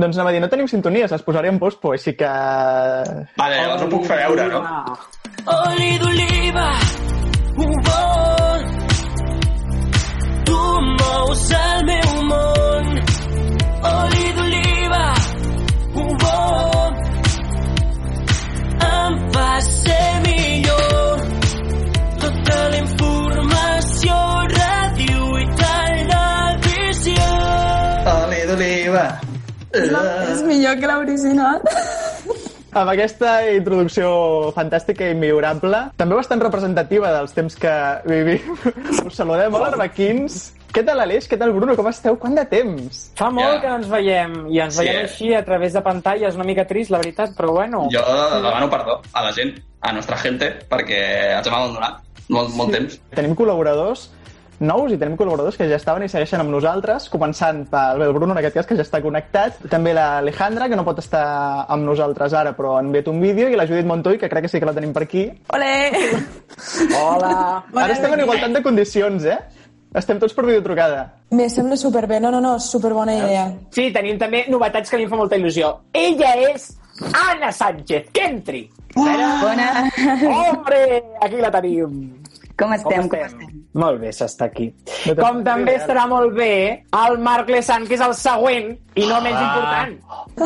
Doncs 0.00 0.16
anava 0.16 0.30
a 0.30 0.32
dir, 0.32 0.40
no 0.40 0.48
tenim 0.48 0.68
sintonies, 0.70 1.12
les 1.12 1.24
posaré 1.26 1.50
en 1.52 1.58
pospo, 1.60 1.92
així 1.92 2.14
que... 2.16 2.28
Vale, 3.36 3.58
llavors 3.58 3.84
ho 3.84 3.88
puc 3.92 4.06
fer 4.08 4.16
veure, 4.22 4.46
no? 4.54 4.62
Oli 5.56 5.90
d'oliva, 6.00 6.68
un 7.66 7.74
bon. 7.88 8.70
Tu 10.48 10.62
mous 10.94 11.44
el 11.64 11.84
meu 11.90 12.16
món. 12.30 12.49
És 29.74 30.42
millor 30.46 30.78
que 30.80 30.88
l'original. 30.90 31.60
Amb 32.70 32.86
aquesta 32.92 33.40
introducció 33.50 34.08
fantàstica 34.54 35.08
i 35.10 35.14
millorable, 35.18 35.88
també 35.98 36.14
bastant 36.14 36.42
representativa 36.42 37.10
dels 37.16 37.32
temps 37.34 37.56
que 37.58 37.72
vivim, 38.06 38.52
us 39.06 39.16
saludem. 39.18 39.54
Hola, 39.58 39.72
arbequins! 39.72 40.52
Què 40.70 40.84
tal, 40.86 41.00
Aleix? 41.02 41.26
Què 41.26 41.34
tal, 41.34 41.50
Bruno? 41.50 41.74
Com 41.74 41.88
esteu? 41.90 42.14
Quant 42.22 42.36
de 42.38 42.44
temps? 42.46 43.00
Fa 43.18 43.26
molt 43.34 43.56
Ja. 43.56 43.60
que 43.64 43.72
no 43.72 43.78
ens 43.80 43.88
veiem, 43.90 44.36
i 44.54 44.60
ens 44.62 44.76
Sí, 44.76 44.84
veiem 44.84 45.00
eh? 45.00 45.08
així 45.08 45.32
a 45.34 45.42
través 45.44 45.74
de 45.74 45.82
pantalla, 45.82 46.28
és 46.30 46.38
una 46.38 46.46
mica 46.46 46.62
trist, 46.68 46.92
la 46.94 47.00
veritat, 47.02 47.34
però 47.34 47.50
bueno. 47.56 47.88
Jo 47.90 48.04
demano 48.38 48.70
perdó 48.70 49.00
a 49.12 49.24
la 49.26 49.32
gent, 49.34 49.56
a 49.82 49.90
nostra 49.96 50.16
gente, 50.22 50.52
perquè 50.70 51.00
ens 51.40 51.50
hem 51.50 51.54
abandonat 51.58 51.98
molt, 52.30 52.54
molt 52.54 52.70
temps. 52.70 53.00
Tenim 53.18 53.34
col·laboradors 53.34 54.06
nous 54.60 54.92
i 54.92 54.98
tenim 55.00 55.16
col·laboradors 55.16 55.56
que 55.56 55.66
ja 55.68 55.78
estaven 55.80 56.04
i 56.04 56.08
segueixen 56.12 56.42
amb 56.42 56.52
nosaltres, 56.52 57.08
començant 57.12 57.62
pel 57.70 58.02
el 58.04 58.12
Bruno, 58.16 58.34
en 58.34 58.40
aquest 58.42 58.58
cas, 58.58 58.68
que 58.68 58.76
ja 58.78 58.84
està 58.84 59.00
connectat. 59.02 59.62
També 59.72 59.94
l'Alejandra, 59.96 60.68
que 60.68 60.76
no 60.78 60.84
pot 60.86 61.00
estar 61.02 61.24
amb 61.68 61.86
nosaltres 61.88 62.36
ara, 62.36 62.52
però 62.56 62.76
ha 62.76 62.82
enviat 62.84 63.08
un 63.12 63.20
vídeo, 63.22 63.48
i 63.48 63.56
la 63.56 63.66
Judit 63.68 63.88
Montoy, 63.88 64.18
que 64.20 64.28
crec 64.28 64.46
que 64.46 64.52
sí 64.52 64.60
que 64.60 64.68
la 64.68 64.76
tenim 64.76 64.92
per 64.96 65.06
aquí. 65.06 65.24
Ole! 65.56 65.72
Hola! 67.00 67.32
Ara 67.72 67.96
estem 67.96 68.12
en 68.14 68.26
igualtat 68.26 68.58
de 68.58 68.62
condicions, 68.62 69.24
eh? 69.24 69.38
Estem 69.96 70.20
tots 70.22 70.36
per 70.36 70.44
videotrucada. 70.46 71.00
Me 71.34 71.48
sembla 71.50 71.76
superbé. 71.76 72.20
No, 72.22 72.30
no, 72.30 72.40
no, 72.40 72.58
superbona 72.62 73.16
idea. 73.16 73.48
Sí, 73.74 73.88
tenim 73.94 74.20
també 74.20 74.44
novetats 74.52 74.90
que 74.90 74.94
a 74.94 75.00
mi 75.00 75.08
em 75.08 75.10
fa 75.10 75.18
molta 75.18 75.40
il·lusió. 75.40 75.72
Ella 75.92 76.36
és 76.52 76.68
Anna 77.10 77.50
Sánchez, 77.50 78.12
que 78.14 78.28
entri! 78.28 78.62
Bona. 78.94 79.88
Hombre, 80.28 81.02
aquí 81.22 81.42
la 81.42 81.50
tenim. 81.50 81.98
Com 82.58 82.76
estem? 82.76 83.08
Com 83.08 83.24
estem? 83.24 83.59
Molt 83.78 84.00
bé, 84.02 84.10
s'està 84.10 84.48
aquí. 84.50 84.72
No 85.06 85.14
Com 85.20 85.44
també 85.46 85.76
estarà 85.78 86.06
molt 86.10 86.34
bé 86.34 86.84
el 86.90 87.18
Marc 87.22 87.50
Lesan, 87.52 87.86
que 87.86 87.94
és 87.94 88.00
el 88.02 88.14
següent 88.18 88.72
i 88.98 89.04
no 89.06 89.20
menys 89.22 89.38
important. 89.38 89.92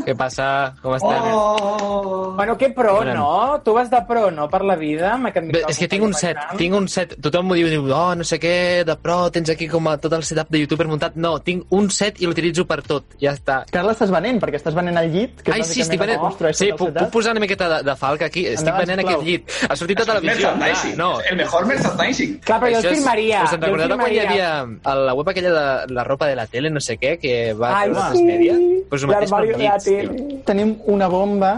Què 0.05 0.13
passa? 0.19 0.47
Com 0.83 0.93
estem? 0.99 1.29
Oh! 1.33 2.35
Bueno, 2.37 2.57
que 2.59 2.69
pro, 2.77 2.97
Bona. 2.99 3.15
no? 3.15 3.61
Tu 3.65 3.73
vas 3.73 3.89
de 3.91 4.01
pro, 4.07 4.27
no, 4.31 4.49
per 4.53 4.61
la 4.69 4.77
vida? 4.77 5.15
Amb 5.15 5.31
aquest 5.31 5.47
micròfon 5.47 5.73
és 5.73 5.79
que 5.81 5.89
tinc 5.89 6.05
un 6.05 6.13
set, 6.19 6.37
gran. 6.37 6.59
tinc 6.61 6.77
un 6.77 6.89
set. 6.93 7.15
Tothom 7.25 7.49
m'ho 7.49 7.57
diu, 7.57 7.71
diu, 7.73 7.87
oh, 7.95 8.15
no 8.19 8.27
sé 8.29 8.39
què, 8.43 8.85
de 8.85 8.97
pro, 9.01 9.17
tens 9.33 9.49
aquí 9.55 9.69
com 9.73 9.89
a 9.89 9.97
tot 10.03 10.13
el 10.19 10.27
setup 10.27 10.51
de 10.53 10.61
youtuber 10.65 10.87
muntat. 10.91 11.17
No, 11.17 11.39
tinc 11.47 11.73
un 11.73 11.89
set 11.95 12.21
i 12.21 12.29
l'utilitzo 12.29 12.67
per 12.69 12.83
tot. 12.85 13.17
Ja 13.23 13.33
està. 13.39 13.63
Que 13.71 13.81
ara 13.81 13.89
l'estàs 13.89 14.13
venent, 14.13 14.43
perquè 14.43 14.61
estàs 14.61 14.77
venent 14.77 15.01
el 15.01 15.11
llit, 15.15 15.41
que 15.41 15.55
és 15.55 15.57
Ai, 15.57 15.65
sí, 15.71 15.81
estic 15.87 16.03
venent. 16.03 16.21
construeixes 16.21 16.61
Sí, 16.61 16.71
puc, 16.77 16.93
puc 16.99 17.11
posar 17.15 17.33
una 17.33 17.41
miqueta 17.47 17.71
de, 17.77 17.81
de 17.89 17.97
falca 17.97 18.29
aquí. 18.29 18.45
Estic 18.53 18.69
Endavant, 18.69 18.85
venent 18.85 19.07
aquest 19.07 19.25
llit. 19.31 19.57
Ha 19.69 19.77
sortit 19.81 20.05
a 20.05 20.09
televisió. 20.13 20.53
Merchandising. 20.53 20.97
no. 21.01 21.11
El 21.31 21.37
mejor 21.41 21.67
merchandising. 21.73 22.39
Clar, 22.45 22.61
però 22.61 22.75
jo 22.75 22.83
el 22.83 23.01
Firmaria. 23.15 23.45
Us 23.45 23.53
en 23.55 23.63
recordeu 23.63 23.89
de 23.89 23.99
quan 23.99 24.13
hi 24.13 24.21
havia 24.23 24.49
a 24.91 24.95
la 24.99 25.15
web 25.15 25.31
aquella 25.31 25.53
de 25.55 25.95
la 25.95 26.05
ropa 26.05 26.27
de 26.27 26.37
la 26.37 26.47
tele, 26.47 26.71
no 26.71 26.81
sé 26.81 26.99
què, 26.99 27.17
que 27.21 27.55
va 27.55 27.73
Ai, 27.79 27.89
treure 27.89 28.01
sí. 28.01 28.11
Transmedia? 28.11 28.59
Pues 28.91 29.07
mateix 29.07 29.31
L'armari 29.31 29.53
per 29.53 29.59
de 29.59 29.65
la 29.65 29.73
llits, 29.73 29.85
tele. 29.89 30.43
Tenim 30.49 30.77
una 30.95 31.09
bomba 31.09 31.55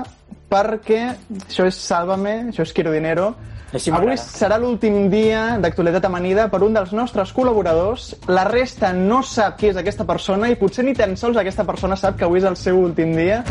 perquè 0.51 1.03
això 1.49 1.67
és 1.67 1.79
Sálvame, 1.83 2.37
això 2.53 2.67
és 2.67 2.75
Quiero 2.77 2.93
Dinero. 2.95 3.35
Així 3.77 3.91
Avui 3.93 4.17
serà 4.17 4.57
l'últim 4.59 5.11
dia 5.13 5.59
d'actualitat 5.61 6.05
amanida 6.09 6.49
per 6.53 6.63
un 6.65 6.73
dels 6.77 6.93
nostres 6.97 7.33
col·laboradors. 7.37 8.15
La 8.33 8.45
resta 8.49 8.93
no 8.97 9.23
sap 9.23 9.59
qui 9.61 9.69
és 9.69 9.77
aquesta 9.77 10.07
persona 10.09 10.49
i 10.49 10.57
potser 10.57 10.85
ni 10.87 10.95
tan 10.97 11.17
sols 11.17 11.37
aquesta 11.37 11.65
persona 11.69 11.97
sap 11.97 12.17
que 12.17 12.25
avui 12.25 12.41
és 12.41 12.47
el 12.49 12.57
seu 12.57 12.79
últim 12.81 13.13
dia. 13.17 13.43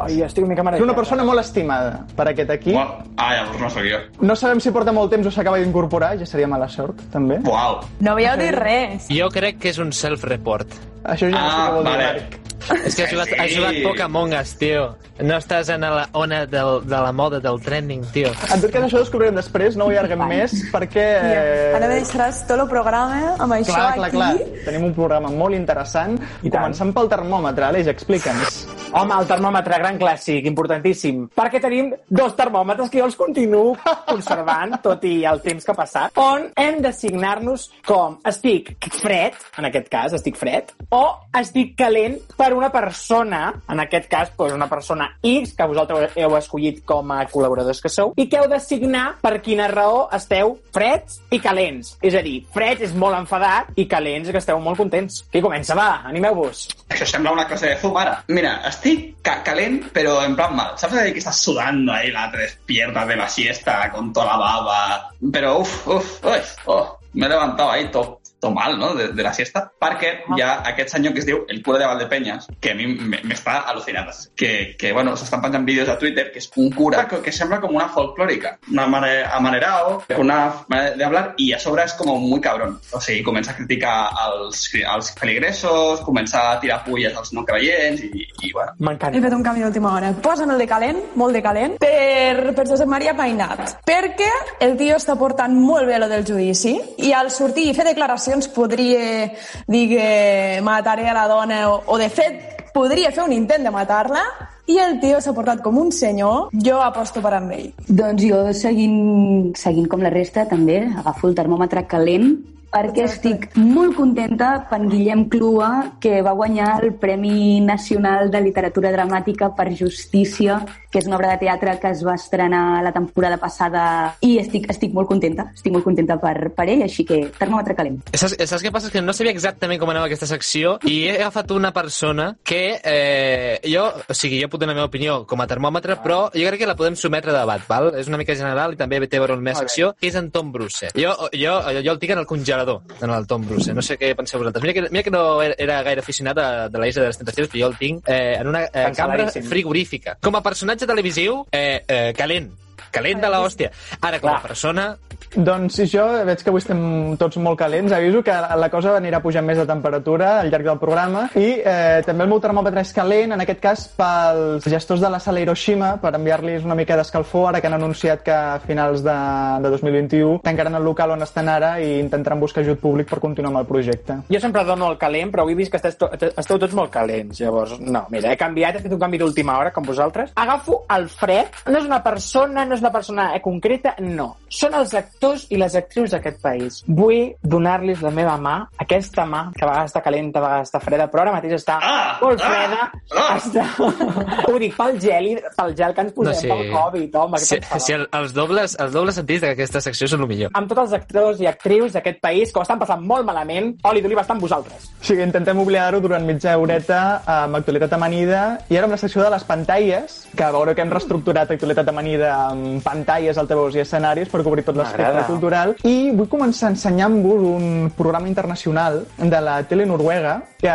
Ai, 0.00 0.20
estic 0.24 0.42
una 0.44 0.50
mica 0.52 0.60
És 0.62 0.64
marejat. 0.64 0.84
una 0.84 0.94
persona 0.96 1.24
molt 1.24 1.40
estimada 1.40 2.04
per 2.16 2.28
aquest 2.30 2.50
aquí. 2.50 2.72
Bueno, 2.72 3.04
ah, 3.16 3.30
llavors 3.36 3.60
no 3.60 3.70
sóc 3.70 3.82
jo. 3.88 3.98
No 4.26 4.36
sabem 4.36 4.60
si 4.60 4.70
porta 4.74 4.92
molt 4.92 5.10
temps 5.12 5.26
o 5.26 5.30
s'acaba 5.34 5.58
d'incorporar, 5.58 6.16
ja 6.18 6.26
seria 6.26 6.48
mala 6.48 6.68
sort, 6.68 7.00
també. 7.12 7.40
Uau. 7.46 7.80
No 8.00 8.12
havíeu 8.12 8.36
dit 8.40 8.54
res. 8.58 9.08
Jo 9.10 9.28
crec 9.30 9.58
que 9.58 9.70
és 9.70 9.78
un 9.78 9.92
self-report. 9.92 10.74
Això 11.04 11.30
ja 11.30 11.36
no 11.36 11.38
sé 11.38 11.56
Ah, 11.56 11.66
què 11.70 11.74
vol 11.74 11.84
dir, 11.84 11.90
vale. 11.92 12.12
Marc. 12.12 12.38
És 12.84 12.96
que 12.96 13.04
has 13.04 13.12
jugat, 13.12 13.32
has 13.38 13.54
jugat 13.54 13.78
poc 13.84 14.00
a 14.00 14.08
Among 14.08 14.34
Us, 14.36 14.52
tio. 14.60 14.90
No 15.20 15.36
estàs 15.40 15.70
en 15.72 15.84
la 15.84 16.06
ona 16.16 16.42
del, 16.48 16.80
de 16.88 17.00
la 17.06 17.12
moda, 17.12 17.40
del 17.44 17.60
trending, 17.64 18.04
tio. 18.14 18.32
En 18.48 18.62
tot 18.62 18.72
cas, 18.72 18.86
això 18.86 19.00
ho 19.00 19.04
descobrirem 19.04 19.36
després, 19.38 19.76
no 19.76 19.88
ho 19.88 19.94
allarguem 19.94 20.24
més, 20.30 20.54
perquè... 20.72 21.06
Eh... 21.20 21.72
Ara 21.76 21.88
me 21.90 21.98
deixaràs 22.00 22.44
tot 22.48 22.60
el 22.60 22.68
programa 22.70 23.34
amb 23.36 23.58
això 23.58 23.74
Clar, 23.74 23.88
clar, 23.96 24.10
aquí. 24.10 24.20
clar. 24.20 24.62
Tenim 24.68 24.90
un 24.90 24.94
programa 24.96 25.32
molt 25.32 25.56
interessant. 25.58 26.20
I 26.40 26.48
tant. 26.48 26.60
Començant 26.60 26.94
pel 26.96 27.10
termòmetre, 27.12 27.68
Aleix, 27.72 27.90
explica'ns. 27.92 28.62
Home, 28.90 29.14
el 29.14 29.28
termòmetre, 29.30 29.76
gran 29.78 29.98
clàssic, 30.00 30.46
importantíssim. 30.50 31.20
Perquè 31.38 31.60
tenim 31.62 31.92
dos 32.10 32.32
termòmetres 32.34 32.88
que 32.90 32.98
jo 32.98 33.04
els 33.06 33.14
continuo 33.14 33.76
conservant, 34.08 34.74
tot 34.86 35.04
i 35.06 35.20
el 35.30 35.38
temps 35.44 35.62
que 35.62 35.70
ha 35.70 35.78
passat, 35.78 36.18
on 36.18 36.48
hem 36.58 36.80
d'assignar-nos 36.82 37.68
com 37.86 38.16
estic 38.26 38.72
fred, 38.98 39.36
en 39.62 39.68
aquest 39.68 39.86
cas, 39.92 40.16
estic 40.18 40.38
fred, 40.40 40.72
o 40.90 41.04
estic 41.38 41.76
calent 41.78 42.16
per 42.34 42.48
una 42.56 42.72
persona, 42.74 43.44
en 43.70 43.84
aquest 43.84 44.08
cas, 44.10 44.32
doncs 44.34 44.56
una 44.56 44.66
persona 44.70 45.06
X, 45.22 45.54
que 45.54 45.70
vosaltres 45.70 46.18
heu 46.18 46.34
escollit 46.40 46.82
com 46.88 47.14
a 47.14 47.20
col·laboradors 47.30 47.82
que 47.84 47.92
sou, 47.94 48.10
i 48.18 48.26
que 48.26 48.42
heu 48.42 48.50
d'assignar 48.50 49.20
per 49.22 49.36
quina 49.44 49.70
raó 49.70 50.08
esteu 50.18 50.56
freds 50.74 51.20
i 51.30 51.38
calents. 51.38 51.94
És 52.02 52.18
a 52.18 52.24
dir, 52.26 52.40
freds 52.50 52.88
és 52.90 52.98
molt 52.98 53.20
enfadat 53.20 53.70
i 53.78 53.86
calents 53.86 54.34
que 54.34 54.42
esteu 54.42 54.58
molt 54.58 54.82
contents. 54.82 55.22
Qui 55.30 55.46
comença? 55.46 55.78
Va, 55.78 56.02
animeu-vos. 56.10 56.66
Això 56.90 57.06
sembla 57.06 57.38
una 57.38 57.46
clase 57.46 57.70
de 57.70 57.78
Zoom 57.78 57.94
ara. 58.02 58.18
Mira, 58.34 58.56
estic 58.66 58.79
ca 59.22 59.42
calent, 59.42 59.90
pero 59.92 60.22
en 60.24 60.36
plan 60.36 60.54
mal. 60.56 60.72
¿Sabes 60.76 60.98
ahí 60.98 61.12
que 61.12 61.18
estás 61.18 61.40
sudando 61.40 61.92
ahí 61.92 62.10
la 62.10 62.30
despierta 62.30 63.06
de 63.06 63.16
la 63.16 63.28
siesta 63.28 63.90
con 63.90 64.12
toda 64.12 64.26
la 64.26 64.36
baba? 64.36 65.10
Pero 65.32 65.58
uff, 65.58 65.86
uff, 65.86 66.24
uy, 66.24 66.38
oh, 66.66 66.98
me 67.14 67.26
he 67.26 67.28
levantado 67.28 67.70
ahí 67.70 67.90
todo, 67.90 68.19
todo 68.40 68.52
mal, 68.52 68.78
¿no? 68.78 68.94
De, 68.94 69.08
de 69.12 69.22
la 69.22 69.32
siesta. 69.32 69.70
Perquè 69.80 70.24
hi 70.36 70.40
ha 70.42 70.62
aquest 70.72 70.90
senyor 70.96 71.12
que 71.14 71.20
es 71.20 71.26
diu 71.26 71.44
el 71.48 71.62
cura 71.62 71.78
de 71.78 71.86
Valdepeñas, 71.86 72.48
que 72.60 72.70
a 72.72 72.74
mi 72.74 72.86
me- 72.86 73.20
m'està 73.22 73.60
al·lucinant. 73.70 74.10
Que, 74.34 74.74
que 74.78 74.92
bueno, 74.92 75.16
s'estan 75.16 75.42
penjant 75.42 75.64
vídeos 75.66 75.88
a 75.88 75.98
Twitter, 75.98 76.30
que 76.32 76.38
és 76.40 76.50
un 76.56 76.70
cura 76.72 77.06
que, 77.08 77.20
que 77.20 77.32
sembla 77.32 77.60
com 77.60 77.74
una 77.76 77.88
folclòrica. 77.88 78.56
Una 78.70 78.86
manera 78.86 79.30
amanerado, 79.36 80.02
con 80.08 80.26
una 80.26 80.64
manera 80.68 80.96
de 80.96 81.04
hablar, 81.04 81.34
y 81.36 81.52
a 81.52 81.58
sobre 81.58 81.84
és 81.84 81.92
com 81.94 82.08
muy 82.20 82.40
cabrón. 82.40 82.78
O 82.92 83.00
sigui, 83.00 83.22
comença 83.22 83.52
a 83.52 83.56
criticar 83.56 84.10
els, 84.26 84.70
els 84.74 85.12
feligresos, 85.18 86.00
comença 86.00 86.50
a 86.52 86.60
tirar 86.60 86.82
fulles 86.84 87.16
als 87.16 87.32
no 87.32 87.44
creients, 87.44 88.02
i, 88.02 88.26
i 88.42 88.52
bueno, 88.52 88.72
He 88.78 88.84
M'encanta. 88.84 89.20
fet 89.20 89.32
un 89.36 89.42
canvi 89.42 89.62
d'última 89.62 89.92
hora. 89.94 90.12
Posa'm 90.22 90.50
el 90.54 90.58
de 90.58 90.66
calent, 90.66 90.98
molt 91.14 91.34
de 91.36 91.42
calent, 91.42 91.76
per, 91.80 92.54
per 92.54 92.66
Josep 92.68 92.88
Maria 92.88 93.14
Painat. 93.16 93.76
Perquè 93.86 94.30
el 94.60 94.76
tio 94.80 94.96
està 94.96 95.16
portant 95.18 95.52
molt 95.56 95.86
bé 95.88 95.98
lo 95.98 96.08
del 96.08 96.24
judici 96.26 96.78
i 96.98 97.12
al 97.12 97.30
sortir 97.30 97.68
i 97.70 97.74
fer 97.74 97.84
declaracions 97.84 98.29
podria 98.54 99.30
dir 99.66 99.88
que 99.90 100.60
mataré 100.62 101.08
a 101.08 101.14
la 101.16 101.26
dona 101.28 101.68
o, 101.70 101.82
o 101.86 101.98
de 101.98 102.08
fet 102.08 102.72
podria 102.74 103.10
fer 103.12 103.24
un 103.26 103.34
intent 103.34 103.66
de 103.66 103.72
matar-la 103.74 104.22
i 104.70 104.78
el 104.78 105.00
tio 105.02 105.18
s'ha 105.20 105.34
portat 105.34 105.62
com 105.64 105.78
un 105.80 105.90
senyor. 105.92 106.50
Jo 106.54 106.78
aposto 106.84 107.22
per 107.24 107.34
amb 107.38 107.52
ell. 107.56 107.72
Doncs 107.88 108.22
jo, 108.22 108.40
seguint, 108.54 109.50
seguint 109.58 109.88
com 109.90 110.04
la 110.04 110.12
resta, 110.14 110.46
també 110.46 110.84
agafo 111.02 111.28
el 111.28 111.36
termòmetre 111.38 111.86
calent 111.90 112.32
perquè 112.70 113.06
estic 113.08 113.48
molt 113.58 113.96
contenta 113.98 114.52
per 114.70 114.80
Guillem 114.86 115.26
Clua, 115.30 115.70
que 116.00 116.20
va 116.22 116.36
guanyar 116.38 116.76
el 116.84 116.94
Premi 117.00 117.60
Nacional 117.64 118.30
de 118.30 118.40
Literatura 118.44 118.92
Dramàtica 118.94 119.50
per 119.56 119.72
Justícia, 119.74 120.60
que 120.90 120.98
és 120.98 121.06
una 121.06 121.16
obra 121.16 121.32
de 121.34 121.40
teatre 121.44 121.76
que 121.82 121.90
es 121.94 122.02
va 122.06 122.16
estrenar 122.18 122.82
la 122.82 122.92
temporada 122.94 123.38
passada 123.42 123.82
i 124.26 124.36
estic, 124.42 124.68
estic 124.70 124.94
molt 124.94 125.08
contenta, 125.10 125.48
estic 125.54 125.74
molt 125.74 125.86
contenta 125.86 126.18
per, 126.22 126.50
per 126.54 126.66
ell, 126.68 126.84
així 126.86 127.06
que 127.06 127.20
termòmetre 127.38 127.76
calent. 127.78 128.00
Saps, 128.14 128.36
saps 128.50 128.64
què 128.64 128.72
passa? 128.74 128.90
És 128.90 128.94
que 128.94 129.02
no 129.02 129.14
sabia 129.16 129.34
exactament 129.34 129.80
com 129.80 129.90
anava 129.90 130.10
aquesta 130.10 130.28
secció 130.30 130.76
i 130.86 130.96
he 131.08 131.16
agafat 131.18 131.54
una 131.54 131.72
persona 131.74 132.30
que 132.46 132.62
eh, 132.82 133.58
jo, 133.66 133.86
o 133.86 134.16
sigui, 134.16 134.40
jo 134.42 134.50
puc 134.50 134.62
donar 134.62 134.74
la 134.74 134.80
meva 134.82 134.90
opinió 134.90 135.20
com 135.30 135.42
a 135.42 135.48
termòmetre, 135.50 135.98
però 136.02 136.20
jo 136.34 136.46
crec 136.50 136.62
que 136.62 136.70
la 136.70 136.78
podem 136.78 136.98
sometre 136.98 137.34
a 137.34 137.38
debat, 137.38 137.66
val? 137.70 137.92
És 137.98 138.10
una 138.10 138.18
mica 138.20 138.34
general 138.38 138.74
i 138.74 138.80
també 138.80 139.02
té 139.06 139.18
a 139.18 139.24
veure 139.24 139.38
amb 139.38 139.44
la 139.44 139.50
meva 139.52 139.62
secció, 139.62 139.94
que 139.98 140.10
és 140.10 140.18
en 140.18 140.30
Tom 140.34 140.50
Bruce. 140.54 140.90
Jo, 140.98 141.14
jo, 141.34 141.56
jo 141.80 141.94
el 141.94 142.02
tinc 142.02 142.14
en 142.14 142.22
el 142.22 142.28
congelador, 142.30 142.59
en 143.00 143.10
el 143.10 143.26
Tom 143.26 143.46
Bruce. 143.46 143.74
No 143.74 143.82
sé 143.82 143.96
què 143.98 144.14
penseu 144.16 144.38
vosaltres. 144.40 144.62
Mira 144.62 144.74
que, 144.74 144.88
mira 144.90 145.02
que 145.02 145.10
no 145.10 145.42
era- 145.42 145.82
gaire 145.82 146.00
aficionat 146.00 146.38
a, 146.38 146.68
de 146.68 146.78
la 146.78 146.88
Isla 146.88 147.02
de 147.02 147.08
les 147.08 147.18
Tentacions, 147.18 147.48
però 147.50 147.60
jo 147.64 147.68
el 147.72 147.76
tinc 147.78 148.08
eh, 148.08 148.36
en 148.40 148.46
una 148.48 148.64
eh, 148.64 148.92
cambra 148.96 149.28
frigorífica. 149.30 150.16
Com 150.20 150.34
a 150.36 150.42
personatge 150.42 150.86
televisiu, 150.86 151.46
eh, 151.52 151.82
eh, 151.86 152.12
calent. 152.16 152.50
Calent 152.90 153.22
de 153.22 153.32
l'hòstia. 153.32 153.70
Ara, 154.00 154.20
com 154.20 154.32
a 154.32 154.40
persona, 154.42 154.90
Doncs 155.30 155.76
si 155.78 155.84
jo 155.86 156.02
veig 156.26 156.40
que 156.42 156.50
avui 156.50 156.58
estem 156.58 156.80
tots 157.18 157.38
molt 157.38 157.58
calents, 157.60 157.92
aviso 157.94 158.18
que 158.26 158.34
la 158.34 158.68
cosa 158.70 158.96
anirà 158.98 159.20
pujant 159.22 159.46
més 159.46 159.60
de 159.60 159.66
temperatura 159.68 160.32
al 160.40 160.48
llarg 160.50 160.66
del 160.66 160.80
programa 160.82 161.28
i 161.38 161.60
eh, 161.60 162.00
també 162.02 162.24
el 162.24 162.32
meu 162.32 162.40
termòmetre 162.42 162.82
és 162.82 162.90
calent, 162.96 163.36
en 163.36 163.44
aquest 163.44 163.60
cas 163.62 163.84
pels 163.94 164.66
gestors 164.66 165.02
de 165.04 165.10
la 165.12 165.20
sala 165.22 165.38
Hiroshima, 165.44 165.92
per 166.02 166.16
enviar-los 166.18 166.66
una 166.66 166.74
mica 166.74 166.96
d'escalfor, 166.98 167.46
ara 167.50 167.60
que 167.62 167.70
han 167.70 167.76
anunciat 167.78 168.24
que 168.26 168.34
a 168.34 168.58
finals 168.64 169.04
de, 169.06 169.14
de 169.62 169.70
2021 169.76 170.40
tancaran 170.42 170.80
el 170.80 170.88
local 170.88 171.14
on 171.14 171.22
estan 171.22 171.52
ara 171.52 171.76
i 171.78 171.92
intentaran 172.00 172.42
buscar 172.42 172.64
ajut 172.64 172.82
públic 172.82 173.06
per 173.12 173.20
continuar 173.22 173.52
amb 173.52 173.62
el 173.62 173.70
projecte. 173.70 174.18
Jo 174.34 174.42
sempre 174.42 174.66
dono 174.66 174.90
el 174.90 174.98
calent, 174.98 175.30
però 175.30 175.46
avui 175.46 175.54
he 175.54 175.60
vist 175.62 175.70
que 175.70 175.78
esteu, 175.78 176.10
esteu 176.10 176.58
tots 176.58 176.74
molt 176.74 176.90
calents. 176.90 177.38
Llavors, 177.38 177.76
no, 177.78 178.02
mira, 178.10 178.34
he 178.34 178.40
canviat, 178.40 178.80
he 178.80 178.82
fet 178.82 178.98
un 178.98 179.02
canvi 179.06 179.22
d'última 179.22 179.60
hora, 179.60 179.70
com 179.70 179.86
vosaltres. 179.86 180.34
Agafo 180.34 180.82
el 180.90 181.06
fred, 181.12 181.54
no 181.70 181.78
és 181.78 181.86
una 181.86 182.02
persona, 182.02 182.66
no 182.70 182.76
és 182.78 182.82
una 182.84 182.92
persona 182.94 183.28
concreta, 183.42 183.94
no. 184.00 184.28
Són 184.48 184.74
els 184.78 184.94
actors 184.94 185.46
i 185.50 185.58
les 185.60 185.74
actrius 185.78 186.14
d'aquest 186.14 186.40
país. 186.42 186.80
Vull 186.86 187.32
donar-los 187.42 188.00
la 188.06 188.12
meva 188.14 188.36
mà, 188.40 188.54
aquesta 188.80 189.26
mà, 189.26 189.48
que 189.56 189.64
a 189.66 189.68
vegades 189.70 189.90
està 189.92 190.02
calenta, 190.04 190.38
a 190.40 190.44
vegades 190.46 190.70
està 190.70 190.80
freda, 190.82 191.08
però 191.10 191.24
ara 191.26 191.34
mateix 191.36 191.56
està 191.58 191.78
Ah! 191.82 192.18
molt 192.22 192.40
Ah! 192.40 192.48
freda. 192.50 192.80
Ah! 193.18 193.36
Està... 193.36 193.66
Ho 194.50 194.56
dic 194.62 194.76
pel 194.78 194.98
gel, 195.02 195.26
i, 195.32 195.34
pel 195.56 195.74
gel 195.78 195.94
que 195.96 196.04
ens 196.06 196.14
posem 196.16 196.32
no 196.32 196.38
sé... 196.40 196.48
pel 196.50 196.70
Covid, 196.72 197.14
home. 197.24 197.38
pensàveu? 197.40 197.80
si 197.86 197.92
el, 197.96 198.06
els, 198.20 198.34
dobles, 198.36 198.76
els 198.80 198.92
dobles 198.94 199.18
sentits 199.20 199.42
d'aquesta 199.44 199.80
secció 199.84 200.08
són 200.10 200.24
el 200.24 200.30
millor. 200.30 200.50
amb 200.54 200.68
tots 200.70 200.84
els 200.86 200.94
actors 201.00 201.40
i 201.42 201.48
actrius 201.50 201.92
d'aquest 201.96 202.20
país 202.22 202.52
que 202.52 202.60
ho 202.60 202.64
estan 202.66 202.78
passant 202.80 203.02
molt 203.06 203.26
malament, 203.26 203.72
Oli 203.90 204.02
d'Oliva 204.04 204.22
està 204.24 204.34
amb 204.36 204.44
vosaltres. 204.46 204.88
O 205.00 205.04
sigui, 205.10 205.22
intentem 205.26 205.58
oblidar-ho 205.58 206.00
durant 206.02 206.24
mitja 206.26 206.56
horeta 206.60 207.00
amb 207.26 207.58
actualitat 207.60 207.92
amanida 207.96 208.42
i 208.70 208.76
ara 208.78 208.86
amb 208.88 208.94
la 208.96 209.00
secció 209.00 209.22
de 209.24 209.30
les 209.34 209.44
pantalles, 209.48 210.20
que 210.36 210.50
veureu 210.54 210.74
que 210.76 210.82
hem 210.84 210.92
reestructurat 210.92 211.50
actualitat 211.50 211.88
amanida 211.90 212.30
amb 212.50 212.59
pantalles, 212.84 213.38
altaveus 213.40 213.76
i 213.76 213.82
escenaris 213.84 214.30
per 214.30 214.42
cobrir 214.46 214.64
tot 214.66 214.78
l'espectre 214.78 215.26
cultural. 215.28 215.74
I 215.84 216.10
vull 216.16 216.30
començar 216.30 216.72
ensenyant-vos 216.74 217.46
un 217.50 217.90
programa 217.96 218.30
internacional 218.30 219.02
de 219.18 219.40
la 219.40 219.60
tele 219.68 219.86
noruega 219.86 220.40
que 220.60 220.72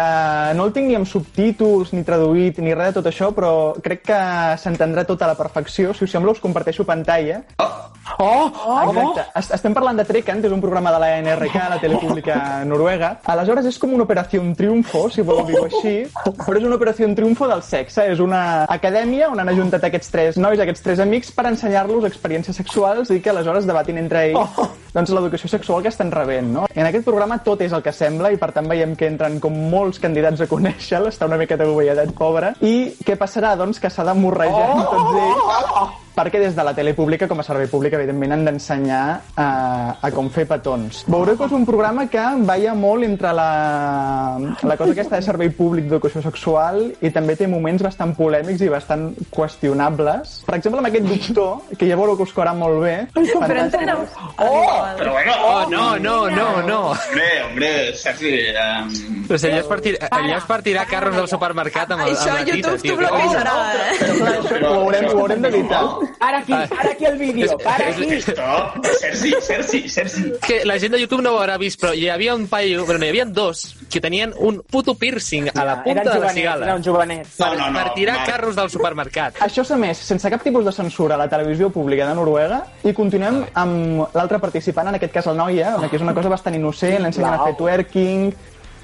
no 0.58 0.66
el 0.66 0.74
tinc 0.74 0.90
ni 0.90 0.98
amb 0.98 1.10
subtítols, 1.10 1.94
ni 1.94 2.06
traduït, 2.08 2.62
ni 2.64 2.74
res 2.74 2.94
de 2.94 3.00
tot 3.00 3.12
això, 3.12 3.32
però 3.36 3.52
crec 3.86 4.06
que 4.10 4.22
s'entendrà 4.62 5.06
tot 5.06 5.22
a 5.22 5.30
la 5.32 5.38
perfecció. 5.38 5.94
Si 5.94 6.06
us 6.08 6.12
sembla, 6.12 6.34
us 6.34 6.42
comparteixo 6.44 6.88
pantalla. 6.88 7.44
Oh, 7.62 7.72
oh, 8.20 8.52
Exacte. 8.90 9.26
Est- 9.40 9.54
Estem 9.58 9.74
parlant 9.74 9.98
de 9.98 10.06
Trekant, 10.06 10.44
és 10.46 10.52
un 10.54 10.62
programa 10.62 10.92
de 10.94 11.00
la 11.00 11.10
NRK, 11.22 11.56
la 11.70 11.80
tele 11.82 11.98
pública 12.02 12.38
noruega. 12.70 13.16
Aleshores, 13.26 13.66
és 13.72 13.78
com 13.82 13.94
una 13.96 14.04
operació 14.06 14.42
un 14.42 14.54
triomfo, 14.56 15.06
si 15.10 15.22
voleu 15.26 15.46
dir-ho 15.48 15.66
així, 15.66 15.96
però 16.46 16.58
és 16.60 16.68
una 16.68 16.76
operació 16.78 17.08
un 17.10 17.16
triomfo 17.18 17.48
del 17.50 17.64
sexe. 17.66 18.06
És 18.12 18.20
una 18.24 18.66
acadèmia 18.70 19.30
on 19.32 19.40
han 19.42 19.50
ajuntat 19.50 19.84
aquests 19.90 20.12
tres 20.14 20.38
nois, 20.42 20.60
aquests 20.60 20.84
tres 20.86 21.00
amics, 21.04 21.32
per 21.36 21.48
ensenyar-los 21.50 22.06
experiències 22.10 22.56
sexuals 22.56 23.10
i 23.16 23.22
que 23.22 23.32
aleshores 23.34 23.66
debatin 23.68 23.98
entre 24.02 24.28
ells 24.32 24.60
doncs, 24.96 25.12
l'educació 25.12 25.50
sexual 25.52 25.82
que 25.84 25.90
estan 25.92 26.12
rebent. 26.14 26.54
No? 26.54 26.68
En 26.74 26.86
aquest 26.88 27.04
programa 27.04 27.40
tot 27.44 27.62
és 27.66 27.74
el 27.76 27.82
que 27.84 27.92
sembla 27.92 28.32
i 28.32 28.38
per 28.40 28.52
tant 28.56 28.68
veiem 28.70 28.96
que 28.96 29.10
entren 29.12 29.40
com 29.44 29.52
molts 29.72 30.00
candidats 30.00 30.40
a 30.46 30.48
conèixer-lo, 30.48 31.10
està 31.12 31.28
una 31.28 31.38
miqueta 31.42 31.68
govelledat, 31.68 32.14
pobre. 32.16 32.54
I 32.64 32.94
què 33.04 33.18
passarà? 33.20 33.56
Doncs 33.60 33.82
que 33.84 33.90
s'ha 33.92 34.06
d'amorrejar 34.08 34.70
amb 34.72 34.90
tots 34.94 35.22
ells 35.26 36.02
perquè 36.16 36.40
des 36.40 36.56
de 36.56 36.64
la 36.64 36.74
tele 36.74 36.94
pública, 36.96 37.28
com 37.28 37.40
a 37.40 37.44
servei 37.44 37.68
públic, 37.68 37.94
evidentment 37.98 38.32
han 38.36 38.46
d'ensenyar 38.48 39.04
a, 39.36 39.48
a 40.02 40.12
com 40.16 40.30
fer 40.32 40.46
petons. 40.48 41.04
Veureu 41.12 41.36
que 41.38 41.46
és 41.50 41.56
un 41.58 41.66
programa 41.68 42.08
que 42.12 42.24
balla 42.48 42.74
molt 42.76 43.04
entre 43.04 43.34
la, 43.36 43.50
la 44.64 44.78
cosa 44.80 44.92
aquesta 44.96 45.20
de 45.20 45.26
servei 45.26 45.50
públic 45.54 45.86
d'educació 45.90 46.22
sexual 46.24 46.82
i 47.04 47.12
també 47.12 47.36
té 47.36 47.48
moments 47.52 47.84
bastant 47.84 48.16
polèmics 48.18 48.64
i 48.66 48.70
bastant 48.72 49.10
qüestionables. 49.36 50.38
Per 50.48 50.56
exemple, 50.58 50.80
amb 50.82 50.90
aquest 50.90 51.08
doctor, 51.10 51.76
que 51.78 51.88
ja 51.90 51.98
veureu 52.00 52.16
que 52.18 52.24
us 52.28 52.34
coarà 52.36 52.54
molt 52.58 52.82
bé. 52.84 52.96
Fantàstic. 53.16 53.90
oh! 54.40 54.84
Pero 54.98 55.12
bueno, 55.12 55.34
Oh, 55.46 55.66
no, 55.70 55.98
no, 56.00 56.30
no, 56.30 56.62
no. 56.66 56.80
hombre, 56.92 57.28
hombre, 57.46 57.94
Sergi, 57.96 58.32
um, 58.56 58.90
Però 59.28 59.38
si 59.38 59.48
allò 59.50 59.60
és 59.60 59.68
per, 59.70 59.80
tir 59.84 59.94
allò 60.10 60.38
és 60.38 60.46
per 60.48 60.58
tirar 60.66 60.86
carros 60.90 61.16
del 61.18 61.28
supermercat 61.30 61.92
amb, 61.92 62.06
Això 62.08 62.30
amb 62.32 62.40
la 62.40 62.46
tita, 62.46 62.56
YouTube 62.56 62.82
tio. 62.82 62.94
t'ho 62.96 63.00
bloquejarà, 63.02 63.56
eh? 63.76 63.98
Però 64.00 64.16
clar, 64.18 64.34
això 64.40 64.62
ho 64.62 64.74
haurem, 64.80 65.08
ho 65.12 65.20
haurem 65.20 65.42
d'evitar. 65.46 65.84
Ara 66.20 66.40
aquí, 66.40 66.54
ara 66.54 66.92
aquí 66.92 67.06
el 67.06 67.18
vídeo, 67.18 67.58
ara 67.66 67.90
aquí. 67.90 68.22
Sergi, 68.22 69.34
Sergi, 69.42 69.90
Sergi. 69.90 70.32
que 70.46 70.64
la 70.66 70.78
gent 70.80 70.94
de 70.94 71.00
YouTube 71.02 71.22
no 71.24 71.32
ho 71.34 71.40
haurà 71.42 71.58
vist, 71.58 71.80
però 71.82 71.94
hi 71.96 72.08
havia 72.10 72.36
un 72.36 72.48
paio, 72.48 72.86
però 72.86 72.98
no, 73.00 73.06
hi 73.06 73.10
havia 73.14 73.26
dos, 73.26 73.76
que 73.92 74.02
tenien 74.02 74.34
un 74.38 74.62
puto 74.62 74.96
piercing 74.96 75.50
a 75.54 75.66
la 75.66 75.84
punta 75.84 76.04
de 76.14 76.20
la 76.20 76.30
cigala. 76.34 76.66
eren 76.70 76.84
jovenets. 76.84 77.36
Per, 77.38 77.48
No, 77.48 77.56
no, 77.56 77.72
no, 77.72 77.80
per 77.84 77.94
tirar 77.94 78.18
Marc. 78.18 78.30
carros 78.30 78.56
del 78.56 78.70
supermercat. 78.70 79.36
Això 79.46 79.64
s'ha 79.66 79.78
més 79.78 79.98
sense 79.98 80.30
cap 80.30 80.44
tipus 80.44 80.66
de 80.66 80.72
censura 80.72 81.16
a 81.16 81.18
la 81.18 81.30
televisió 81.30 81.70
pública 81.70 82.08
de 82.08 82.16
Noruega 82.16 82.64
i 82.84 82.94
continuem 82.94 83.44
amb 83.54 84.16
l'altre 84.16 84.40
participant, 84.40 84.88
en 84.90 84.96
aquest 84.96 85.14
cas 85.14 85.28
el 85.28 85.38
noia, 85.38 85.76
que 85.90 85.96
és 85.96 86.02
una 86.02 86.14
cosa 86.14 86.30
bastant 86.30 86.56
innocent, 86.56 87.02
l'ensenyen 87.02 87.34
a 87.34 87.44
fer 87.46 87.56
twerking, 87.58 88.34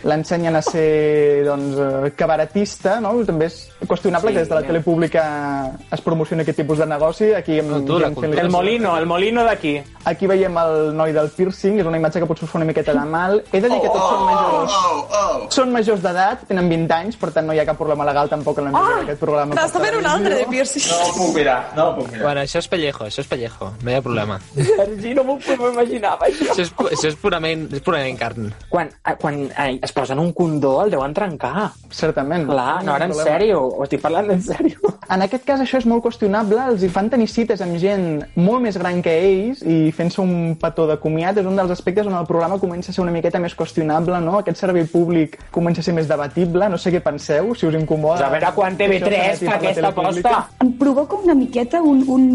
l'ensenyen 0.04 0.56
a 0.56 0.62
ser 0.62 1.44
doncs, 1.46 1.78
eh, 1.78 2.12
cabaretista, 2.16 3.00
no? 3.00 3.14
també 3.26 3.46
és 3.46 3.70
qüestionable 3.88 4.30
Sí, 4.30 4.34
que 4.36 4.40
des 4.40 4.50
de 4.50 4.56
la 4.56 4.62
tele 4.64 4.82
pública 4.82 5.72
es 5.92 6.02
promocioni 6.02 6.42
aquest 6.44 6.58
tipus 6.62 6.78
de 6.80 6.86
negoci. 6.86 7.34
Aquí, 7.34 7.60
amb, 7.60 7.72
Cultura, 7.72 8.08
amb- 8.08 8.16
cultura. 8.16 8.42
El 8.42 8.50
molino, 8.50 8.98
el 8.98 9.06
molino 9.06 9.44
d'aquí. 9.44 9.82
aquí 10.06 10.26
veiem 10.28 10.58
el 10.58 10.96
noi 10.98 11.12
del 11.14 11.30
piercing, 11.30 11.80
és 11.80 11.86
una 11.86 11.98
imatge 11.98 12.20
que 12.20 12.26
potser 12.26 12.46
us 12.46 12.50
fa 12.52 12.58
una 12.58 12.66
miqueta 12.66 12.94
de 12.94 13.06
mal. 13.06 13.44
He 13.52 13.62
de 13.62 13.70
dir 13.70 13.80
que 13.82 13.88
tots 13.88 14.10
són 14.10 14.26
majors. 14.26 14.74
Oh, 14.74 15.08
oh. 15.12 15.48
Són 15.52 15.72
majors 15.72 16.02
d'edat, 16.02 16.48
tenen 16.48 16.68
20 16.70 16.92
anys, 16.96 17.18
per 17.22 17.32
tant 17.32 17.46
no 17.46 17.54
hi 17.54 17.60
ha 17.60 17.66
cap 17.66 17.78
problema 17.78 18.06
legal 18.06 18.30
tampoc 18.30 18.58
en 18.58 18.66
l'enviament 18.66 19.02
d'aquest 19.06 19.20
programa. 19.20 19.54
per 19.56 19.64
N'està 19.64 19.80
fent 19.86 19.98
un 20.00 20.06
altre 20.08 20.36
de 20.36 20.46
piercing. 20.50 20.88
No 20.90 20.98
ho 21.06 21.14
puc 21.18 21.36
mirar, 21.36 21.60
no 21.76 21.86
ho 21.90 21.96
puc 22.00 22.08
mirar. 22.12 22.24
Bueno, 22.26 22.42
això 22.42 22.58
és 22.60 22.68
pellejo, 22.68 23.06
això 23.06 23.22
és 23.22 23.28
pellejo, 23.28 23.72
no 23.84 23.92
hi 23.92 23.96
ha 23.96 24.02
problema. 24.02 24.40
Sergi, 24.56 25.14
no 25.14 25.24
m'ho 25.24 25.38
imaginava, 25.72 26.26
això. 26.28 26.50
Això 26.52 26.62
és, 26.66 26.74
això 26.98 27.08
és 27.12 27.16
purament, 27.22 27.68
és 27.74 27.82
purament 27.86 28.18
carn. 28.20 28.52
Quan, 28.70 28.90
eh, 29.06 29.16
quan 29.22 29.44
eh, 29.52 29.80
es 29.92 29.94
posen 29.94 30.20
un 30.20 30.32
condó 30.32 30.82
el 30.86 30.92
deuen 30.92 31.14
trencar. 31.14 31.72
Certament. 31.92 32.48
Clar, 32.48 32.84
no, 32.88 32.96
ara 32.96 33.10
en 33.10 33.14
sèrio, 33.16 33.60
ho 33.68 33.84
estic 33.84 34.02
parlant 34.02 34.32
en 34.32 34.42
sèrio. 34.44 34.80
En 35.12 35.26
aquest 35.26 35.44
cas 35.44 35.60
això 35.60 35.82
és 35.82 35.88
molt 35.90 36.06
qüestionable, 36.06 36.62
els 36.72 36.86
hi 36.86 36.90
fan 36.92 37.10
tenir 37.12 37.28
cites 37.28 37.60
amb 37.66 37.76
gent 37.82 38.22
molt 38.40 38.64
més 38.64 38.78
gran 38.80 39.02
que 39.04 39.12
ells 39.12 39.64
i 39.68 39.92
fent-se 39.96 40.22
un 40.24 40.56
petó 40.62 40.86
de 40.88 40.96
comiat 41.02 41.42
és 41.42 41.50
un 41.50 41.60
dels 41.60 41.74
aspectes 41.76 42.08
on 42.08 42.16
el 42.16 42.28
programa 42.30 42.60
comença 42.62 42.94
a 42.94 42.96
ser 42.96 43.04
una 43.04 43.12
miqueta 43.12 43.42
més 43.44 43.56
qüestionable, 43.58 44.22
no? 44.24 44.38
Aquest 44.40 44.62
servei 44.64 44.88
públic 44.88 45.36
comença 45.52 45.84
a 45.84 45.88
ser 45.88 45.96
més 45.98 46.08
debatible, 46.08 46.70
no 46.72 46.80
sé 46.80 46.94
què 46.96 47.02
penseu, 47.04 47.52
si 47.60 47.68
us 47.68 47.76
incomoda. 47.76 48.30
A 48.30 48.32
veure 48.32 48.54
quan 48.56 48.80
TV3 48.80 49.04
que 49.04 49.20
això 49.20 49.42
s'emeti 49.42 49.50
fa 49.50 49.58
aquesta 49.60 49.92
aposta. 49.92 50.36
Em 50.64 50.72
provoca 50.80 51.20
una 51.20 51.36
miqueta 51.36 51.84
un, 51.84 52.06
un, 52.08 52.26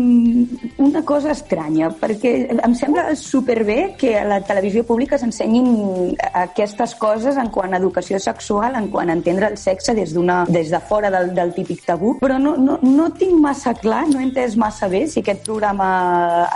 una 0.85 1.05
cosa 1.09 1.33
estranya, 1.33 1.89
perquè 2.03 2.35
em 2.59 2.77
sembla 2.77 3.09
superbé 3.17 3.95
que 3.97 4.13
a 4.21 4.27
la 4.29 4.43
televisió 4.45 4.85
pública 4.85 5.17
s'ensenyin 5.23 6.13
aquestes 6.45 6.93
coses 7.01 7.41
en 7.41 7.46
quant 7.53 7.75
a 7.75 7.81
educació 7.81 8.19
sexual, 8.23 8.77
en 8.79 8.89
quant 8.93 9.11
a 9.11 9.17
entendre 9.17 9.51
el 9.51 9.59
sexe 9.61 9.95
des, 9.95 10.15
des 10.49 10.71
de 10.71 10.81
fora 10.81 11.11
del, 11.11 11.33
del 11.35 11.53
típic 11.55 11.85
tabú, 11.87 12.17
però 12.21 12.39
no, 12.43 12.57
no, 12.57 12.79
no 12.83 13.09
tinc 13.17 13.39
massa 13.41 13.75
clar, 13.75 14.05
no 14.11 14.21
he 14.21 14.27
entès 14.29 14.57
massa 14.57 14.89
bé 14.93 15.05
si 15.11 15.23
aquest 15.23 15.45
programa 15.47 15.89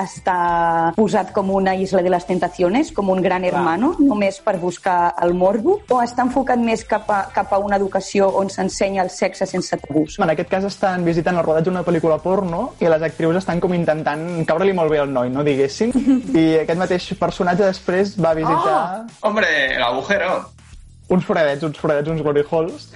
està 0.00 0.92
posat 0.97 1.32
com 1.37 1.50
una 1.54 1.75
isla 1.76 2.02
de 2.02 2.12
les 2.12 2.26
tentaciones, 2.26 2.92
com 2.92 3.11
un 3.11 3.23
gran 3.23 3.44
hermano, 3.44 3.94
només 3.99 4.40
per 4.44 4.59
buscar 4.61 5.14
el 5.23 5.35
morbo, 5.35 5.80
o 5.88 6.00
està 6.02 6.26
enfocat 6.26 6.61
més 6.61 6.85
cap 6.88 7.09
a, 7.11 7.23
cap 7.35 7.52
a 7.54 7.61
una 7.62 7.78
educació 7.80 8.30
on 8.40 8.50
s'ensenya 8.52 9.04
el 9.04 9.12
sexe 9.14 9.47
sense 9.49 9.76
tabús? 9.85 10.18
En 10.20 10.32
aquest 10.32 10.50
cas 10.50 10.66
estan 10.68 11.04
visitant 11.06 11.38
el 11.38 11.47
rodatge 11.47 11.70
d'una 11.70 11.85
pel·lícula 11.87 12.20
porno 12.23 12.70
i 12.80 12.88
les 12.90 13.02
actrius 13.06 13.40
estan 13.40 13.61
com 13.62 13.75
intentant 13.76 14.26
caure-li 14.49 14.75
molt 14.76 14.92
bé 14.92 15.02
al 15.02 15.12
noi, 15.12 15.30
no 15.32 15.44
diguéssim. 15.47 15.94
I 16.40 16.47
aquest 16.64 16.80
mateix 16.80 17.11
personatge 17.20 17.66
després 17.66 18.16
va 18.20 18.35
visitar 18.37 19.06
Hombre, 19.23 19.76
el 19.76 19.82
agujero. 19.82 20.44
Uns 21.11 21.26
foradets, 21.26 21.67
uns 21.67 21.79
foradets, 21.79 22.09
uns 22.09 22.23
glory 22.23 22.47
holes. 22.50 22.90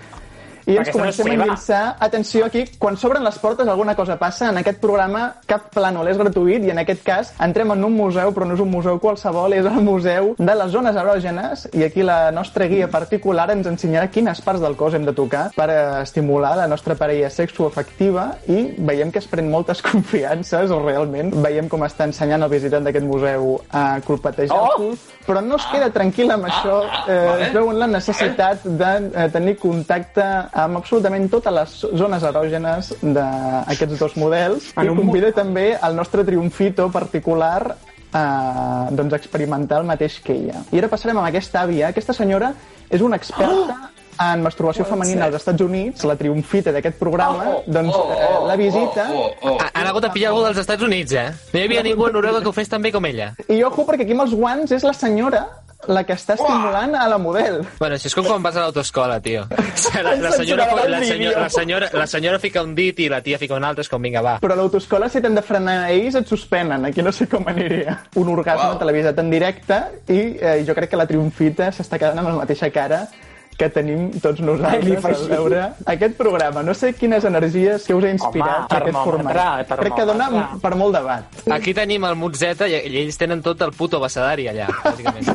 I 0.64 0.78
ens 0.78 0.88
Aquesta 0.88 0.96
no 0.96 1.02
comencem 1.02 1.26
a 1.28 1.34
endinsar. 1.34 1.96
Atenció, 2.00 2.46
aquí, 2.46 2.62
quan 2.80 2.96
s'obren 2.96 3.20
les 3.24 3.36
portes 3.36 3.68
alguna 3.68 3.92
cosa 3.94 4.14
passa. 4.16 4.48
En 4.48 4.56
aquest 4.56 4.78
programa 4.80 5.26
cap 5.44 5.66
plànol 5.74 6.08
és 6.08 6.16
gratuït 6.16 6.64
i 6.64 6.70
en 6.72 6.80
aquest 6.80 7.02
cas 7.04 7.32
entrem 7.44 7.74
en 7.74 7.84
un 7.84 7.92
museu, 7.92 8.30
però 8.32 8.46
no 8.48 8.56
és 8.56 8.62
un 8.64 8.70
museu 8.72 8.96
qualsevol, 9.02 9.52
és 9.52 9.68
el 9.68 9.82
museu 9.84 10.30
de 10.38 10.54
les 10.56 10.72
zones 10.72 10.96
erògenes 10.96 11.66
i 11.76 11.84
aquí 11.84 12.00
la 12.06 12.30
nostra 12.32 12.64
guia 12.70 12.88
particular 12.88 13.50
ens 13.52 13.68
ensenyarà 13.68 14.08
quines 14.08 14.40
parts 14.40 14.64
del 14.64 14.76
cos 14.80 14.96
hem 14.96 15.04
de 15.04 15.12
tocar 15.12 15.50
per 15.52 15.68
eh, 15.68 15.76
estimular 16.00 16.54
la 16.56 16.66
nostra 16.70 16.96
parella 16.96 17.28
sexoafectiva 17.28 18.30
i 18.48 18.62
veiem 18.78 19.12
que 19.12 19.20
es 19.20 19.28
pren 19.28 19.50
moltes 19.52 19.84
confiances 19.90 20.72
o 20.72 20.80
realment 20.80 21.34
veiem 21.44 21.68
com 21.68 21.84
està 21.84 22.08
ensenyant 22.08 22.40
el 22.48 22.52
visitant 22.56 22.88
d'aquest 22.88 23.04
museu 23.04 23.58
a 23.68 24.00
colpetejar 24.06 24.56
Oh! 24.56 24.64
el 24.64 24.80
cul, 24.80 24.96
però 25.26 25.40
no 25.44 25.56
es 25.56 25.66
queda 25.72 25.90
tranquil 25.94 26.30
amb 26.34 26.48
això. 26.48 26.76
Eh, 26.84 27.14
vale. 27.14 27.46
es 27.46 27.54
veu 27.54 27.70
en 27.72 27.80
la 27.80 27.88
necessitat 27.90 28.64
de 28.64 28.90
eh, 29.06 29.28
tenir 29.32 29.56
contacte 29.62 30.24
amb 30.64 30.80
absolutament 30.80 31.28
totes 31.32 31.56
les 31.58 31.78
zones 32.02 32.26
erògenes 32.30 32.92
d'aquests 33.02 33.98
dos 34.00 34.16
models 34.20 34.70
En 34.76 34.90
i 34.90 34.96
convida 34.96 35.32
també 35.36 35.72
el 35.74 35.96
nostre 35.96 36.24
triomfito 36.24 36.90
particular 36.92 37.76
a 38.14 38.88
doncs, 38.94 39.16
experimentar 39.16 39.80
el 39.82 39.88
mateix 39.88 40.20
que 40.22 40.36
ella. 40.36 40.62
I 40.70 40.78
ara 40.78 40.92
passarem 40.92 41.18
amb 41.18 41.26
aquesta 41.26 41.64
àvia. 41.64 41.90
Aquesta 41.90 42.14
senyora 42.14 42.52
és 42.88 43.02
una 43.02 43.18
experta 43.18 43.93
en 44.20 44.42
masturbació 44.44 44.84
femenina 44.88 45.26
als 45.26 45.36
Estats 45.40 45.62
Units, 45.64 46.04
la 46.04 46.16
triomfita 46.16 46.72
d'aquest 46.72 46.98
programa, 47.00 47.44
Oh, 47.54 47.58
oh, 47.58 47.64
doncs 47.66 47.94
Oh, 47.96 48.06
eh, 48.12 48.28
oh, 48.38 48.46
la 48.48 48.56
visita... 48.56 49.08
Oh, 49.10 49.26
oh, 49.42 49.50
oh. 49.54 49.56
Ha- 49.60 49.70
Han 49.74 49.86
hagut 49.90 50.02
de 50.06 50.10
pillar 50.14 50.30
algú 50.32 50.44
dels 50.46 50.58
Estats 50.62 50.82
Units, 50.82 51.12
eh? 51.12 51.28
No 51.52 51.60
hi 51.60 51.64
havia 51.68 51.82
ningú 51.82 52.06
a 52.06 52.10
Noruega 52.14 52.40
que 52.42 52.48
ho 52.48 52.52
fes 52.56 52.68
tan 52.68 52.82
bé 52.82 52.92
com 52.92 53.04
ella. 53.06 53.34
I 53.48 53.62
ojo, 53.64 53.84
perquè 53.86 54.02
aquí 54.06 54.12
amb 54.16 54.26
els 54.28 54.34
guants 54.34 54.72
és 54.72 54.82
la 54.86 54.92
senyora 54.94 55.46
la 55.86 56.00
que 56.08 56.14
està 56.16 56.32
estimulant 56.32 56.94
a 56.96 57.02
la 57.12 57.18
model. 57.20 57.58
Bueno, 57.76 57.98
això 57.98 58.08
és 58.08 58.14
com 58.16 58.24
quan 58.24 58.40
vas 58.42 58.56
a 58.56 58.62
l'autoescola, 58.64 59.18
tio. 59.20 59.42
La, 59.94 60.14
la, 60.16 60.30
senyora, 60.32 60.64
la, 60.88 61.00
senyora, 61.04 61.40
la, 61.42 61.48
senyora, 61.52 61.88
la 61.92 62.06
senyora 62.08 62.38
fica 62.40 62.62
un 62.64 62.72
dit 62.74 62.98
i 63.04 63.08
la 63.12 63.20
tia 63.22 63.36
fica 63.38 63.54
un 63.54 63.62
altre, 63.68 63.84
és 63.84 63.90
com, 63.92 64.00
vinga, 64.02 64.22
va. 64.24 64.38
Però 64.42 64.54
a 64.54 64.56
l'autoescola, 64.58 65.10
si 65.12 65.20
t'hem 65.22 65.36
de 65.36 65.42
frenar 65.44 65.74
a 65.84 65.90
ells, 65.92 66.16
et 66.18 66.26
suspenen. 66.26 66.86
Aquí 66.88 67.02
no 67.04 67.12
sé 67.12 67.28
com 67.30 67.44
aniria. 67.52 67.98
Un 68.16 68.30
orgasme 68.32 68.70
Uau. 68.72 68.78
televisat 68.80 69.20
en 69.20 69.28
directe 69.30 69.78
i 70.08 70.18
eh, 70.40 70.56
jo 70.66 70.74
crec 70.74 70.90
que 70.90 70.98
la 70.98 71.06
triomfita 71.06 71.68
s'està 71.76 72.00
quedant 72.00 72.18
amb 72.24 72.32
la 72.32 72.40
mateixa 72.40 72.70
cara 72.74 73.04
que 73.58 73.68
tenim 73.70 74.10
tots 74.20 74.40
Ai, 74.40 74.46
nosaltres 74.46 75.04
al 75.04 75.10
així. 75.14 75.28
veure 75.30 75.62
aquest 75.94 76.16
programa. 76.16 76.62
No 76.62 76.74
sé 76.74 76.92
quines 76.94 77.24
energies 77.24 77.84
que 77.86 77.94
us 77.94 78.04
ha 78.04 78.10
inspirat 78.10 78.70
Home, 78.72 78.80
aquest 78.80 78.96
format. 78.98 79.36
termòmetre, 79.36 79.76
Crec 79.84 79.94
que 79.94 80.06
dona 80.06 80.28
per 80.62 80.74
molt 80.76 80.94
debat. 80.96 81.24
Aquí 81.50 81.74
tenim 81.74 82.04
el 82.04 82.16
Mutzeta 82.16 82.68
i, 82.68 82.74
i 82.74 83.02
ells 83.04 83.18
tenen 83.20 83.42
tot 83.42 83.60
el 83.62 83.72
puto 83.72 83.98
abecedari 83.98 84.48
allà, 84.48 84.68
bàsicament. 84.84 85.30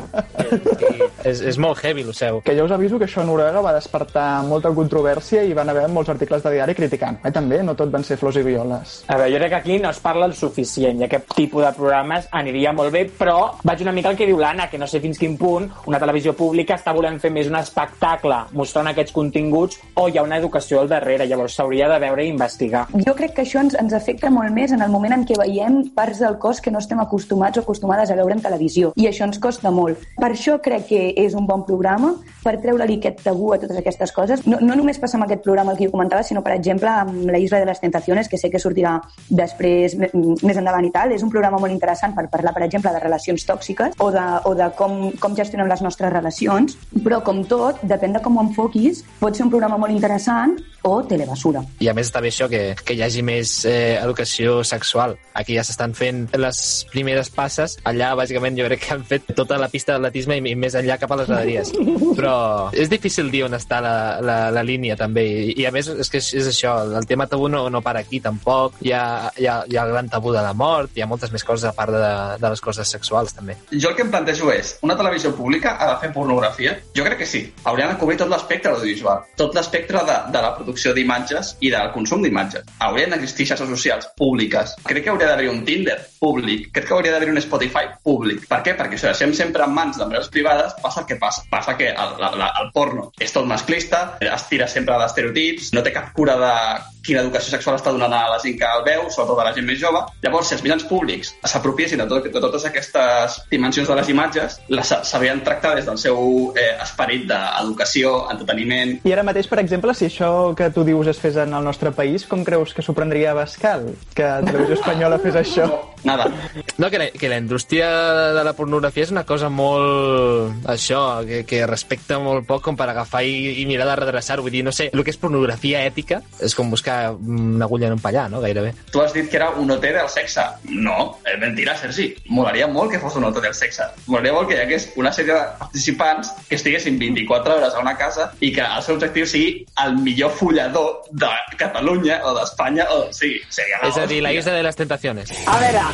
I 0.50 1.28
és, 1.28 1.40
és 1.52 1.58
molt 1.60 1.78
heavy, 1.84 2.02
lo 2.02 2.12
seu. 2.16 2.40
Que 2.42 2.54
ja 2.56 2.64
us 2.64 2.72
aviso 2.74 2.98
que 2.98 3.06
això 3.06 3.20
a 3.22 3.24
Noruega 3.28 3.60
va 3.62 3.72
despertar 3.76 4.42
molta 4.48 4.70
controvèrsia 4.74 5.42
i 5.46 5.52
van 5.54 5.68
haver 5.68 5.86
molts 5.88 6.10
articles 6.10 6.42
de 6.42 6.50
diari 6.56 6.74
criticant. 6.74 7.20
Eh, 7.24 7.30
també, 7.30 7.62
no 7.62 7.74
tot 7.78 7.90
van 7.92 8.04
ser 8.04 8.16
flors 8.18 8.36
i 8.40 8.42
violes. 8.42 9.04
A 9.06 9.16
veure, 9.20 9.30
jo 9.32 9.38
crec 9.38 9.50
que 9.54 9.60
aquí 9.60 9.78
no 9.78 9.90
es 9.90 10.00
parla 10.02 10.26
el 10.26 10.34
suficient 10.34 11.00
i 11.00 11.04
aquest 11.06 11.34
tipus 11.36 11.64
de 11.64 11.72
programes 11.76 12.26
aniria 12.32 12.72
molt 12.72 12.92
bé, 12.92 13.04
però 13.18 13.52
vaig 13.62 13.82
una 13.84 13.92
mica 13.92 14.10
al 14.10 14.16
que 14.18 14.26
diu 14.26 14.40
l'Anna, 14.40 14.68
que 14.70 14.78
no 14.78 14.88
sé 14.90 15.00
fins 15.00 15.18
quin 15.20 15.36
punt 15.38 15.68
una 15.86 16.00
televisió 16.02 16.34
pública 16.34 16.74
està 16.74 16.92
volent 16.96 17.20
fer 17.20 17.30
més 17.30 17.46
un 17.48 17.56
espectacle 17.60 18.09
mostrant 18.52 18.90
aquests 18.90 19.12
continguts 19.12 19.78
o 19.94 20.08
hi 20.08 20.18
ha 20.18 20.24
una 20.26 20.38
educació 20.40 20.80
al 20.80 20.88
darrere, 20.88 21.26
llavors 21.26 21.54
s'hauria 21.54 21.88
de 21.88 21.98
veure 22.02 22.24
i 22.24 22.30
investigar. 22.32 22.86
Jo 23.06 23.14
crec 23.14 23.34
que 23.36 23.42
això 23.42 23.60
ens, 23.60 23.76
ens 23.78 23.92
afecta 23.96 24.30
molt 24.30 24.52
més 24.54 24.72
en 24.72 24.82
el 24.82 24.90
moment 24.90 25.14
en 25.16 25.24
què 25.26 25.38
veiem 25.38 25.82
parts 25.94 26.20
del 26.20 26.38
cos 26.38 26.60
que 26.60 26.70
no 26.70 26.80
estem 26.82 27.00
acostumats 27.00 27.58
o 27.58 27.64
acostumades 27.64 28.10
a 28.10 28.16
veure 28.18 28.34
en 28.34 28.42
televisió. 28.42 28.92
I 28.96 29.08
això 29.10 29.26
ens 29.28 29.38
costa 29.38 29.70
molt. 29.70 30.02
Per 30.16 30.30
això 30.30 30.58
crec 30.62 30.88
que 30.90 31.02
és 31.16 31.34
un 31.38 31.46
bon 31.46 31.64
programa, 31.66 32.14
per 32.44 32.56
treure-li 32.60 32.98
aquest 32.98 33.22
tabú 33.24 33.52
a 33.54 33.58
totes 33.60 33.78
aquestes 33.78 34.12
coses. 34.16 34.44
No, 34.46 34.58
no 34.60 34.76
només 34.78 34.98
passa 35.00 35.18
amb 35.18 35.26
aquest 35.26 35.44
programa 35.44 35.72
el 35.74 35.78
que 35.78 35.88
jo 35.88 35.94
comentava, 35.94 36.24
sinó, 36.26 36.42
per 36.42 36.54
exemple, 36.56 36.90
amb 36.90 37.30
La 37.30 37.38
Isla 37.38 37.60
de 37.60 37.68
les 37.68 37.80
Tentaciones, 37.80 38.28
que 38.28 38.38
sé 38.40 38.50
que 38.50 38.60
sortirà 38.62 38.96
després, 39.28 39.96
més 39.96 40.56
endavant 40.56 40.86
i 40.86 40.92
tal. 40.94 41.14
És 41.14 41.24
un 41.26 41.32
programa 41.32 41.60
molt 41.60 41.74
interessant 41.74 42.14
per 42.16 42.28
parlar, 42.32 42.54
per 42.56 42.64
exemple, 42.66 42.92
de 42.92 43.02
relacions 43.02 43.44
tòxiques 43.46 43.98
o 44.00 44.10
de, 44.14 44.26
o 44.48 44.54
de 44.56 44.70
com, 44.78 44.98
com 45.20 45.36
gestionem 45.36 45.68
les 45.70 45.82
nostres 45.84 46.12
relacions, 46.12 46.76
però, 47.04 47.20
com 47.24 47.44
tot, 47.48 47.80
depèn 48.00 48.16
de 48.16 48.24
com 48.24 48.40
ho 48.40 48.48
enfoquis, 48.48 49.04
pot 49.20 49.36
ser 49.36 49.44
un 49.44 49.52
programa 49.52 49.76
molt 49.76 49.92
interessant 49.92 50.56
o 50.82 51.02
telebasura. 51.04 51.60
I 51.84 51.90
a 51.90 51.94
més 51.96 52.08
està 52.08 52.22
bé 52.24 52.30
això, 52.32 52.48
que, 52.48 52.74
que 52.86 52.96
hi 52.96 53.02
hagi 53.04 53.20
més 53.26 53.52
eh, 53.68 53.98
educació 54.00 54.60
sexual. 54.64 55.16
Aquí 55.36 55.56
ja 55.58 55.64
s'estan 55.66 55.92
fent 55.96 56.22
les 56.40 56.60
primeres 56.92 57.28
passes. 57.34 57.76
Allà, 57.88 58.14
bàsicament, 58.16 58.56
jo 58.56 58.68
crec 58.68 58.84
que 58.86 58.94
han 58.94 59.04
fet 59.04 59.28
tota 59.36 59.58
la 59.60 59.68
pista 59.72 59.94
d'atletisme 59.96 60.38
i, 60.40 60.44
i 60.52 60.56
més 60.56 60.76
enllà 60.78 60.96
cap 61.00 61.12
a 61.12 61.20
les 61.20 61.28
graderies. 61.28 61.72
Però 62.18 62.34
és 62.72 62.88
difícil 62.92 63.30
dir 63.32 63.44
on 63.46 63.56
està 63.58 63.82
la, 63.84 63.94
la, 64.24 64.38
la 64.54 64.64
línia, 64.64 64.96
també. 65.00 65.26
I, 65.50 65.58
I 65.60 65.68
a 65.68 65.74
més, 65.74 65.90
és 65.92 66.12
que 66.12 66.20
és, 66.22 66.32
és 66.40 66.48
això, 66.48 66.78
el 66.96 67.08
tema 67.10 67.28
tabú 67.28 67.50
no, 67.52 67.66
no 67.72 67.84
para 67.84 68.00
aquí, 68.00 68.22
tampoc. 68.24 68.80
Hi 68.80 68.94
ha, 68.96 69.04
hi, 69.36 69.50
ha, 69.50 69.60
hi 69.68 69.76
ha 69.76 69.84
el 69.84 69.94
gran 69.94 70.08
tabú 70.08 70.32
de 70.32 70.44
la 70.44 70.54
mort, 70.56 70.96
hi 70.96 71.04
ha 71.04 71.10
moltes 71.10 71.34
més 71.34 71.44
coses 71.44 71.68
a 71.68 71.74
part 71.76 71.92
de, 71.92 72.14
de 72.40 72.54
les 72.54 72.64
coses 72.64 72.88
sexuals, 72.88 73.36
també. 73.36 73.58
Jo 73.76 73.92
el 73.92 73.98
que 73.98 74.06
em 74.06 74.12
plantejo 74.12 74.48
és, 74.54 74.78
una 74.86 74.96
televisió 74.96 75.34
pública 75.36 75.76
ha 75.76 75.92
de 75.92 76.00
fer 76.00 76.12
pornografia? 76.16 76.78
Jo 76.96 77.04
crec 77.04 77.20
que 77.20 77.28
sí. 77.28 77.44
Haurien 77.68 77.89
de 77.92 77.98
cobrir 78.00 78.18
tot 78.20 78.30
l'espectre 78.32 78.72
audiovisual, 78.72 79.24
tot 79.40 79.56
l'espectre 79.56 80.02
de, 80.06 80.16
de 80.34 80.42
la 80.44 80.52
producció 80.56 80.94
d'imatges 80.96 81.54
i 81.60 81.72
del 81.74 81.90
consum 81.94 82.24
d'imatges. 82.24 82.68
Haurien 82.86 83.14
d'existir 83.14 83.48
xarxes 83.50 83.70
socials 83.70 84.08
públiques. 84.18 84.76
Crec 84.86 85.06
que 85.06 85.12
hauria 85.12 85.30
d'haver 85.32 85.50
un 85.52 85.64
Tinder 85.66 85.98
públic. 86.20 86.70
Crec 86.74 86.88
que 86.88 86.96
hauria 86.96 87.14
d'haver 87.14 87.30
un 87.32 87.42
Spotify 87.42 87.90
públic. 88.04 88.46
Per 88.50 88.60
què? 88.66 88.76
Perquè 88.78 88.98
si 88.98 89.06
ho 89.06 89.12
deixem 89.12 89.34
sempre 89.36 89.66
en 89.66 89.74
mans 89.76 90.00
d'empreses 90.00 90.30
privades, 90.32 90.76
passa 90.82 91.04
el 91.04 91.10
que 91.10 91.18
passa. 91.20 91.44
Passa 91.50 91.76
que 91.78 91.90
el, 91.90 92.16
la, 92.20 92.32
la, 92.38 92.52
el 92.62 92.72
porno 92.76 93.10
és 93.20 93.34
tot 93.34 93.48
masclista, 93.50 94.04
es 94.20 94.48
tira 94.50 94.68
sempre 94.70 94.98
d'estereotips, 95.00 95.74
no 95.76 95.84
té 95.86 95.94
cap 95.94 96.12
cura 96.16 96.36
de 96.40 96.54
quina 97.04 97.22
educació 97.24 97.54
sexual 97.54 97.78
està 97.78 97.92
donant 97.94 98.12
a 98.14 98.22
la 98.32 98.38
gent 98.42 98.58
que 98.60 98.68
el 98.68 98.84
veu, 98.86 99.06
sobretot 99.10 99.40
a 99.40 99.48
la 99.48 99.54
gent 99.56 99.66
més 99.68 99.80
jove. 99.80 100.02
Llavors, 100.24 100.50
si 100.50 100.56
els 100.56 100.64
mitjans 100.64 100.86
públics 100.88 101.32
s'apropiessin 101.52 102.02
de, 102.02 102.08
tot, 102.10 102.26
de 102.32 102.42
totes 102.42 102.66
aquestes 102.68 103.40
dimensions 103.50 103.88
de 103.88 103.98
les 103.98 104.12
imatges, 104.12 104.58
les 104.68 104.94
s'haurien 105.10 105.42
tractat 105.46 105.80
des 105.80 105.88
del 105.88 105.98
seu 106.00 106.52
eh, 106.58 106.72
esperit 106.82 107.26
d'educació, 107.30 108.14
entreteniment... 108.32 108.98
I 109.06 109.14
ara 109.14 109.24
mateix, 109.26 109.48
per 109.50 109.60
exemple, 109.62 109.94
si 109.96 110.08
això 110.10 110.30
que 110.58 110.70
tu 110.74 110.84
dius 110.86 111.10
es 111.12 111.20
fes 111.22 111.38
en 111.40 111.54
el 111.56 111.64
nostre 111.66 111.94
país, 111.96 112.26
com 112.28 112.44
creus 112.46 112.74
que 112.76 112.84
s'ho 112.84 112.96
prendria 112.96 113.34
Bascal? 113.36 113.90
Que 114.16 114.28
Televisió 114.46 114.78
Espanyola 114.78 115.20
fes 115.22 115.40
això? 115.40 115.68
Nada. 116.04 116.30
No, 116.78 116.88
que 116.90 116.98
la, 116.98 117.10
que 117.10 117.28
la 117.28 117.36
indústria 117.36 117.88
de 118.32 118.44
la 118.44 118.54
pornografia 118.56 119.04
és 119.04 119.12
una 119.12 119.26
cosa 119.28 119.50
molt... 119.52 120.64
això, 120.70 121.20
que, 121.28 121.42
que 121.48 121.62
respecta 121.68 122.18
molt 122.22 122.46
poc 122.48 122.64
com 122.64 122.78
per 122.78 122.88
agafar 122.90 123.22
i, 123.26 123.60
i 123.62 123.66
mirar 123.68 123.88
de 123.90 123.98
redreçar-ho. 124.00 124.44
Vull 124.46 124.54
dir, 124.54 124.64
no 124.66 124.72
sé, 124.72 124.90
el 124.92 125.04
que 125.04 125.12
és 125.12 125.20
pornografia 125.20 125.84
ètica 125.86 126.22
és 126.40 126.56
com 126.56 126.72
buscar 126.72 126.89
una 127.20 127.64
agulla 127.64 127.88
en 127.88 127.94
un 127.94 128.00
pallar, 128.00 128.28
no? 128.30 128.40
Gairebé. 128.40 128.74
Tu 128.92 129.00
has 129.02 129.12
dit 129.12 129.28
que 129.30 129.36
era 129.36 129.50
un 129.50 129.70
OT 129.70 129.82
del 129.82 130.08
sexe. 130.08 130.42
No, 130.64 131.18
és 131.24 131.38
mentira, 131.40 131.76
Sergi. 131.78 132.10
Molaria 132.28 132.68
molt 132.70 132.92
que 132.92 133.00
fos 133.02 133.16
un 133.16 133.24
OT 133.28 133.40
del 133.42 133.54
sexe. 133.54 133.86
Molaria 134.06 134.34
molt 134.36 134.50
que 134.50 134.58
hi 134.58 134.62
hagués 134.64 134.90
una 135.00 135.12
sèrie 135.12 135.34
de 135.34 135.46
participants 135.60 136.32
que 136.48 136.58
estiguessin 136.58 136.98
24 136.98 137.56
hores 137.56 137.74
a 137.74 137.80
una 137.84 137.96
casa 137.96 138.30
i 138.40 138.52
que 138.54 138.64
el 138.64 138.82
seu 138.86 138.96
objectiu 138.96 139.26
sigui 139.26 139.64
el 139.84 139.96
millor 140.00 140.32
follador 140.36 141.10
de 141.10 141.30
Catalunya 141.60 142.20
o 142.24 142.34
d'Espanya 142.38 142.86
o 142.94 143.02
sigui. 143.12 143.40
Seria 143.50 143.80
la 143.82 143.90
És 143.90 143.98
a 143.98 144.06
dir, 144.06 144.22
la 144.22 144.32
isla 144.32 144.54
de 144.56 144.62
les 144.62 144.76
tentaciones. 144.76 145.32
A 145.46 145.58
veure, 145.62 145.84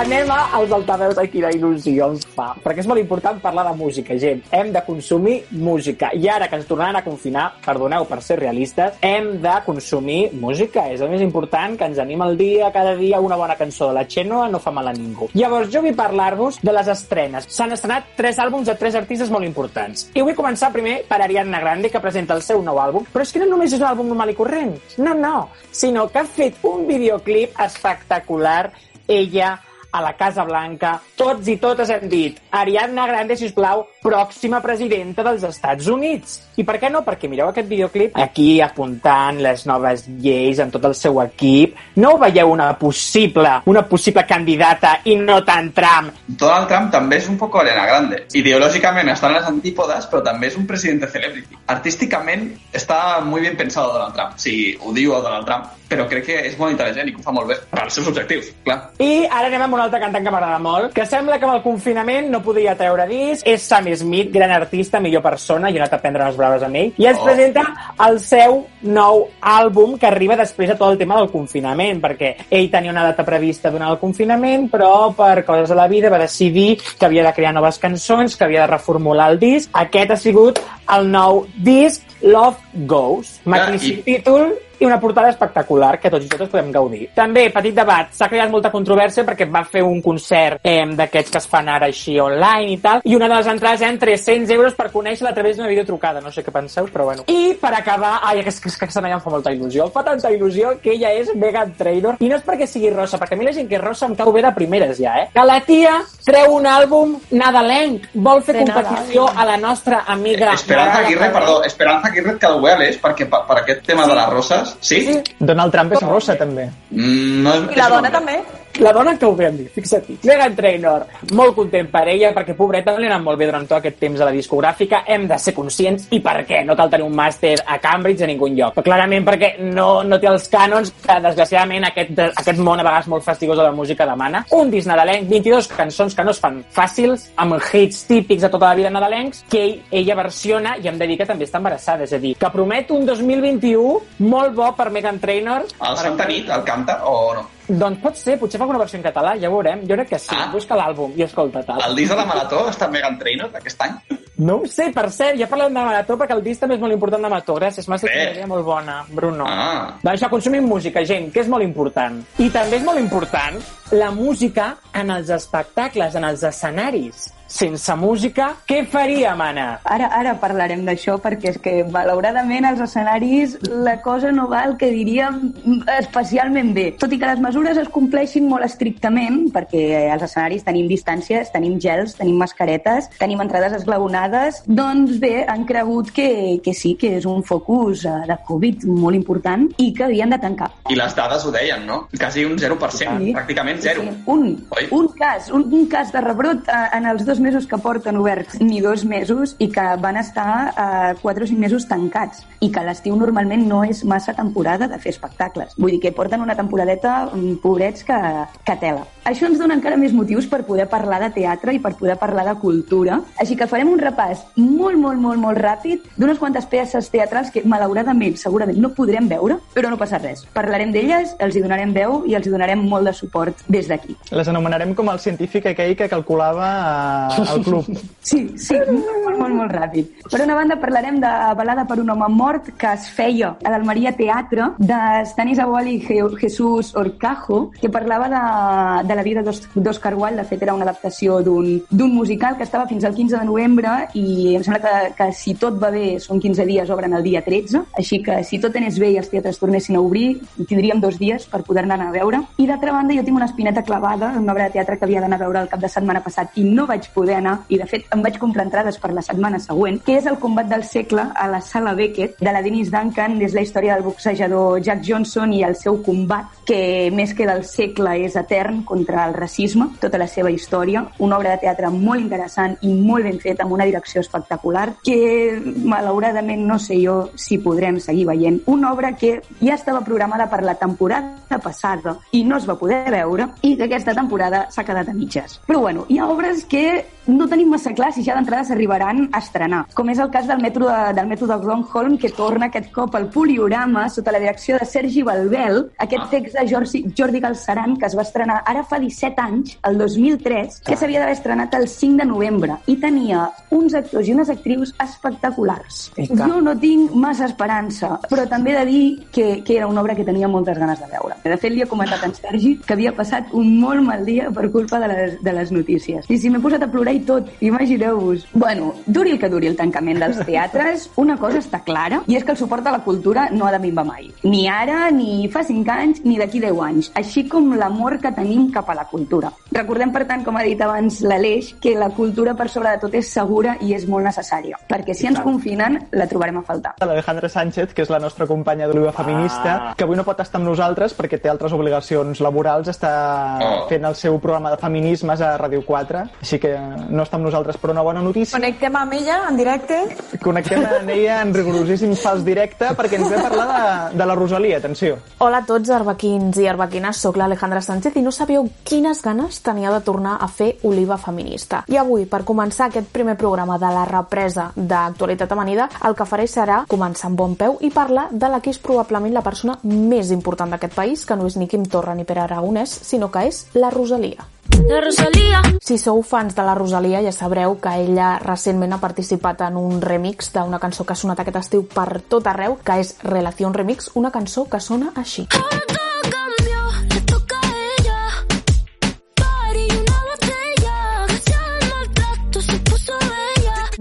anem 0.00 0.30
als 0.34 0.72
altaveus 0.72 1.18
a 1.18 1.26
quina 1.30 1.52
il·lusió 1.54 2.10
ens 2.12 2.26
fa. 2.36 2.52
Perquè 2.64 2.84
és 2.84 2.90
molt 2.90 3.00
important 3.02 3.40
parlar 3.42 3.66
de 3.70 3.76
música, 3.78 4.16
gent. 4.20 4.42
Hem 4.54 4.72
de 4.74 4.82
consumir 4.86 5.36
música. 5.50 6.10
I 6.14 6.28
ara 6.28 6.48
que 6.48 6.58
ens 6.60 6.68
tornaran 6.68 7.00
a 7.00 7.04
confinar, 7.04 7.46
perdoneu 7.64 8.06
per 8.08 8.20
ser 8.22 8.38
realistes, 8.40 8.98
hem 9.02 9.40
de 9.42 9.54
consumir 9.66 10.32
música. 10.44 10.86
És 10.92 11.02
el 11.04 11.10
més 11.12 11.24
important, 11.24 11.78
que 11.78 11.88
ens 11.88 12.00
anima 12.02 12.28
el 12.28 12.38
dia, 12.38 12.70
cada 12.74 12.94
dia 13.00 13.20
una 13.24 13.38
bona 13.40 13.56
cançó 13.60 13.88
de 13.90 13.98
la 13.98 14.06
Xenoa 14.08 14.48
no 14.52 14.60
fa 14.62 14.72
mal 14.74 14.92
a 14.92 14.94
ningú. 14.96 15.30
Llavors, 15.34 15.72
jo 15.72 15.82
vull 15.84 15.96
parlar-vos 15.98 16.60
de 16.62 16.76
les 16.76 16.90
estrenes. 16.92 17.48
S'han 17.50 17.74
estrenat 17.76 18.14
tres 18.18 18.38
àlbums 18.42 18.70
de 18.70 18.76
tres 18.80 18.98
artistes 19.00 19.32
molt 19.32 19.48
importants. 19.48 20.08
I 20.14 20.22
vull 20.22 20.36
començar 20.38 20.72
primer 20.74 21.00
per 21.08 21.20
Ariadna 21.24 21.62
Grande, 21.64 21.90
que 21.90 22.02
presenta 22.04 22.36
el 22.36 22.44
seu 22.46 22.62
nou 22.62 22.80
àlbum, 22.82 23.08
però 23.12 23.24
és 23.24 23.32
que 23.32 23.42
no 23.42 23.50
només 23.50 23.72
és 23.72 23.80
un 23.80 23.88
àlbum 23.90 24.12
normal 24.12 24.34
i 24.34 24.38
corrent, 24.38 24.74
no, 24.98 25.14
no, 25.14 25.36
sinó 25.72 26.08
que 26.10 26.22
ha 26.22 26.28
fet 26.28 26.60
un 26.68 26.86
videoclip 26.88 27.58
espectacular 27.64 28.72
ella 29.08 29.58
a 29.94 30.00
la 30.02 30.12
Casa 30.18 30.42
Blanca, 30.44 30.96
tots 31.14 31.46
i 31.46 31.54
totes 31.62 31.90
hem 31.94 32.08
dit 32.10 32.40
Ariadna 32.50 33.06
Grande, 33.06 33.36
si 33.38 33.46
us 33.46 33.54
plau, 33.54 33.84
pròxima 34.02 34.58
presidenta 34.60 35.22
dels 35.22 35.44
Estats 35.46 35.86
Units. 35.88 36.40
I 36.58 36.64
per 36.66 36.76
què 36.82 36.90
no? 36.90 37.04
Perquè 37.06 37.30
mireu 37.30 37.48
aquest 37.50 37.70
videoclip 37.70 38.18
aquí 38.18 38.58
apuntant 38.62 39.38
les 39.42 39.64
noves 39.70 40.04
lleis 40.22 40.58
amb 40.62 40.74
tot 40.74 40.84
el 40.90 40.96
seu 40.98 41.20
equip. 41.22 41.78
No 42.02 42.16
veieu 42.18 42.50
una 42.50 42.72
possible, 42.78 43.60
una 43.70 43.84
possible 43.86 44.26
candidata 44.26 44.96
i 45.10 45.14
no 45.20 45.40
tant 45.46 45.70
Trump? 45.76 46.10
Donald 46.26 46.68
Trump 46.70 46.90
també 46.94 47.20
és 47.22 47.30
un 47.30 47.38
poco 47.38 47.62
Ariana 47.62 47.86
Grande. 47.86 48.24
Ideològicament 48.34 49.12
està 49.14 49.30
en 49.30 49.38
les 49.38 49.48
antípodes, 49.50 50.10
però 50.10 50.24
també 50.26 50.50
és 50.50 50.58
un 50.58 50.66
president 50.66 51.06
celebrity. 51.06 51.62
Artísticament 51.70 52.50
està 52.74 53.20
muy 53.22 53.46
bien 53.46 53.56
pensado 53.56 53.94
Donald 53.94 54.18
Trump. 54.18 54.38
Sí, 54.42 54.74
ho 54.82 54.92
diu 54.94 55.14
Donald 55.14 55.46
Trump, 55.46 55.70
però 55.88 56.06
crec 56.08 56.24
que 56.26 56.38
és 56.48 56.58
molt 56.58 56.72
intel·ligent 56.72 57.08
i 57.08 57.12
que 57.14 57.20
ho 57.20 57.22
fa 57.24 57.32
molt 57.32 57.48
bé 57.48 57.56
per 57.70 57.80
als 57.82 57.94
seus 57.94 58.08
objectius, 58.08 58.52
clar. 58.64 58.90
I 58.98 59.26
ara 59.30 59.46
anem 59.46 59.62
amb 59.62 59.74
un 59.74 59.80
altre 59.80 60.00
cantant 60.00 60.24
que 60.24 60.30
m'agrada 60.30 60.58
molt, 60.58 60.92
que 60.94 61.06
sembla 61.06 61.38
que 61.38 61.44
amb 61.44 61.54
el 61.56 61.62
confinament 61.62 62.30
no 62.30 62.42
podia 62.42 62.74
treure 62.76 63.06
disc. 63.06 63.46
És 63.46 63.62
Sam 63.62 63.88
Smith, 63.94 64.30
gran 64.32 64.50
artista, 64.50 65.00
millor 65.00 65.22
persona, 65.22 65.70
i 65.70 65.74
he 65.76 65.78
anat 65.80 65.92
a 65.94 66.00
prendre 66.00 66.22
unes 66.24 66.36
braves 66.36 66.62
amb 66.62 66.76
ell. 66.76 66.92
I 66.96 67.06
ens 67.06 67.18
Oh. 67.20 67.24
presenta 67.24 67.62
el 68.08 68.18
seu 68.20 68.66
nou 68.82 69.28
àlbum 69.40 69.98
que 69.98 70.06
arriba 70.06 70.36
després 70.36 70.68
de 70.68 70.74
tot 70.76 70.90
el 70.92 70.98
tema 70.98 71.16
del 71.16 71.30
confinament, 71.30 72.00
perquè 72.02 72.34
ell 72.50 72.70
tenia 72.70 72.90
una 72.90 73.04
data 73.04 73.24
prevista 73.24 73.70
durant 73.70 73.90
el 73.90 73.98
confinament, 73.98 74.70
però 74.70 75.14
per 75.14 75.44
coses 75.44 75.68
de 75.68 75.74
la 75.74 75.86
vida 75.88 76.10
va 76.10 76.18
decidir 76.18 76.78
que 76.98 77.06
havia 77.06 77.24
de 77.24 77.32
crear 77.32 77.52
noves 77.54 77.78
cançons, 77.78 78.36
que 78.36 78.44
havia 78.44 78.62
de 78.62 78.66
reformular 78.72 79.30
el 79.32 79.38
disc. 79.38 79.70
Aquest 79.72 80.10
ha 80.10 80.16
sigut 80.16 80.60
el 80.96 81.10
nou 81.10 81.46
disc 81.56 82.02
Love 82.22 82.56
Goes. 82.86 83.40
Magnífic 83.44 83.98
i- 83.98 84.02
títol 84.16 84.54
i 84.80 84.86
una 84.88 85.00
portada 85.00 85.30
espectacular 85.32 85.98
que 86.00 86.10
tots 86.12 86.26
i 86.26 86.30
totes 86.32 86.50
podem 86.52 86.70
gaudir. 86.74 87.08
També, 87.14 87.48
petit 87.54 87.76
debat, 87.76 88.10
s'ha 88.14 88.28
creat 88.30 88.50
molta 88.52 88.72
controvèrsia 88.72 89.24
perquè 89.26 89.48
va 89.50 89.64
fer 89.68 89.84
un 89.86 90.00
concert 90.02 90.60
eh, 90.62 90.84
d'aquests 90.96 91.34
que 91.34 91.42
es 91.42 91.48
fan 91.50 91.68
ara 91.72 91.88
així 91.90 92.16
online 92.20 92.74
i 92.74 92.78
tal, 92.82 93.02
i 93.04 93.16
una 93.16 93.28
de 93.28 93.38
les 93.38 93.50
entrades 93.52 93.84
eren 93.84 93.98
300 94.00 94.54
euros 94.56 94.76
per 94.78 94.90
conèixer-la 94.92 95.32
a 95.32 95.36
través 95.36 95.58
d'una 95.58 95.70
videotrucada. 95.70 96.22
No 96.24 96.32
sé 96.32 96.44
què 96.44 96.54
penseu, 96.54 96.88
però 96.92 97.08
bueno. 97.10 97.26
I 97.30 97.54
per 97.60 97.74
acabar, 97.76 98.18
ai, 98.22 98.42
és 98.44 98.60
que, 98.60 98.70
és 98.72 98.78
que 98.78 98.86
aquesta 98.86 99.04
noia 99.04 99.18
em 99.18 99.24
fa 99.24 99.32
molta 99.34 99.52
il·lusió. 99.54 99.88
Em 99.88 99.94
fa 99.94 100.04
tanta 100.06 100.32
il·lusió 100.32 100.74
que 100.82 100.94
ella 100.94 101.12
és 101.20 101.32
Megan 101.34 101.74
Trainor, 101.78 102.18
i 102.20 102.30
no 102.30 102.38
és 102.38 102.46
perquè 102.46 102.68
sigui 102.70 102.92
rossa, 102.94 103.20
perquè 103.20 103.36
a 103.36 103.40
mi 103.40 103.48
la 103.48 103.54
gent 103.56 103.68
que 103.70 103.78
és 103.78 103.84
rossa 103.84 104.08
em 104.08 104.16
cau 104.18 104.32
bé 104.34 104.42
de 104.44 104.52
primeres 104.56 104.98
ja, 105.00 105.16
eh? 105.22 105.28
Que 105.34 105.44
la 105.46 105.60
tia 105.66 105.98
treu 106.24 106.56
un 106.56 106.66
àlbum 106.68 107.18
nadalenc, 107.36 108.08
vol 108.14 108.42
fer 108.44 108.56
De 108.58 108.64
competició 108.64 109.26
a 109.28 109.44
la 109.48 109.56
nostra 109.60 110.04
amiga... 110.08 110.52
Esperanza 110.54 110.94
Mariah 110.94 111.06
Aguirre, 111.06 111.30
perdó, 111.34 111.62
Esperanza 111.64 112.08
Aguirre 112.08 112.38
que 112.38 112.46
el 112.46 112.60
Wales, 112.62 112.98
perquè 113.02 113.26
per, 113.30 113.42
per 113.48 113.58
aquest 113.60 113.84
tema 113.86 114.06
de 114.08 114.16
les 114.16 114.30
roses, 114.30 114.63
sí? 114.80 115.00
Sí. 115.06 115.22
Donald 115.38 115.72
Trump 115.72 115.92
és 115.92 116.02
rossa, 116.02 116.36
també. 116.36 116.68
Mm, 116.90 117.42
no 117.42 117.54
és, 117.54 117.70
I 117.70 117.80
la 117.80 117.84
és 117.84 117.94
dona 117.96 118.08
home. 118.08 118.10
també. 118.10 118.63
La 118.80 118.92
dona 118.92 119.16
que 119.16 119.26
ho 119.26 119.36
vam 119.38 119.54
dir, 119.54 119.68
fixa't. 119.70 120.16
Megan 120.26 120.54
Trainor, 120.56 121.04
molt 121.38 121.54
content 121.54 121.86
per 121.92 122.08
ella, 122.10 122.32
perquè 122.34 122.56
pobreta 122.58 122.96
li 122.98 123.06
ha 123.06 123.12
anat 123.12 123.22
molt 123.22 123.38
bé 123.38 123.46
durant 123.46 123.68
tot 123.68 123.78
aquest 123.78 124.00
temps 124.02 124.18
a 124.18 124.26
la 124.26 124.32
discogràfica. 124.34 125.04
Hem 125.06 125.28
de 125.30 125.38
ser 125.38 125.54
conscients 125.54 126.08
i 126.10 126.18
per 126.24 126.40
què? 126.48 126.64
No 126.66 126.74
cal 126.74 126.90
tenir 126.90 127.06
un 127.06 127.14
màster 127.14 127.54
a 127.62 127.78
Cambridge 127.78 128.26
a 128.26 128.30
ningú 128.30 128.48
lloc. 128.50 128.74
Però 128.74 128.88
clarament 128.88 129.26
perquè 129.28 129.52
no, 129.62 130.02
no 130.02 130.18
té 130.18 130.26
els 130.30 130.48
cànons 130.50 130.90
que, 131.04 131.20
desgraciadament, 131.28 131.86
aquest, 131.86 132.18
aquest 132.42 132.64
món 132.66 132.82
a 132.82 132.88
vegades 132.88 133.12
molt 133.14 133.26
fastigós 133.26 133.62
de 133.62 133.68
la 133.68 133.76
música 133.78 134.08
demana. 134.10 134.42
Un 134.58 134.74
disc 134.74 134.90
nadalenc, 134.90 135.30
22 135.30 135.70
cançons 135.76 136.18
que 136.18 136.26
no 136.26 136.34
es 136.34 136.42
fan 136.42 136.58
fàcils, 136.74 137.30
amb 137.38 137.60
hits 137.62 138.04
típics 138.10 138.42
de 138.42 138.50
tota 138.50 138.72
la 138.72 138.78
vida 138.80 138.90
nadalencs, 138.90 139.44
que 139.54 139.62
ell, 139.68 139.80
ella 140.02 140.18
versiona 140.24 140.74
i 140.82 140.90
em 140.90 140.98
de 140.98 141.12
dir 141.12 141.20
que 141.22 141.30
també 141.30 141.46
està 141.46 141.62
embarassada. 141.62 142.08
És 142.08 142.18
a 142.18 142.18
dir, 142.18 142.34
que 142.42 142.50
promet 142.50 142.90
un 142.90 143.06
2021 143.06 144.26
molt 144.26 144.58
bo 144.58 144.74
per 144.74 144.90
Megan 144.90 145.22
Trainor. 145.22 145.70
El 145.78 146.00
Santa 146.02 146.26
Nit 146.26 146.50
el 146.50 146.66
canta 146.66 147.04
o 147.06 147.20
no? 147.38 147.53
Doncs 147.68 148.00
pot 148.02 148.18
ser, 148.20 148.36
potser 148.40 148.58
fa 148.60 148.66
alguna 148.66 148.82
versió 148.82 148.98
en 148.98 149.04
català, 149.06 149.34
ja 149.40 149.48
ho 149.48 149.54
veurem. 149.56 149.86
Jo 149.88 149.96
crec 149.96 150.10
que 150.12 150.18
sí. 150.20 150.34
Ah. 150.36 150.50
Busca 150.52 150.76
l'àlbum 150.76 151.14
i 151.16 151.24
escolta 151.24 151.62
tal. 151.64 151.80
El 151.86 151.96
disc 151.96 152.12
de 152.12 152.18
la 152.18 152.26
Marató 152.28 152.66
està 152.68 152.90
Megan 152.92 153.16
Trainor 153.20 153.50
d'aquest 153.54 153.86
any? 153.86 153.96
No 154.44 154.56
ho 154.60 154.66
sé, 154.66 154.88
per 154.92 155.06
cert, 155.14 155.38
ja 155.38 155.46
parlem 155.46 155.72
de 155.72 155.84
Marató 155.86 156.16
perquè 156.18 156.34
el 156.34 156.42
disc 156.44 156.60
també 156.60 156.74
és 156.76 156.82
molt 156.82 156.92
important 156.92 157.22
de 157.22 157.30
Marató. 157.30 157.54
Gràcies, 157.56 157.86
m'has 157.88 158.02
dit 158.02 158.10
Bé. 158.10 158.20
una 158.20 158.32
idea 158.34 158.48
molt 158.50 158.64
bona, 158.66 158.96
Bruno. 159.08 159.46
Ah. 159.48 159.94
Doncs 160.02 160.16
això, 160.16 160.30
consumim 160.32 160.66
música, 160.68 161.04
gent, 161.06 161.30
que 161.32 161.40
és 161.40 161.48
molt 161.48 161.64
important. 161.64 162.18
I 162.42 162.50
també 162.50 162.80
és 162.80 162.84
molt 162.84 163.00
important 163.00 163.56
la 163.92 164.10
música 164.10 164.74
en 164.92 165.14
els 165.14 165.30
espectacles, 165.30 166.18
en 166.18 166.24
els 166.24 166.42
escenaris. 166.42 167.30
Sense 167.46 167.94
música, 167.94 168.48
què 168.66 168.80
faríem, 168.88 169.40
Anna? 169.44 169.66
Ara, 169.84 170.08
ara 170.16 170.32
parlarem 170.40 170.80
d'això 170.86 171.18
perquè 171.22 171.50
és 171.52 171.58
que 171.62 171.74
malauradament 171.92 172.64
als 172.66 172.80
escenaris 172.86 173.58
la 173.84 173.98
cosa 174.02 174.32
no 174.32 174.48
va 174.50 174.62
el 174.64 174.76
que 174.80 174.88
diríem 174.90 175.52
especialment 175.98 176.72
bé. 176.74 176.86
Tot 176.98 177.12
i 177.14 177.18
que 177.20 177.28
les 177.28 177.42
mesures 177.44 177.78
es 177.78 177.90
compleixin 177.92 178.48
molt 178.48 178.64
estrictament, 178.66 179.44
perquè 179.54 179.84
als 180.14 180.24
escenaris 180.26 180.64
tenim 180.66 180.88
distàncies, 180.90 181.52
tenim 181.52 181.76
gels, 181.82 182.16
tenim 182.18 182.40
mascaretes, 182.40 183.10
tenim 183.20 183.42
entrades 183.44 183.76
esglaonades, 183.80 184.62
doncs 184.66 185.18
bé, 185.22 185.44
han 185.46 185.66
cregut 185.68 186.10
que, 186.16 186.58
que 186.64 186.74
sí, 186.74 186.94
que 186.98 187.12
és 187.20 187.28
un 187.28 187.44
focus 187.46 188.06
eh, 188.08 188.16
de 188.30 188.38
Covid 188.48 188.88
molt 188.88 189.14
important 189.20 189.68
i 189.84 189.92
que 189.94 190.08
havien 190.08 190.32
de 190.32 190.40
tancar. 190.42 190.70
I 190.90 190.96
les 190.98 191.14
dades 191.14 191.44
ho 191.46 191.52
deien, 191.54 191.84
no? 191.86 192.06
Quasi 192.18 192.44
un 192.48 192.56
0%, 192.58 193.18
Sí. 193.20 193.32
pràcticament 193.36 193.78
zero. 193.84 194.02
Sí, 194.02 194.16
un, 194.32 194.44
Oi? 194.74 194.88
un 194.96 195.08
cas, 195.18 195.50
un, 195.52 195.68
un 195.72 195.86
cas 195.92 196.10
de 196.12 196.20
rebrot 196.24 196.66
eh, 196.72 196.82
en 196.96 197.06
els 197.12 197.24
dos 197.26 197.33
mesos 197.40 197.66
que 197.66 197.78
porten 197.78 198.18
oberts, 198.20 198.60
ni 198.60 198.80
dos 198.80 199.04
mesos, 199.04 199.56
i 199.58 199.70
que 199.72 199.84
van 200.00 200.18
estar 200.20 200.74
eh, 200.74 201.14
quatre 201.22 201.44
o 201.44 201.50
cinc 201.50 201.60
mesos 201.60 201.88
tancats, 201.88 202.44
i 202.60 202.70
que 202.72 202.84
l'estiu 202.84 203.16
normalment 203.16 203.66
no 203.68 203.82
és 203.84 204.04
massa 204.04 204.34
temporada 204.34 204.88
de 204.88 204.98
fer 204.98 205.14
espectacles. 205.14 205.74
Vull 205.78 205.96
dir 205.96 206.00
que 206.02 206.14
porten 206.16 206.42
una 206.44 206.56
temporadeta, 206.56 207.30
mm, 207.32 207.58
pobrets, 207.62 208.04
que, 208.04 208.20
que 208.64 208.76
tela. 208.80 209.06
Això 209.24 209.48
ens 209.48 209.58
dona 209.58 209.78
encara 209.78 209.96
més 209.96 210.12
motius 210.12 210.46
per 210.50 210.64
poder 210.68 210.84
parlar 210.92 211.20
de 211.22 211.30
teatre 211.32 211.72
i 211.72 211.80
per 211.80 211.94
poder 211.96 212.18
parlar 212.20 212.44
de 212.50 212.54
cultura. 212.60 213.20
Així 213.40 213.56
que 213.56 213.68
farem 213.70 213.88
un 213.88 214.00
repàs 214.00 214.42
molt, 214.60 214.98
molt, 215.00 215.20
molt, 215.20 215.40
molt 215.40 215.58
ràpid 215.58 216.04
d'unes 216.20 216.38
quantes 216.38 216.66
peces 216.68 217.08
teatrals 217.12 217.50
que, 217.54 217.62
malauradament, 217.64 218.36
segurament 218.40 218.76
no 218.80 218.92
podrem 218.92 219.28
veure, 219.30 219.56
però 219.72 219.88
no 219.88 220.00
passa 220.00 220.20
res. 220.20 220.44
Parlarem 220.52 220.92
d'elles, 220.92 221.32
els 221.40 221.56
hi 221.56 221.62
donarem 221.64 221.94
veu 221.96 222.20
i 222.28 222.36
els 222.36 222.46
hi 222.46 222.52
donarem 222.52 222.84
molt 222.84 223.08
de 223.08 223.14
suport 223.16 223.64
des 223.68 223.88
d'aquí. 223.88 224.16
Les 224.30 224.50
anomenarem 224.52 224.92
com 224.94 225.08
el 225.08 225.22
científic 225.24 225.70
aquell 225.72 225.96
que 225.96 226.10
calculava 226.12 226.68
eh, 226.74 227.23
el 227.56 227.64
club. 227.64 227.84
Sí, 228.24 228.38
sí, 228.56 228.72
molt, 228.88 229.36
molt, 229.36 229.52
molt 229.52 229.72
ràpid. 229.74 230.06
Per 230.32 230.38
una 230.40 230.54
banda 230.56 230.78
parlarem 230.80 231.18
de 231.20 231.28
Balada 231.58 231.82
per 231.84 231.98
un 232.00 232.08
home 232.08 232.24
mort 232.32 232.70
que 232.80 232.88
es 232.96 233.10
feia 233.12 233.50
a 233.60 233.72
l'Almeria 233.74 234.14
Teatre 234.16 234.70
de 234.78 234.96
Stanislau 235.28 235.74
i 235.84 235.98
Je- 236.00 236.22
Jesús 236.40 236.94
Orcajo, 236.96 237.70
que 237.78 237.90
parlava 237.92 238.30
de, 238.32 239.08
de 239.08 239.14
la 239.18 239.22
vida 239.22 239.42
d'Òscar 239.44 240.14
Wilde. 240.16 240.40
De 240.40 240.44
fet, 240.48 240.62
era 240.64 240.72
una 240.72 240.86
adaptació 240.88 241.42
d'un 241.44 242.14
musical 242.14 242.56
que 242.56 242.62
estava 242.64 242.86
fins 242.88 243.04
al 243.04 243.12
15 243.14 243.36
de 243.36 243.44
novembre 243.44 243.92
i 244.14 244.54
em 244.56 244.64
sembla 244.64 244.80
que, 244.80 245.12
que 245.18 245.28
si 245.36 245.52
tot 245.60 245.76
va 245.82 245.90
bé 245.92 246.18
són 246.18 246.40
15 246.40 246.64
dies, 246.64 246.88
obren 246.90 247.12
el 247.12 247.22
dia 247.22 247.44
13, 247.44 247.82
així 248.00 248.22
que 248.24 248.40
si 248.42 248.58
tot 248.58 248.74
anés 248.80 248.96
bé 248.98 249.12
i 249.12 249.18
els 249.20 249.28
teatres 249.28 249.60
tornessin 249.60 249.96
a 249.96 250.00
obrir, 250.00 250.40
tindríem 250.66 250.98
dos 251.04 251.18
dies 251.20 251.44
per 251.52 251.60
poder-ne 251.62 251.92
anar 251.98 252.08
a 252.08 252.16
veure. 252.16 252.40
I 252.56 252.66
d'altra 252.72 252.96
banda, 252.96 253.12
jo 253.20 253.22
tinc 253.28 253.36
una 253.36 253.50
espineta 253.52 253.82
clavada 253.84 254.32
en 254.32 254.40
una 254.46 254.56
obra 254.56 254.70
de 254.70 254.78
teatre 254.78 254.96
que 254.96 255.04
havia 255.04 255.20
d'anar 255.20 255.36
a 255.42 255.44
veure 255.44 255.60
el 255.66 255.68
cap 255.68 255.84
de 255.84 255.92
setmana 255.92 256.24
passat 256.24 256.56
i 256.56 256.64
no 256.64 256.88
vaig 256.88 257.10
poder 257.14 257.38
anar, 257.38 257.60
i 257.68 257.78
de 257.80 257.86
fet 257.88 258.08
em 258.14 258.22
vaig 258.24 258.38
comprar 258.42 258.66
entrades 258.66 258.98
per 259.00 259.12
la 259.14 259.22
setmana 259.24 259.60
següent, 259.62 260.00
que 260.04 260.18
és 260.18 260.26
el 260.30 260.38
combat 260.42 260.68
del 260.70 260.84
segle 260.84 261.28
a 261.34 261.48
la 261.50 261.60
sala 261.64 261.94
Beckett 261.94 262.40
de 262.40 262.52
la 262.52 262.62
Denise 262.62 262.92
Duncan. 262.92 263.40
És 263.44 263.54
la 263.54 263.62
història 263.64 263.94
del 263.94 264.04
boxejador 264.06 264.80
Jack 264.82 265.02
Johnson 265.06 265.52
i 265.52 265.62
el 265.66 265.76
seu 265.76 266.00
combat, 266.02 266.50
que 266.66 267.10
més 267.14 267.34
que 267.36 267.46
del 267.48 267.64
segle 267.68 268.16
és 268.24 268.36
etern 268.40 268.82
contra 268.88 269.26
el 269.28 269.34
racisme, 269.36 269.90
tota 270.00 270.18
la 270.20 270.28
seva 270.30 270.50
història. 270.50 271.04
Una 271.18 271.38
obra 271.38 271.54
de 271.54 271.62
teatre 271.64 271.90
molt 271.92 272.22
interessant 272.22 272.76
i 272.82 272.92
molt 272.94 273.28
ben 273.28 273.40
feta, 273.42 273.64
amb 273.64 273.76
una 273.76 273.86
direcció 273.88 274.22
espectacular, 274.24 274.86
que 275.04 275.60
malauradament 275.84 276.64
no 276.66 276.78
sé 276.78 276.98
jo 277.02 277.30
si 277.36 277.58
podrem 277.58 278.00
seguir 278.00 278.26
veient. 278.28 278.62
Una 278.66 278.92
obra 278.92 279.14
que 279.16 279.36
ja 279.60 279.74
estava 279.74 280.04
programada 280.04 280.48
per 280.50 280.62
la 280.64 280.76
temporada 280.80 281.60
passada 281.62 282.16
i 282.32 282.44
no 282.44 282.58
es 282.58 282.68
va 282.68 282.78
poder 282.78 283.04
veure 283.12 283.48
i 283.62 283.74
que 283.76 283.86
aquesta 283.88 284.14
temporada 284.16 284.66
s'ha 284.70 284.84
quedat 284.84 285.08
a 285.08 285.16
mitges. 285.16 285.60
Però 285.66 285.80
bueno, 285.80 286.06
hi 286.08 286.18
ha 286.18 286.28
obres 286.28 286.64
que 286.64 287.03
it 287.04 287.13
no 287.26 287.48
tenim 287.48 287.70
massa 287.72 287.94
clar 287.96 288.10
si 288.12 288.24
ja 288.24 288.34
d'entrada 288.36 288.64
s'arribaran 288.68 289.28
a 289.32 289.40
estrenar, 289.40 289.84
com 289.94 290.10
és 290.12 290.20
el 290.20 290.30
cas 290.30 290.46
del 290.46 290.60
metro 290.60 290.88
de, 290.88 291.12
del 291.16 291.28
metro 291.30 291.46
de 291.46 291.56
Gronholm, 291.62 292.18
que 292.18 292.30
torna 292.30 292.66
aquest 292.66 292.90
cop 292.92 293.14
al 293.16 293.28
poliorama 293.32 294.08
sota 294.12 294.32
la 294.34 294.40
direcció 294.42 294.78
de 294.78 294.86
Sergi 294.88 295.22
Balbel, 295.22 295.80
aquest 295.98 296.30
text 296.30 296.58
de 296.58 296.66
Jordi, 296.68 297.04
Jordi 297.16 297.40
Galceran 297.40 297.96
que 297.96 298.06
es 298.06 298.16
va 298.16 298.26
estrenar 298.26 298.60
ara 298.66 298.84
fa 298.84 298.98
17 299.00 299.40
anys, 299.40 299.76
el 299.88 299.98
2003, 299.98 300.80
que 300.84 300.96
s'havia 300.96 301.22
d'haver 301.22 301.36
estrenat 301.38 301.74
el 301.78 301.88
5 301.88 302.20
de 302.20 302.28
novembre 302.28 302.78
i 302.86 302.98
tenia 303.00 303.46
uns 303.70 303.96
actors 303.96 304.28
i 304.28 304.34
unes 304.36 304.50
actrius 304.52 304.94
espectaculars. 305.02 306.10
Jo 306.18 306.60
no 306.60 306.76
tinc 306.80 307.14
massa 307.16 307.48
esperança, 307.48 308.18
però 308.28 308.46
també 308.50 308.74
he 308.74 308.78
de 308.78 308.84
dir 308.90 309.04
que, 309.32 309.48
que 309.64 309.78
era 309.78 309.88
una 309.88 310.02
obra 310.02 310.14
que 310.14 310.26
tenia 310.26 310.48
moltes 310.48 310.78
ganes 310.78 311.00
de 311.00 311.08
veure. 311.10 311.38
De 311.44 311.56
fet, 311.56 311.72
li 311.72 311.82
he 311.82 311.88
comentat 311.88 312.22
a 312.22 312.28
en 312.28 312.36
Sergi 312.36 312.74
que 312.84 312.94
havia 312.96 313.14
passat 313.16 313.52
un 313.56 313.74
molt 313.80 314.02
mal 314.04 314.24
dia 314.26 314.50
per 314.54 314.68
culpa 314.72 315.00
de 315.00 315.08
les, 315.10 315.36
de 315.42 315.52
les 315.56 315.72
notícies. 315.72 316.28
I 316.28 316.38
si 316.40 316.50
m'he 316.50 316.62
posat 316.62 316.84
a 316.84 316.90
plorar 316.90 317.13
i 317.14 317.20
tot, 317.26 317.48
imagineu-vos. 317.64 318.46
Bueno, 318.52 318.94
duri 319.06 319.30
el 319.34 319.38
que 319.38 319.48
duri 319.48 319.68
el 319.70 319.76
tancament 319.76 320.18
dels 320.22 320.40
teatres, 320.48 321.08
una 321.16 321.36
cosa 321.38 321.58
està 321.62 321.80
clara, 321.84 322.22
i 322.26 322.36
és 322.38 322.44
que 322.44 322.52
el 322.54 322.58
suport 322.58 322.86
a 322.86 322.92
la 322.94 323.02
cultura 323.04 323.48
no 323.52 323.66
ha 323.66 323.72
de 323.72 323.78
minvar 323.82 324.04
mai. 324.08 324.30
Ni 324.44 324.66
ara, 324.68 325.10
ni 325.14 325.48
fa 325.52 325.62
5 325.64 325.90
anys, 325.94 326.22
ni 326.24 326.38
d'aquí 326.40 326.60
10 326.62 326.80
anys. 326.88 327.10
Així 327.14 327.46
com 327.48 327.72
l'amor 327.78 328.18
que 328.22 328.32
tenim 328.34 328.70
cap 328.74 328.88
a 328.90 328.96
la 328.98 329.04
cultura. 329.10 329.52
Recordem, 329.74 330.12
per 330.14 330.24
tant, 330.28 330.44
com 330.46 330.56
ha 330.56 330.62
dit 330.66 330.80
abans 330.84 331.20
l'Aleix, 331.24 331.74
que 331.82 331.94
la 331.98 332.10
cultura 332.14 332.54
per 332.54 332.68
sobre 332.68 332.90
de 332.94 333.02
tot 333.02 333.14
és 333.14 333.30
segura 333.32 333.76
i 333.80 333.94
és 333.94 334.06
molt 334.08 334.24
necessària. 334.26 334.78
Perquè 334.88 335.14
si 335.14 335.26
ens 335.30 335.40
confinen, 335.44 335.98
la 336.12 336.26
trobarem 336.30 336.58
a 336.60 336.62
faltar. 336.66 336.94
L'Alejandra 337.00 337.48
Sánchez, 337.48 337.94
que 337.94 338.02
és 338.02 338.10
la 338.12 338.18
nostra 338.22 338.46
companya 338.46 338.86
d'Oliva 338.88 339.12
Feminista, 339.12 339.94
que 339.96 340.04
avui 340.04 340.16
no 340.16 340.24
pot 340.26 340.40
estar 340.40 340.60
amb 340.60 340.68
nosaltres 340.70 341.14
perquè 341.16 341.40
té 341.40 341.50
altres 341.50 341.72
obligacions 341.72 342.40
laborals, 342.44 342.88
està 342.90 343.12
Oh. 343.54 343.86
fent 343.88 344.04
el 344.04 344.14
seu 344.18 344.38
programa 344.40 344.70
de 344.72 344.76
feminismes 344.80 345.40
a 345.40 345.52
Ràdio 345.58 345.84
4, 345.86 346.24
així 346.42 346.58
que 346.58 346.72
no 347.10 347.24
està 347.24 347.38
amb 347.38 347.48
nosaltres, 347.48 347.78
però 347.80 347.94
una 347.94 348.04
bona 348.06 348.22
notícia. 348.22 348.56
Connectem 348.58 348.96
amb 348.96 349.16
ella 349.16 349.38
en 349.48 349.58
directe. 349.58 350.00
Connectem 350.42 350.84
amb 350.84 351.10
ella 351.14 351.40
en 351.42 351.54
rigorosíssim 351.54 352.14
fals 352.18 352.44
directe 352.46 352.92
perquè 352.96 353.18
ens 353.20 353.30
ve 353.30 353.38
a 353.38 353.44
parlar 353.48 353.66
de, 353.72 354.18
de 354.18 354.28
la 354.28 354.36
Rosalia, 354.38 354.78
atenció. 354.78 355.18
Hola 355.44 355.62
a 355.62 355.66
tots, 355.68 355.90
arbequins 355.94 356.58
i 356.62 356.68
arbequines, 356.70 357.20
sóc 357.20 357.38
l'Alejandra 357.40 357.82
Sánchez 357.84 358.16
i 358.18 358.24
no 358.24 358.32
sabíeu 358.34 358.68
quines 358.84 359.22
ganes 359.24 359.60
tenia 359.64 359.92
de 359.94 360.00
tornar 360.04 360.36
a 360.40 360.48
fer 360.48 360.74
Oliva 360.84 361.18
Feminista. 361.20 361.84
I 361.90 361.98
avui, 362.00 362.26
per 362.30 362.44
començar 362.46 362.88
aquest 362.88 363.10
primer 363.12 363.36
programa 363.40 363.78
de 363.78 363.90
la 363.94 364.06
represa 364.08 364.70
d'actualitat 364.76 365.52
amanida, 365.52 365.88
el 366.04 366.16
que 366.16 366.28
faré 366.28 366.48
serà 366.50 366.82
començar 366.88 367.30
amb 367.30 367.40
bon 367.40 367.58
peu 367.58 367.78
i 367.80 367.92
parlar 367.94 368.28
de 368.32 368.50
la 368.50 368.60
que 368.64 368.72
és 368.74 368.80
probablement 368.82 369.34
la 369.34 369.44
persona 369.44 369.78
més 369.84 370.32
important 370.34 370.70
d'aquest 370.74 370.96
país, 370.96 371.24
que 371.26 371.36
no 371.36 371.48
és 371.50 371.58
ni 371.60 371.68
Quim 371.68 371.86
Torra 371.90 372.14
ni 372.14 372.26
Pere 372.28 372.44
Aragonès, 372.44 372.98
sinó 373.04 373.30
que 373.30 373.48
és 373.48 373.66
la 373.74 373.92
Rosalia. 373.94 374.53
De 374.78 375.00
Rosalía. 375.00 375.62
Si 375.80 375.98
sou 375.98 376.22
fans 376.22 376.54
de 376.54 376.62
la 376.62 376.74
Rosalia, 376.74 377.22
ja 377.22 377.32
sabreu 377.32 377.78
que 377.80 377.92
ella 378.04 378.38
recentment 378.42 378.96
ha 378.96 379.02
participat 379.02 379.66
en 379.68 379.76
un 379.80 380.00
remix 380.02 380.52
d'una 380.54 380.80
cançó 380.82 381.04
que 381.04 381.14
ha 381.14 381.22
sonat 381.22 381.40
aquest 381.40 381.60
estiu 381.62 381.86
per 381.88 382.20
tot 382.28 382.46
arreu, 382.46 382.78
que 382.84 383.00
és 383.00 383.16
Relación 383.22 383.74
Remix, 383.74 384.10
una 384.14 384.32
cançó 384.34 384.68
que 384.68 384.80
sona 384.80 385.12
així. 385.16 385.46
Ahora 385.54 386.03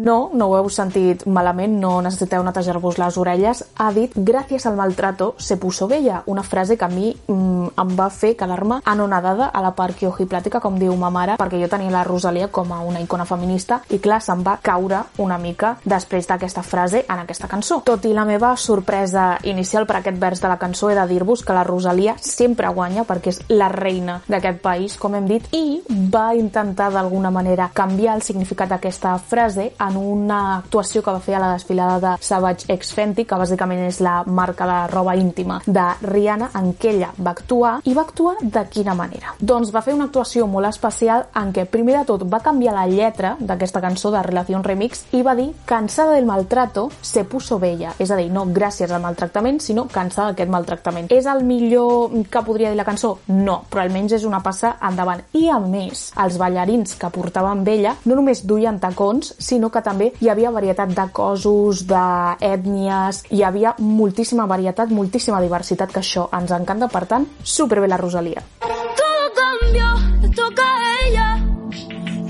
No, 0.03 0.31
no 0.33 0.49
ho 0.49 0.57
heu 0.57 0.65
sentit 0.67 1.21
malament, 1.31 1.77
no 1.79 2.01
necessiteu 2.03 2.43
netejar-vos 2.43 2.97
les 2.99 3.17
orelles. 3.21 3.61
Ha 3.79 3.85
dit, 3.95 4.11
gràcies 4.11 4.65
al 4.67 4.75
maltrato 4.75 5.29
se 5.39 5.55
puso 5.55 5.87
bella, 5.87 6.17
una 6.27 6.43
frase 6.43 6.75
que 6.75 6.83
a 6.83 6.89
mi 6.91 7.13
mm, 7.15 7.69
em 7.79 7.93
va 7.95 8.09
fer 8.11 8.33
quedar-me 8.35 8.81
anonadada 8.83 9.47
a 9.47 9.61
la 9.63 9.71
part 9.77 10.03
ojiplática, 10.03 10.59
com 10.59 10.75
diu 10.75 10.91
ma 10.99 11.07
mare, 11.07 11.37
perquè 11.39 11.61
jo 11.61 11.69
tenia 11.71 11.93
la 11.93 12.03
Rosalia 12.03 12.49
com 12.51 12.73
a 12.75 12.81
una 12.83 12.99
icona 12.99 13.23
feminista 13.23 13.77
i 13.95 14.01
clar, 14.03 14.19
se'm 14.19 14.43
va 14.43 14.57
caure 14.61 14.99
una 15.23 15.37
mica 15.39 15.77
després 15.85 16.27
d'aquesta 16.27 16.65
frase 16.67 17.05
en 17.07 17.23
aquesta 17.23 17.47
cançó. 17.47 17.79
Tot 17.87 18.03
i 18.03 18.11
la 18.11 18.27
meva 18.27 18.57
sorpresa 18.57 19.37
inicial 19.47 19.87
per 19.87 20.01
aquest 20.01 20.19
vers 20.19 20.43
de 20.43 20.51
la 20.51 20.59
cançó, 20.59 20.91
he 20.91 20.99
de 20.99 21.07
dir-vos 21.07 21.45
que 21.47 21.55
la 21.55 21.63
Rosalia 21.63 22.17
sempre 22.19 22.73
guanya 22.75 23.07
perquè 23.07 23.31
és 23.31 23.41
la 23.55 23.71
reina 23.71 24.19
d'aquest 24.27 24.59
país, 24.59 24.99
com 24.99 25.15
hem 25.15 25.31
dit, 25.31 25.47
i 25.55 25.79
va 25.87 26.33
intentar 26.35 26.91
d'alguna 26.91 27.31
manera 27.31 27.71
canviar 27.71 28.17
el 28.19 28.27
significat 28.27 28.75
d'aquesta 28.75 29.15
frase 29.31 29.71
en 29.79 29.92
una 29.97 30.57
actuació 30.57 31.03
que 31.03 31.11
va 31.11 31.21
fer 31.23 31.35
a 31.37 31.41
la 31.43 31.53
desfilada 31.53 31.99
de 31.99 32.13
Savage 32.23 32.67
X 32.73 32.93
Fenty, 32.93 33.25
que 33.25 33.39
bàsicament 33.39 33.83
és 33.87 33.99
la 34.03 34.21
marca 34.25 34.67
de 34.69 34.79
roba 34.91 35.15
íntima 35.15 35.59
de 35.65 35.85
Rihanna, 36.01 36.51
en 36.59 36.73
què 36.79 36.93
ella 36.95 37.11
va 37.17 37.33
actuar, 37.33 37.73
i 37.83 37.93
va 37.93 38.05
actuar 38.07 38.35
de 38.41 38.65
quina 38.71 38.95
manera? 38.97 39.35
Doncs 39.39 39.73
va 39.73 39.83
fer 39.85 39.95
una 39.95 40.07
actuació 40.09 40.47
molt 40.47 40.69
especial 40.69 41.27
en 41.39 41.53
què, 41.55 41.65
primer 41.69 41.97
de 41.99 42.05
tot, 42.09 42.25
va 42.29 42.41
canviar 42.43 42.75
la 42.75 42.87
lletra 42.87 43.35
d'aquesta 43.39 43.81
cançó 43.81 44.11
de 44.11 44.23
Relación 44.23 44.63
Remix 44.63 45.05
i 45.13 45.21
va 45.23 45.35
dir 45.35 45.51
cansada 45.65 46.13
del 46.13 46.25
maltrato, 46.25 46.89
se 47.01 47.23
puso 47.25 47.59
bella. 47.59 47.93
És 47.99 48.11
a 48.11 48.17
dir, 48.19 48.29
no 48.33 48.45
gràcies 48.45 48.91
al 48.91 49.03
maltractament, 49.03 49.59
sinó 49.61 49.87
cansada 49.91 50.31
d'aquest 50.31 50.51
maltractament. 50.51 51.11
És 51.13 51.27
el 51.29 51.43
millor 51.47 52.13
que 52.31 52.43
podria 52.45 52.71
dir 52.71 52.79
la 52.79 52.87
cançó? 52.87 53.17
No, 53.27 53.61
però 53.69 53.83
almenys 53.83 54.17
és 54.19 54.27
una 54.27 54.41
passa 54.43 54.75
endavant. 54.81 55.23
I 55.37 55.47
a 55.53 55.59
més, 55.61 56.09
els 56.19 56.39
ballarins 56.41 56.97
que 56.99 57.11
portaven 57.13 57.59
amb 57.59 57.69
ella 57.69 57.95
no 58.05 58.17
només 58.17 58.43
duien 58.47 58.79
tacons, 58.81 59.35
sinó 59.37 59.69
que 59.71 59.82
també 59.83 60.11
hi 60.19 60.29
havia 60.31 60.51
varietat 60.51 60.93
de 60.95 61.05
cossos, 61.11 61.83
d'ètnies, 61.89 63.23
hi 63.29 63.43
havia 63.43 63.75
moltíssima 63.79 64.47
varietat, 64.49 64.89
moltíssima 64.89 65.41
diversitat, 65.43 65.91
que 65.93 66.01
això 66.01 66.27
ens 66.33 66.51
encanta, 66.51 66.87
per 66.87 67.05
tant, 67.05 67.27
superbé 67.43 67.87
la 67.87 67.97
Rosalia. 67.97 68.43
Todo 68.63 69.25
cambió, 69.39 69.89
toca 70.35 70.67
ella. 71.05 71.29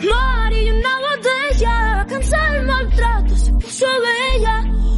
Mari 0.03 0.65
y 0.65 0.69
una 0.71 0.95
botella, 1.07 2.05
cansa 2.09 2.37
del 2.51 2.65
maltrato, 2.65 3.35
se 3.35 3.51
puso 3.53 3.85
bella. 3.87 4.55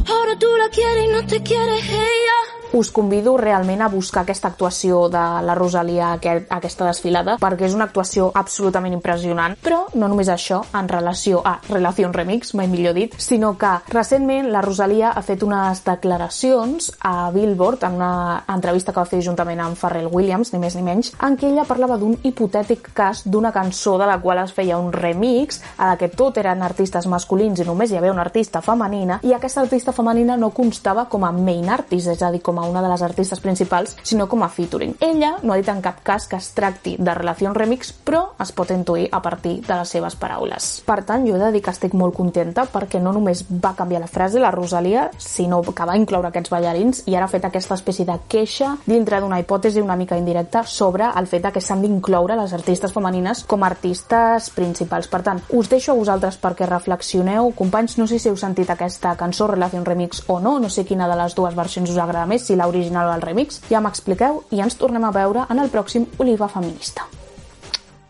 Ahora 0.08 0.38
tú 0.38 0.46
la 0.56 0.68
quieres 0.70 1.04
y 1.04 1.12
no 1.12 1.26
te 1.26 1.42
quiere 1.42 1.78
ella. 1.78 2.55
Us 2.76 2.90
convido 2.92 3.36
realment 3.40 3.82
a 3.82 3.88
buscar 3.88 4.22
aquesta 4.22 4.48
actuació 4.48 5.06
de 5.08 5.24
la 5.46 5.54
Rosalia 5.56 6.12
aquest, 6.16 6.50
aquesta 6.52 6.86
desfilada 6.90 7.36
perquè 7.40 7.66
és 7.66 7.74
una 7.76 7.86
actuació 7.88 8.28
absolutament 8.34 8.94
impressionant. 8.96 9.56
Però 9.62 9.86
no 9.94 10.08
només 10.12 10.28
això 10.28 10.60
en 10.76 10.88
relació 10.88 11.40
a 11.44 11.56
Relación 11.68 12.12
Remix, 12.12 12.52
mai 12.54 12.68
millor 12.68 12.94
dit 12.96 13.14
sinó 13.20 13.54
que 13.58 13.72
recentment 13.92 14.50
la 14.52 14.62
Rosalia 14.64 15.12
ha 15.16 15.22
fet 15.24 15.42
unes 15.46 15.82
declaracions 15.86 16.92
a 17.00 17.30
Billboard 17.32 17.86
en 17.88 17.96
una 17.98 18.44
entrevista 18.52 18.92
que 18.92 19.00
va 19.00 19.08
fer 19.08 19.22
juntament 19.24 19.60
amb 19.64 19.78
Pharrell 19.78 20.10
Williams, 20.12 20.52
ni 20.52 20.60
més 20.62 20.76
ni 20.76 20.84
menys 20.84 21.14
en 21.24 21.38
què 21.40 21.48
ella 21.50 21.66
parlava 21.68 21.96
d'un 22.00 22.16
hipotètic 22.22 22.92
cas 22.96 23.24
d'una 23.24 23.52
cançó 23.52 23.96
de 23.98 24.08
la 24.08 24.18
qual 24.20 24.42
es 24.44 24.52
feia 24.52 24.78
un 24.78 24.92
remix 24.92 25.62
a 25.78 25.92
la 25.92 25.96
que 25.96 26.10
tot 26.12 26.36
eren 26.42 26.62
artistes 26.62 27.08
masculins 27.10 27.60
i 27.60 27.68
només 27.68 27.90
hi 27.90 27.98
havia 28.00 28.12
una 28.12 28.24
artista 28.26 28.60
femenina 28.60 29.20
i 29.24 29.32
aquesta 29.32 29.64
artista 29.64 29.94
femenina 29.96 30.36
no 30.36 30.52
constava 30.54 31.06
com 31.08 31.24
a 31.24 31.32
main 31.32 31.70
artist, 31.70 32.12
és 32.12 32.22
a 32.22 32.30
dir, 32.32 32.42
com 32.44 32.58
a 32.58 32.65
una 32.68 32.82
de 32.82 32.88
les 32.88 33.02
artistes 33.02 33.40
principals, 33.40 33.96
sinó 34.02 34.28
com 34.28 34.42
a 34.42 34.48
featuring. 34.48 34.96
Ella 35.00 35.36
no 35.42 35.52
ha 35.52 35.56
dit 35.56 35.68
en 35.68 35.82
cap 35.82 36.02
cas 36.02 36.26
que 36.28 36.36
es 36.36 36.52
tracti 36.54 36.96
de 36.98 37.14
Relació 37.14 37.52
Remix, 37.54 37.92
però 37.92 38.32
es 38.42 38.52
pot 38.52 38.70
intuir 38.74 39.08
a 39.12 39.22
partir 39.22 39.60
de 39.66 39.74
les 39.74 39.88
seves 39.88 40.16
paraules. 40.16 40.82
Per 40.86 41.00
tant, 41.04 41.26
jo 41.26 41.36
he 41.36 41.40
de 41.40 41.50
dir 41.54 41.62
que 41.62 41.72
estic 41.72 41.94
molt 41.94 42.16
contenta 42.16 42.66
perquè 42.70 43.00
no 43.00 43.12
només 43.14 43.44
va 43.50 43.74
canviar 43.76 44.02
la 44.02 44.10
frase, 44.10 44.40
la 44.42 44.50
Rosalia, 44.50 45.10
sinó 45.18 45.62
que 45.62 45.86
va 45.86 45.96
incloure 45.96 46.28
aquests 46.28 46.50
ballarins 46.52 47.02
i 47.06 47.16
ara 47.16 47.26
ha 47.26 47.32
fet 47.32 47.46
aquesta 47.46 47.76
espècie 47.76 48.06
de 48.06 48.16
queixa 48.28 48.74
dintre 48.86 49.20
d'una 49.20 49.40
hipòtesi 49.40 49.82
una 49.82 49.96
mica 49.96 50.18
indirecta 50.18 50.64
sobre 50.66 51.08
el 51.16 51.26
fet 51.26 51.46
que 51.52 51.60
s'han 51.60 51.82
d'incloure 51.84 52.36
les 52.38 52.52
artistes 52.56 52.92
femenines 52.92 53.44
com 53.46 53.62
a 53.62 53.68
artistes 53.70 54.50
principals. 54.50 55.06
Per 55.08 55.22
tant, 55.22 55.42
us 55.54 55.70
deixo 55.70 55.92
a 55.92 55.98
vosaltres 55.98 56.38
perquè 56.42 56.66
reflexioneu. 56.66 57.52
Companys, 57.54 57.98
no 58.00 58.06
sé 58.10 58.18
si 58.18 58.30
heu 58.30 58.38
sentit 58.40 58.70
aquesta 58.72 59.14
cançó 59.16 59.46
Relació 59.46 59.84
Remix 59.84 60.24
o 60.26 60.40
no, 60.40 60.56
no 60.58 60.70
sé 60.72 60.84
quina 60.84 61.08
de 61.08 61.16
les 61.18 61.36
dues 61.36 61.54
versions 61.54 61.90
us 61.92 62.00
agrada 62.02 62.26
més, 62.26 62.46
si 62.46 62.55
l'original 62.56 63.12
o 63.12 63.14
el 63.16 63.24
remix, 63.24 63.60
ja 63.70 63.82
m'expliqueu 63.84 64.42
i 64.50 64.64
ens 64.64 64.78
tornem 64.80 65.04
a 65.04 65.14
veure 65.14 65.46
en 65.50 65.62
el 65.62 65.72
pròxim 65.72 66.08
Oliva 66.18 66.48
Feminista. 66.52 67.08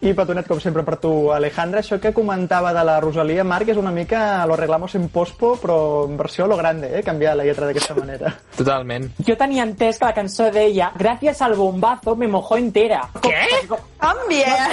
I 0.04 0.12
petonet, 0.12 0.44
com 0.44 0.58
sempre, 0.60 0.82
per 0.84 0.98
tu, 1.00 1.10
Alejandra. 1.32 1.80
Això 1.80 1.96
que 2.00 2.12
comentava 2.12 2.74
de 2.76 2.82
la 2.84 2.98
Rosalia 3.00 3.44
Marc 3.48 3.70
és 3.72 3.78
una 3.80 3.90
mica 3.90 4.44
lo 4.46 4.52
arreglamos 4.54 4.94
en 4.94 5.08
pospo, 5.08 5.54
però 5.56 6.04
en 6.04 6.18
versió 6.20 6.44
a 6.44 6.48
lo 6.48 6.56
grande, 6.58 6.90
eh? 6.98 7.02
Canviar 7.02 7.36
la 7.36 7.46
lletra 7.48 7.66
d'aquesta 7.66 7.96
manera. 7.96 8.34
Totalment. 8.58 9.08
Jo 9.26 9.38
tenia 9.40 9.64
entès 9.64 9.96
que 9.98 10.04
la 10.04 10.14
cançó 10.14 10.50
deia 10.52 10.90
Gràcies 10.96 11.40
al 11.42 11.56
bombazo 11.56 12.14
me 12.16 12.28
mojó 12.28 12.58
entera. 12.60 13.06
Què? 13.24 13.46
Canvia! 13.96 14.68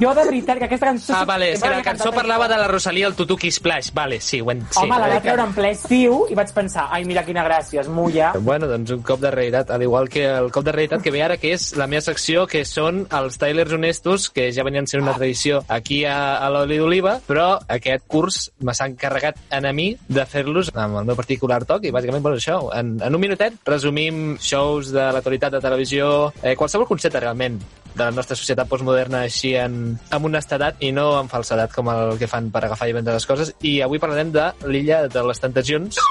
Jo, 0.00 0.14
de 0.14 0.24
veritat, 0.24 0.58
que 0.58 0.68
aquesta 0.68 0.86
cançó... 0.86 1.16
Ah, 1.16 1.24
vale, 1.26 1.50
és 1.56 1.62
que 1.62 1.70
la 1.70 1.82
cançó 1.82 2.12
parlava 2.14 2.46
de 2.48 2.56
la 2.58 2.68
Rosalia 2.70 3.08
al 3.10 3.16
Tutuki 3.18 3.50
Splash. 3.50 3.90
Vale, 3.94 4.20
sí, 4.20 4.40
ho 4.40 4.50
en... 4.54 4.62
sí. 4.70 4.84
Home, 4.84 4.98
la 5.02 5.10
vaig 5.10 5.26
treure 5.26 5.44
en 5.48 5.54
ple 5.56 5.72
estiu 5.74 6.20
i 6.30 6.38
vaig 6.38 6.54
pensar, 6.54 6.86
ai, 6.94 7.02
mira 7.08 7.24
quina 7.26 7.44
gràcia, 7.46 7.82
es 7.82 7.90
mulla. 7.90 8.32
Bueno, 8.38 8.70
doncs 8.70 8.94
un 8.94 9.02
cop 9.06 9.20
de 9.22 9.34
realitat, 9.34 9.74
al 9.74 9.82
igual 9.82 10.08
que 10.08 10.24
el 10.30 10.50
cop 10.54 10.66
de 10.66 10.74
realitat 10.76 11.02
que 11.02 11.12
ve 11.14 11.24
ara, 11.26 11.38
que 11.42 11.52
és 11.56 11.72
la 11.78 11.88
meva 11.90 12.04
secció, 12.06 12.46
que 12.50 12.64
són 12.68 13.04
els 13.14 13.38
Tylers 13.42 13.74
honestos, 13.74 14.30
que 14.30 14.43
ja 14.52 14.64
venien 14.66 14.88
sent 14.90 15.02
una 15.02 15.14
tradició 15.16 15.62
aquí 15.68 16.02
a, 16.08 16.36
a 16.38 16.50
l'oli 16.52 16.78
d'oliva, 16.80 17.16
però 17.26 17.46
aquest 17.76 18.04
curs 18.10 18.40
me 18.60 18.74
s'ha 18.74 18.88
encarregat 18.90 19.40
en 19.54 19.68
a 19.68 19.72
mi 19.76 19.90
de 20.08 20.26
fer-los 20.28 20.72
amb 20.74 21.00
el 21.00 21.08
meu 21.08 21.16
particular 21.18 21.62
toc, 21.68 21.86
i 21.86 21.94
bàsicament, 21.94 22.24
bueno, 22.24 22.40
això, 22.40 22.58
en, 22.76 22.96
en 23.02 23.16
un 23.16 23.22
minutet 23.22 23.56
resumim 23.68 24.36
shows 24.42 24.92
de 24.94 25.08
l'actualitat 25.14 25.56
de 25.56 25.62
televisió, 25.64 26.10
eh, 26.42 26.56
qualsevol 26.58 26.88
concepte 26.90 27.22
realment 27.22 27.60
de 27.94 28.02
la 28.02 28.10
nostra 28.10 28.36
societat 28.36 28.68
postmoderna 28.68 29.22
així 29.28 29.54
en, 29.58 29.94
amb 30.10 30.26
honestedat 30.26 30.82
i 30.82 30.90
no 30.92 31.12
amb 31.20 31.30
falsedat 31.30 31.72
com 31.74 31.90
el 31.92 32.18
que 32.18 32.28
fan 32.30 32.50
per 32.54 32.64
agafar 32.66 32.90
i 32.90 32.96
vendre 32.96 33.14
les 33.14 33.28
coses. 33.30 33.54
I 33.62 33.78
avui 33.86 34.02
parlarem 34.02 34.34
de 34.34 34.50
l'illa 34.66 35.04
de 35.08 35.26
les 35.28 35.42
tentacions 35.46 36.02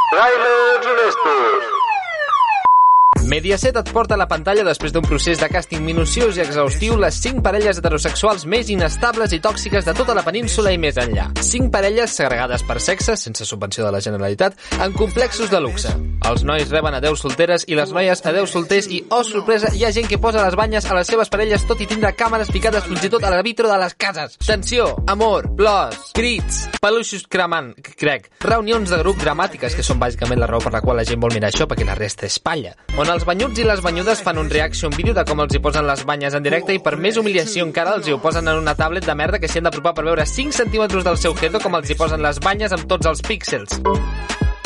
Mediaset 3.33 3.73
et 3.79 3.87
porta 3.89 4.13
a 4.13 4.17
la 4.21 4.27
pantalla 4.29 4.61
després 4.61 4.91
d'un 4.93 5.01
procés 5.07 5.39
de 5.41 5.47
càsting 5.49 5.81
minuciós 5.81 6.37
i 6.37 6.43
exhaustiu 6.43 6.99
les 7.01 7.15
5 7.17 7.41
parelles 7.41 7.79
heterosexuals 7.79 8.45
més 8.45 8.69
inestables 8.69 9.33
i 9.33 9.39
tòxiques 9.41 9.87
de 9.87 9.95
tota 9.97 10.13
la 10.13 10.21
península 10.21 10.69
i 10.69 10.77
més 10.77 10.99
enllà. 11.01 11.31
5 11.41 11.71
parelles 11.73 12.13
segregades 12.13 12.61
per 12.67 12.77
sexe, 12.77 13.15
sense 13.17 13.47
subvenció 13.49 13.87
de 13.87 13.95
la 13.95 14.01
Generalitat, 14.05 14.59
en 14.77 14.93
complexos 14.93 15.49
de 15.49 15.61
luxe. 15.65 15.95
Els 16.29 16.45
nois 16.45 16.69
reben 16.69 16.93
adeus 16.93 17.23
solteres 17.25 17.65
i 17.67 17.75
les 17.75 17.89
noies 17.91 18.21
adeus 18.29 18.53
solters 18.53 18.85
i, 18.93 19.01
oh 19.09 19.23
sorpresa, 19.25 19.73
hi 19.73 19.81
ha 19.83 19.91
gent 19.91 20.05
que 20.07 20.21
posa 20.21 20.45
les 20.45 20.55
banyes 20.55 20.85
a 20.85 20.99
les 20.99 21.09
seves 21.09 21.33
parelles 21.33 21.65
tot 21.67 21.81
i 21.81 21.89
tindre 21.89 22.13
càmeres 22.13 22.53
ficades 22.53 22.85
fins 22.85 23.03
i 23.03 23.11
tot 23.11 23.25
a 23.25 23.33
la 23.33 23.41
vitro 23.41 23.67
de 23.67 23.79
les 23.81 23.97
cases. 23.97 24.37
Tensió, 24.45 24.91
amor, 25.09 25.49
plors, 25.57 26.13
crits, 26.13 26.67
peluixos 26.77 27.25
cremant, 27.25 27.73
crec, 27.97 28.29
reunions 28.45 28.93
de 28.93 29.01
grup 29.01 29.17
dramàtiques, 29.25 29.73
que 29.73 29.83
són 29.83 29.97
bàsicament 29.99 30.39
la 30.39 30.53
raó 30.53 30.61
per 30.61 30.77
la 30.77 30.85
qual 30.85 31.01
la 31.01 31.07
gent 31.09 31.19
vol 31.19 31.33
mirar 31.33 31.49
això, 31.49 31.65
perquè 31.65 31.89
la 31.89 31.97
resta 31.97 32.29
és 32.29 32.37
palla. 32.37 32.77
On 32.93 33.09
els 33.09 33.22
banyuts 33.25 33.59
i 33.59 33.65
les 33.67 33.81
banyudes 33.83 34.21
fan 34.23 34.37
un 34.37 34.49
reaction 34.49 34.91
vídeo 34.95 35.13
de 35.13 35.23
com 35.27 35.41
els 35.43 35.53
hi 35.55 35.59
posen 35.63 35.85
les 35.87 36.03
banyes 36.05 36.33
en 36.37 36.43
directe 36.43 36.73
i 36.75 36.79
per 36.83 36.95
més 37.01 37.17
humiliació 37.19 37.65
encara 37.67 37.95
els 37.97 38.07
hi 38.07 38.13
ho 38.15 38.19
posen 38.21 38.47
en 38.47 38.59
una 38.59 38.75
tablet 38.79 39.05
de 39.05 39.15
merda 39.15 39.39
que 39.39 39.49
s'hi 39.51 39.61
han 39.61 39.69
d'apropar 39.69 39.93
per 39.97 40.05
veure 40.07 40.25
5 40.29 40.55
centímetres 40.57 41.05
del 41.07 41.17
seu 41.21 41.35
jedo 41.39 41.61
com 41.63 41.75
els 41.79 41.89
hi 41.89 41.97
posen 41.99 42.23
les 42.25 42.39
banyes 42.43 42.75
amb 42.75 42.87
tots 42.89 43.09
els 43.11 43.21
píxels. 43.25 43.79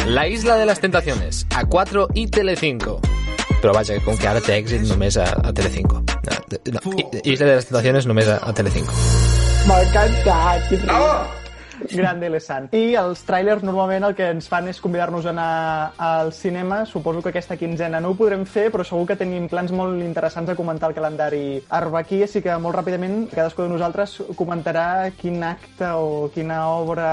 La 0.08 0.28
Isla 0.28 0.56
de 0.58 0.66
les 0.70 0.80
Tentaciones, 0.80 1.46
a 1.56 1.66
4 1.66 2.08
i 2.16 2.28
Telecinco. 2.32 3.00
Però 3.62 3.74
vaja, 3.76 3.98
com 4.06 4.18
que 4.18 4.30
ara 4.30 4.44
té 4.44 4.56
èxit 4.60 4.86
només 4.88 5.18
a, 5.18 5.28
a 5.44 5.52
Telecinco. 5.54 6.04
No, 6.28 6.38
no, 6.78 6.98
Isla 7.24 7.50
de 7.50 7.56
les 7.58 7.68
Tentaciones 7.72 8.08
només 8.08 8.32
a, 8.32 8.40
a 8.44 8.54
Telecinco. 8.54 8.96
M'ha 9.68 9.82
encantat. 9.84 10.72
Bravo! 10.86 11.47
Grande 11.92 12.30
Lesan. 12.30 12.70
I 12.76 12.96
els 13.00 13.24
trailers 13.28 13.64
normalment 13.66 14.08
el 14.08 14.16
que 14.18 14.30
ens 14.34 14.48
fan 14.50 14.68
és 14.72 14.82
convidar-nos 14.84 15.26
a 15.26 15.34
anar 15.34 15.94
al 15.98 16.32
cinema. 16.34 16.84
Suposo 16.86 17.22
que 17.22 17.32
aquesta 17.34 17.58
quinzena 17.60 18.02
no 18.04 18.14
ho 18.14 18.18
podrem 18.20 18.46
fer, 18.46 18.68
però 18.74 18.86
segur 18.88 19.06
que 19.10 19.20
tenim 19.20 19.48
plans 19.52 19.74
molt 19.76 20.02
interessants 20.04 20.52
a 20.52 20.58
comentar 20.58 20.92
el 20.92 20.98
calendari 20.98 21.44
arbequí, 21.80 22.22
així 22.26 22.42
que 22.46 22.58
molt 22.62 22.78
ràpidament 22.78 23.28
cadascú 23.34 23.66
de 23.66 23.74
nosaltres 23.76 24.18
comentarà 24.40 25.12
quin 25.18 25.44
acte 25.48 25.92
o 25.98 26.30
quina 26.34 26.64
obra 26.74 27.10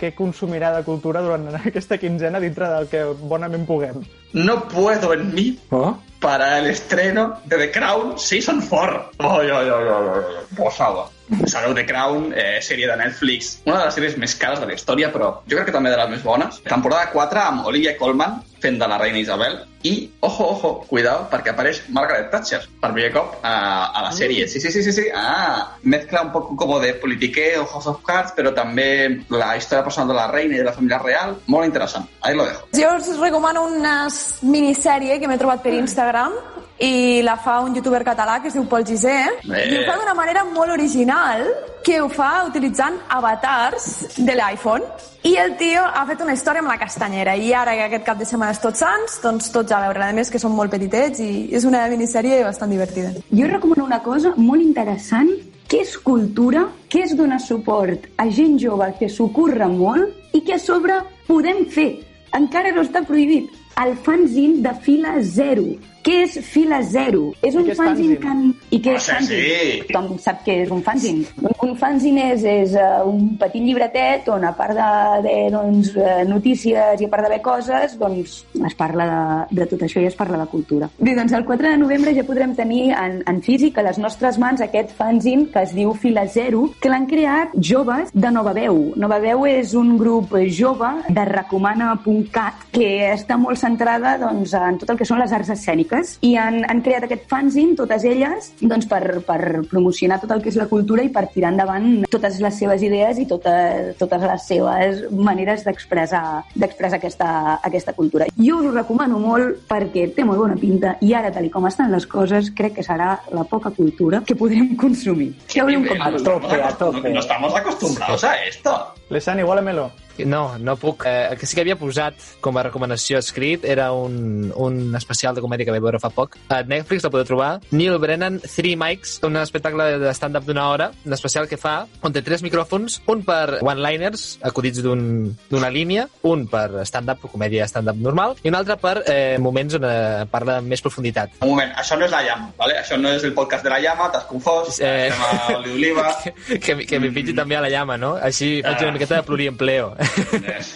què 0.00 0.12
consumirà 0.16 0.72
de 0.76 0.84
cultura 0.86 1.22
durant 1.24 1.48
aquesta 1.70 2.00
quinzena 2.02 2.42
dintre 2.42 2.70
del 2.72 2.90
que 2.92 3.04
bonament 3.26 3.66
puguem. 3.68 4.02
No 4.36 4.62
puedo 4.68 5.14
en 5.14 5.32
mí 5.34 5.46
Oh? 5.70 5.94
Para 6.20 6.58
el 6.58 6.66
estreno 6.66 7.40
de 7.44 7.56
The 7.56 7.70
Crown 7.70 8.18
Season 8.18 8.60
4. 8.60 9.10
Ay, 9.18 9.48
ay, 9.50 9.68
ay, 9.68 9.88
ay, 9.88 10.70
favor. 10.70 11.10
Sabeu 11.46 11.74
The 11.74 11.84
Crown, 11.86 12.32
eh, 12.36 12.60
sèrie 12.62 12.86
de 12.86 12.96
Netflix, 12.96 13.60
una 13.64 13.80
de 13.80 13.84
les 13.86 13.96
sèries 13.98 14.16
més 14.16 14.34
cares 14.38 14.60
de 14.62 14.66
la 14.68 14.76
història, 14.76 15.10
però 15.12 15.32
jo 15.42 15.56
crec 15.56 15.66
que 15.70 15.74
també 15.74 15.90
de 15.90 15.98
les 15.98 16.12
més 16.12 16.22
bones. 16.22 16.60
Temporada 16.62 17.10
4 17.10 17.42
amb 17.42 17.66
Olivia 17.66 17.96
Colman 17.98 18.38
fent 18.66 18.82
de 18.82 18.90
la 18.90 18.98
reina 18.98 19.22
Isabel 19.22 19.60
i, 19.86 20.10
ojo, 20.20 20.48
ojo, 20.50 20.70
cuidao, 20.90 21.26
perquè 21.30 21.52
apareix 21.52 21.84
Margaret 21.94 22.30
Thatcher 22.32 22.58
per 22.80 22.90
primer 22.90 23.12
cop 23.14 23.36
a, 23.46 23.52
a 23.94 24.02
la 24.02 24.10
sèrie. 24.14 24.48
Sí, 24.50 24.58
sí, 24.60 24.72
sí, 24.74 24.82
sí, 24.82 24.92
sí. 24.92 25.04
Ah, 25.14 25.76
mezcla 25.84 26.22
un 26.22 26.32
poco 26.32 26.56
como 26.56 26.80
de 26.80 26.94
politiqueo, 26.94 27.66
House 27.70 27.86
of 27.92 28.02
Cards, 28.06 28.34
però 28.34 28.50
també 28.56 28.88
la 29.30 29.54
història 29.56 29.84
personal 29.86 30.10
de 30.10 30.18
la 30.18 30.26
reina 30.32 30.56
i 30.56 30.62
de 30.64 30.66
la 30.66 30.74
família 30.74 30.98
real. 30.98 31.36
Molt 31.46 31.70
interessant. 31.70 32.08
Ahí 32.22 32.34
lo 32.34 32.48
dejo. 32.48 32.66
Jo 32.74 32.96
us 32.98 33.12
recomano 33.22 33.66
una 33.70 33.96
minissèrie 34.42 35.20
que 35.20 35.30
m'he 35.30 35.38
trobat 35.38 35.62
per 35.62 35.76
Instagram 35.78 36.34
i 36.78 37.22
la 37.24 37.36
fa 37.40 37.60
un 37.64 37.74
youtuber 37.74 38.02
català 38.04 38.40
que 38.42 38.48
es 38.48 38.54
diu 38.56 38.66
Pol 38.68 38.84
Gisé 38.84 39.16
Bé. 39.46 39.62
i 39.70 39.78
ho 39.78 39.84
fa 39.86 39.96
d'una 39.96 40.14
manera 40.14 40.44
molt 40.44 40.72
original 40.74 41.46
que 41.86 42.00
ho 42.02 42.08
fa 42.12 42.44
utilitzant 42.44 42.98
avatars 43.08 44.16
de 44.18 44.34
l'iPhone 44.36 44.84
i 45.24 45.36
el 45.40 45.56
tio 45.56 45.82
ha 45.82 46.04
fet 46.06 46.20
una 46.20 46.34
història 46.36 46.60
amb 46.60 46.68
la 46.68 46.78
castanyera 46.78 47.36
i 47.36 47.52
ara 47.54 47.72
que 47.78 47.86
aquest 47.88 48.04
cap 48.04 48.20
de 48.20 48.28
setmana 48.28 48.52
és 48.52 48.60
tots 48.60 48.84
sants 48.84 49.18
doncs 49.22 49.48
tots 49.54 49.72
a 49.72 49.80
veure, 49.86 50.04
a 50.04 50.12
més 50.12 50.30
que 50.30 50.42
són 50.42 50.52
molt 50.52 50.70
petitets 50.70 51.22
i 51.24 51.48
és 51.56 51.64
una 51.64 51.86
minissèrie 51.88 52.42
bastant 52.44 52.70
divertida 52.70 53.14
Jo 53.32 53.48
recomano 53.48 53.86
una 53.86 54.02
cosa 54.02 54.34
molt 54.36 54.62
interessant, 54.62 55.30
que 55.68 55.80
és 55.82 55.96
cultura, 55.98 56.66
que 56.88 57.02
és 57.04 57.16
donar 57.16 57.40
suport 57.42 58.06
a 58.16 58.28
gent 58.30 58.58
jove 58.62 58.92
que 59.00 59.08
s'ho 59.10 59.28
curra 59.34 59.68
molt 59.68 60.34
i 60.36 60.42
que 60.46 60.54
a 60.54 60.62
sobre 60.62 61.00
podem 61.26 61.64
fer. 61.72 61.90
Encara 62.36 62.72
no 62.74 62.84
està 62.84 63.02
prohibit. 63.06 63.50
El 63.82 63.96
fanzine 64.06 64.62
de 64.64 64.72
fila 64.84 65.16
zero. 65.20 65.66
Què 66.06 66.20
és 66.22 66.36
fila 66.46 66.78
zero? 66.86 67.32
És 67.42 67.56
un 67.58 67.66
fanzine 67.74 68.16
que... 68.22 68.34
I 68.76 68.78
què 68.82 68.92
Ah, 68.94 69.00
és 69.00 69.06
fanzine? 69.10 69.56
sí. 69.56 69.80
Tothom 69.90 70.18
sap 70.22 70.44
què 70.46 70.54
és 70.62 70.70
un 70.70 70.82
fanzine. 70.86 71.24
Un, 71.42 71.54
un 71.66 71.72
fanzine 71.80 72.28
és, 72.36 72.44
és 72.46 72.76
uh, 72.78 73.02
un 73.10 73.32
petit 73.40 73.64
llibretet 73.64 74.28
on 74.30 74.44
a 74.46 74.52
part 74.54 74.76
de, 74.78 74.90
de 75.26 75.34
doncs, 75.50 75.90
eh, 75.98 76.22
notícies 76.28 77.00
i 77.02 77.08
a 77.08 77.10
part 77.10 77.26
d'haver 77.26 77.40
coses, 77.42 77.96
doncs 77.98 78.36
es 78.54 78.76
parla 78.78 79.06
de, 79.10 79.58
de 79.58 79.66
tot 79.72 79.82
això 79.82 79.98
i 80.02 80.06
es 80.06 80.14
parla 80.18 80.38
de 80.44 80.46
cultura. 80.52 80.88
Bé, 81.00 81.16
doncs 81.18 81.34
el 81.34 81.44
4 81.48 81.72
de 81.72 81.80
novembre 81.82 82.14
ja 82.14 82.24
podrem 82.28 82.54
tenir 82.54 82.92
en, 82.94 83.18
en 83.26 83.42
físic 83.42 83.78
a 83.78 83.86
les 83.88 83.98
nostres 83.98 84.38
mans 84.38 84.62
aquest 84.62 84.94
fanzine 84.98 85.48
que 85.50 85.64
es 85.66 85.74
diu 85.74 85.90
Fila 85.98 86.26
Zero, 86.30 86.68
que 86.80 86.92
l'han 86.92 87.08
creat 87.10 87.56
joves 87.58 88.14
de 88.14 88.30
Nova 88.30 88.54
Veu. 88.56 88.92
Nova 88.94 89.18
Veu 89.22 89.42
és 89.50 89.74
un 89.74 89.96
grup 89.98 90.36
jove 90.54 90.92
de 91.08 91.24
recomana.cat 91.32 92.66
que 92.70 92.88
està 93.12 93.36
molt 93.40 93.58
centrada 93.58 94.16
doncs, 94.20 94.54
en 94.54 94.78
tot 94.78 94.90
el 94.94 94.98
que 95.00 95.06
són 95.08 95.18
les 95.22 95.32
arts 95.32 95.50
escèniques 95.56 95.95
i 96.22 96.34
han, 96.36 96.62
han 96.68 96.82
creat 96.82 97.04
aquest 97.06 97.26
fanzine, 97.30 97.74
totes 97.78 98.04
elles, 98.04 98.52
doncs, 98.60 98.86
per, 98.90 99.20
per 99.26 99.40
promocionar 99.70 100.20
tot 100.22 100.30
el 100.36 100.42
que 100.42 100.50
és 100.52 100.56
la 100.60 100.66
cultura 100.70 101.02
i 101.04 101.10
per 101.12 101.26
tirar 101.34 101.52
endavant 101.54 102.04
totes 102.10 102.40
les 102.40 102.58
seves 102.58 102.82
idees 102.82 103.18
i 103.18 103.26
tota, 103.26 103.54
totes 103.98 104.22
les 104.22 104.46
seves 104.46 105.02
maneres 105.12 105.64
d'expressar 105.66 106.44
d'expressar 106.54 106.98
aquesta, 106.98 107.30
aquesta 107.62 107.92
cultura. 107.96 108.26
Jo 108.36 108.58
us 108.60 108.66
ho 108.70 108.72
recomano 108.74 109.18
molt 109.22 109.64
perquè 109.68 110.08
té 110.16 110.24
molt 110.24 110.38
bona 110.40 110.56
pinta 110.60 110.96
i 111.00 111.12
ara, 111.14 111.30
tal 111.32 111.44
i 111.46 111.50
com 111.50 111.66
estan 111.68 111.92
les 111.92 112.06
coses, 112.06 112.50
crec 112.56 112.74
que 112.78 112.84
serà 112.86 113.16
la 113.32 113.44
poca 113.44 113.70
cultura 113.70 114.22
que 114.26 114.34
podrem 114.36 114.74
consumir. 114.76 115.32
Un 115.56 115.66
Bé, 115.66 115.88
comentari. 115.88 116.16
no 116.16 116.22
tope, 116.22 116.46
a 116.46 116.68
estamos- 116.68 116.78
tope. 116.78 117.08
No, 117.08 117.14
no 117.14 117.20
estamos 117.20 117.54
acostumbrados 117.54 118.24
a 118.24 118.34
esto. 118.44 118.72
Lesan, 119.10 119.38
igualamelo. 119.40 119.90
No, 120.24 120.56
no 120.58 120.76
puc. 120.76 121.04
Eh, 121.06 121.28
el 121.32 121.38
que 121.38 121.46
sí 121.46 121.54
que 121.54 121.60
havia 121.64 121.76
posat 121.76 122.14
com 122.40 122.56
a 122.56 122.62
recomanació 122.66 123.18
escrit 123.18 123.64
era 123.64 123.90
un, 123.92 124.52
un 124.54 124.94
especial 124.96 125.34
de 125.34 125.42
comèdia 125.44 125.66
que 125.66 125.74
vaig 125.74 125.82
veure 125.84 126.00
fa 126.00 126.10
poc. 126.10 126.36
A 126.48 126.62
Netflix 126.62 127.04
la 127.04 127.10
podeu 127.10 127.26
trobar. 127.28 127.50
Neil 127.70 127.98
Brennan, 127.98 128.40
Three 128.40 128.76
Mics, 128.76 129.18
un 129.26 129.36
espectacle 129.36 129.98
de 129.98 130.14
stand-up 130.14 130.44
d'una 130.46 130.68
hora, 130.70 130.90
un 131.04 131.12
especial 131.12 131.48
que 131.48 131.56
fa, 131.60 131.86
on 132.02 132.12
té 132.14 132.22
tres 132.22 132.42
micròfons, 132.46 133.00
un 133.12 133.22
per 133.26 133.58
one-liners, 133.62 134.38
acudits 134.46 134.82
d'un- 134.82 135.34
d'una 135.50 135.70
línia, 135.70 136.08
un 136.22 136.46
per 136.48 136.84
stand-up, 136.86 137.20
comèdia 137.32 137.66
stand-up 137.68 137.96
normal, 137.96 138.36
i 138.42 138.48
un 138.48 138.54
altre 138.58 138.76
per 138.80 139.02
eh, 139.06 139.36
moments 139.38 139.74
on 139.78 139.84
eh, 139.84 140.24
parla 140.30 140.58
amb 140.60 140.68
més 140.72 140.82
profunditat. 140.82 141.36
Un 141.42 141.50
moment, 141.54 141.72
això 141.76 141.98
no 141.98 142.06
és 142.06 142.10
la 142.14 142.22
llama, 142.22 142.50
¿vale? 142.58 142.78
Això 142.80 142.96
no 143.00 143.10
és 143.12 143.24
el 143.24 143.34
podcast 143.34 143.64
de 143.64 143.70
la 143.70 143.80
llama, 143.80 144.10
t'has 144.12 144.24
confós, 144.30 144.80
Eh. 144.80 145.08
estem 145.08 145.22
a 145.22 145.56
Oli 145.58 145.70
d'Oliva... 145.70 146.06
que, 146.64 146.76
que 146.86 146.98
m'hi 147.00 147.10
pitgi 147.10 147.34
també 147.34 147.56
a 147.56 147.60
la 147.64 147.70
llama, 147.72 147.96
no? 147.96 148.14
Així 148.16 148.60
faig 148.62 148.82
una 148.86 148.92
miqueta 148.96 149.16
de 149.16 149.22
pluriempleo. 149.26 149.94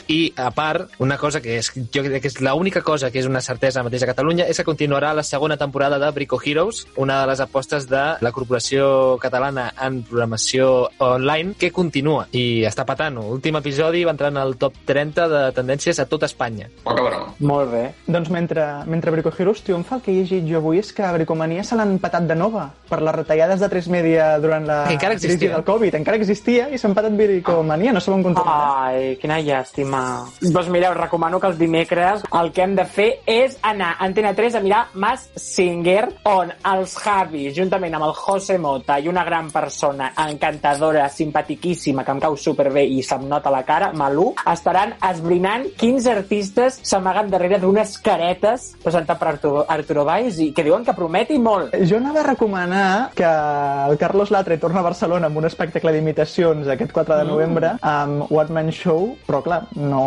I, 0.09 0.33
a 0.37 0.51
part, 0.51 0.91
una 0.99 1.19
cosa 1.19 1.41
que 1.41 1.57
és, 1.59 1.71
jo 1.73 2.03
crec 2.05 2.23
que 2.23 2.31
és 2.31 2.39
l'única 2.45 2.83
cosa 2.87 3.11
que 3.11 3.21
és 3.21 3.29
una 3.29 3.43
certesa 3.45 3.85
mateix 3.87 4.05
a 4.05 4.11
Catalunya 4.11 4.47
és 4.51 4.59
que 4.59 4.67
continuarà 4.67 5.13
la 5.15 5.25
segona 5.27 5.57
temporada 5.61 5.99
de 5.99 6.11
Brico 6.17 6.41
Heroes, 6.43 6.87
una 6.97 7.21
de 7.21 7.31
les 7.31 7.41
apostes 7.41 7.89
de 7.91 8.03
la 8.21 8.33
Corporació 8.33 9.19
Catalana 9.23 9.71
en 9.81 10.03
Programació 10.03 10.91
Online, 10.99 11.55
que 11.59 11.73
continua 11.75 12.27
i 12.33 12.65
està 12.69 12.87
patant. 12.89 13.21
L'últim 13.21 13.59
episodi 13.61 14.05
va 14.07 14.15
entrar 14.15 14.31
en 14.33 14.41
el 14.41 14.57
top 14.61 14.77
30 14.87 15.29
de 15.31 15.43
tendències 15.57 16.01
a 16.01 16.07
tot 16.11 16.25
Espanya. 16.27 16.69
Poca 16.85 17.05
broma. 17.07 17.35
Molt 17.41 17.73
bé. 17.73 17.85
Doncs 18.07 18.31
mentre, 18.33 18.67
mentre 18.91 19.13
Brico 19.15 19.33
Heroes 19.37 19.63
triomfa, 19.67 19.99
el 19.99 20.05
que 20.05 20.13
he 20.13 20.21
llegit 20.21 20.47
jo 20.49 20.61
avui 20.61 20.81
és 20.81 20.93
que 20.97 21.07
Bricomania 21.17 21.65
se 21.67 21.79
l'han 21.79 21.99
patat 22.03 22.27
de 22.29 22.37
nova 22.39 22.69
per 22.89 23.01
les 23.03 23.15
retallades 23.17 23.61
de 23.61 23.69
3 23.73 23.91
Media 23.93 24.31
durant 24.43 24.67
la 24.67 24.83
crisi 24.89 25.27
existia. 25.27 25.55
del 25.55 25.65
Covid. 25.65 25.97
Encara 26.01 26.19
existia 26.21 26.69
i 26.71 26.79
s'han 26.79 26.95
patat 26.97 27.17
Bricomania, 27.17 27.93
no 27.93 28.01
sabem 28.01 28.25
controlar. 28.27 28.91
Ai, 28.91 29.17
quina 29.21 29.41
llàstima. 29.45 30.03
Doncs 30.41 30.71
mira, 30.73 30.91
us 30.91 30.99
recomano 30.99 31.41
que 31.41 31.51
els 31.51 31.59
dimecres 31.61 32.25
el 32.41 32.51
que 32.53 32.65
hem 32.65 32.75
de 32.79 32.87
fer 32.89 33.09
és 33.29 33.59
anar 33.67 33.95
a 33.95 34.07
Antena 34.07 34.33
3 34.37 34.57
a 34.57 34.63
mirar 34.65 34.81
Mas 34.95 35.29
Singer, 35.37 36.09
on 36.29 36.51
els 36.73 36.97
Javis, 36.99 37.55
juntament 37.57 37.95
amb 37.97 38.09
el 38.09 38.15
José 38.17 38.59
Mota 38.59 38.99
i 38.99 39.09
una 39.09 39.25
gran 39.25 39.51
persona 39.53 40.11
encantadora, 40.27 41.09
simpatiquíssima, 41.09 42.05
que 42.05 42.17
em 42.17 42.23
cau 42.23 42.37
superbé 42.37 42.85
i 42.89 43.03
se'm 43.05 43.29
nota 43.29 43.53
la 43.53 43.63
cara, 43.69 43.93
Malú, 43.97 44.31
estaran 44.51 44.97
esbrinant 45.11 45.69
quins 45.79 46.07
artistes 46.11 46.81
s'amaguen 46.87 47.31
darrere 47.31 47.61
d'unes 47.61 47.97
caretes 48.05 48.71
presentat 48.83 49.19
per 49.21 49.29
Arturo, 49.35 49.65
Arturo 49.69 50.05
Valls 50.09 50.41
i 50.41 50.51
que 50.57 50.65
diuen 50.67 50.85
que 50.87 50.97
prometi 50.97 51.39
molt. 51.39 51.75
Jo 51.89 52.01
anava 52.01 52.23
a 52.23 52.29
recomanar 52.31 52.89
que 53.17 53.27
el 53.27 53.99
Carlos 54.01 54.31
Latre 54.31 54.59
torna 54.59 54.81
a 54.81 54.89
Barcelona 54.89 55.29
amb 55.31 55.41
un 55.41 55.49
espectacle 55.49 55.93
d'imitacions 55.95 56.69
aquest 56.69 56.93
4 56.97 57.21
de 57.21 57.29
novembre 57.29 57.75
amb 57.81 58.31
One 58.31 58.57
Man 58.57 58.73
Show, 58.75 59.10
però 59.27 59.43
clar, 59.45 59.61
no, 59.77 60.05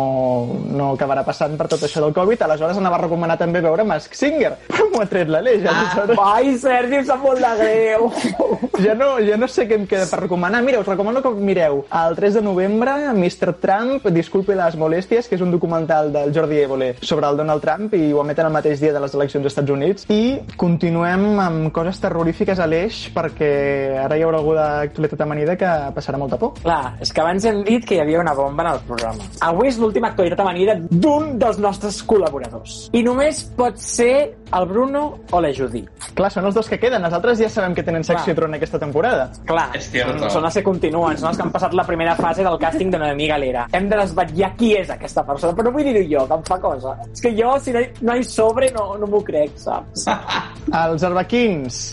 no 0.70 0.92
acabarà 0.94 1.24
passant 1.26 1.56
per 1.58 1.68
tot 1.72 1.84
això 1.86 2.02
del 2.04 2.14
Covid. 2.16 2.44
Aleshores 2.46 2.80
anava 2.80 2.98
a 2.98 3.04
recomanar 3.04 3.38
també 3.40 3.62
veure 3.64 3.86
Mask 3.86 4.14
Singer, 4.18 4.54
però 4.68 4.88
m'ho 4.92 5.02
ha 5.02 5.08
tret 5.10 5.30
l'Aleix. 5.32 5.64
Aleshores, 5.70 6.22
Ai, 6.24 6.54
Sergi, 6.60 7.00
em 7.00 7.06
sap 7.08 7.22
molt 7.24 7.42
de 7.42 7.52
greu. 7.60 8.10
ja 8.86 8.94
no, 8.98 9.14
ja 9.24 9.38
no 9.40 9.48
sé 9.50 9.68
què 9.68 9.78
em 9.78 9.86
queda 9.90 10.08
per 10.10 10.22
recomanar. 10.24 10.62
Mira, 10.66 10.80
us 10.82 10.90
recomano 10.90 11.22
que 11.24 11.32
mireu 11.34 11.84
el 12.04 12.16
3 12.16 12.38
de 12.40 12.42
novembre 12.44 12.94
Mr. 13.12 13.54
Trump, 13.62 14.08
disculpe 14.14 14.56
les 14.58 14.78
molèsties, 14.80 15.28
que 15.28 15.38
és 15.38 15.44
un 15.44 15.52
documental 15.54 16.12
del 16.14 16.34
Jordi 16.34 16.60
Évole 16.64 16.92
sobre 17.02 17.28
el 17.28 17.38
Donald 17.40 17.62
Trump 17.64 17.94
i 17.96 18.12
ho 18.12 18.22
emeten 18.22 18.48
el 18.48 18.54
mateix 18.54 18.80
dia 18.82 18.92
de 18.94 19.02
les 19.02 19.14
eleccions 19.14 19.44
als 19.44 19.52
Estats 19.52 19.74
Units. 19.74 20.08
I 20.12 20.56
continuem 20.60 21.40
amb 21.42 21.70
coses 21.74 22.00
terrorífiques 22.02 22.60
a 22.60 22.68
l'eix 22.70 23.04
perquè 23.14 23.50
ara 24.04 24.18
hi 24.18 24.24
haurà 24.26 24.40
algú 24.40 24.54
d'actualitat 24.56 25.24
amanida 25.24 25.58
que 25.60 25.70
passarà 25.96 26.20
molta 26.20 26.38
por. 26.40 26.54
Clar, 26.62 26.96
és 27.04 27.12
que 27.12 27.22
abans 27.24 27.44
hem 27.48 27.62
dit 27.66 27.84
que 27.86 27.98
hi 27.98 28.02
havia 28.04 28.22
una 28.22 28.34
bomba 28.36 28.66
en 28.66 28.72
el 28.74 28.82
programa. 28.94 29.26
Avui 29.44 29.68
és 29.68 29.78
l'última 29.80 30.10
actualitat 30.12 30.40
amanida 30.44 30.78
d'un 30.90 31.34
dels 31.40 31.58
nostres 31.62 32.00
col·laboradors. 32.06 32.88
I 32.94 33.02
només 33.06 33.44
pot 33.58 33.78
ser 33.82 34.14
el 34.54 34.66
Bruno 34.70 35.04
o 35.34 35.40
la 35.42 35.50
Judit. 35.54 35.90
Clar, 36.14 36.30
són 36.30 36.46
els 36.48 36.54
dos 36.54 36.68
que 36.70 36.78
queden. 36.78 37.04
Els 37.04 37.16
altres 37.16 37.40
ja 37.42 37.50
sabem 37.50 37.74
que 37.74 37.82
tenen 37.86 38.04
secció 38.06 38.34
durant 38.36 38.54
aquesta 38.54 38.78
temporada. 38.78 39.28
Clar, 39.48 39.68
És 39.74 39.90
cierto. 39.90 40.30
són 40.30 40.46
els 40.46 40.54
que 40.54 40.62
continuen, 40.62 41.18
són 41.18 41.32
els 41.32 41.40
que 41.40 41.46
han 41.46 41.52
passat 41.54 41.74
la 41.74 41.86
primera 41.88 42.14
fase 42.16 42.46
del 42.46 42.58
càsting 42.62 42.92
de 42.94 43.00
Noemí 43.02 43.28
Galera. 43.28 43.66
Hem 43.72 43.88
de 43.90 43.98
desvetllar 43.98 44.54
qui 44.56 44.74
és 44.78 44.90
aquesta 44.94 45.24
persona, 45.26 45.54
però 45.56 45.68
no 45.68 45.74
vull 45.74 45.88
dir-ho 45.90 46.04
jo, 46.10 46.26
que 46.28 46.38
em 46.38 46.46
fa 46.46 46.60
cosa. 46.62 46.96
És 47.10 47.24
que 47.24 47.34
jo, 47.34 47.56
si 47.60 47.74
no 47.74 47.82
hi, 47.82 47.90
no 48.02 48.16
hi 48.16 48.24
sobre, 48.24 48.70
no, 48.76 48.92
no 49.00 49.10
m'ho 49.10 49.22
crec, 49.26 49.58
saps? 49.66 50.06
Els 50.84 51.02
arbequins 51.04 51.92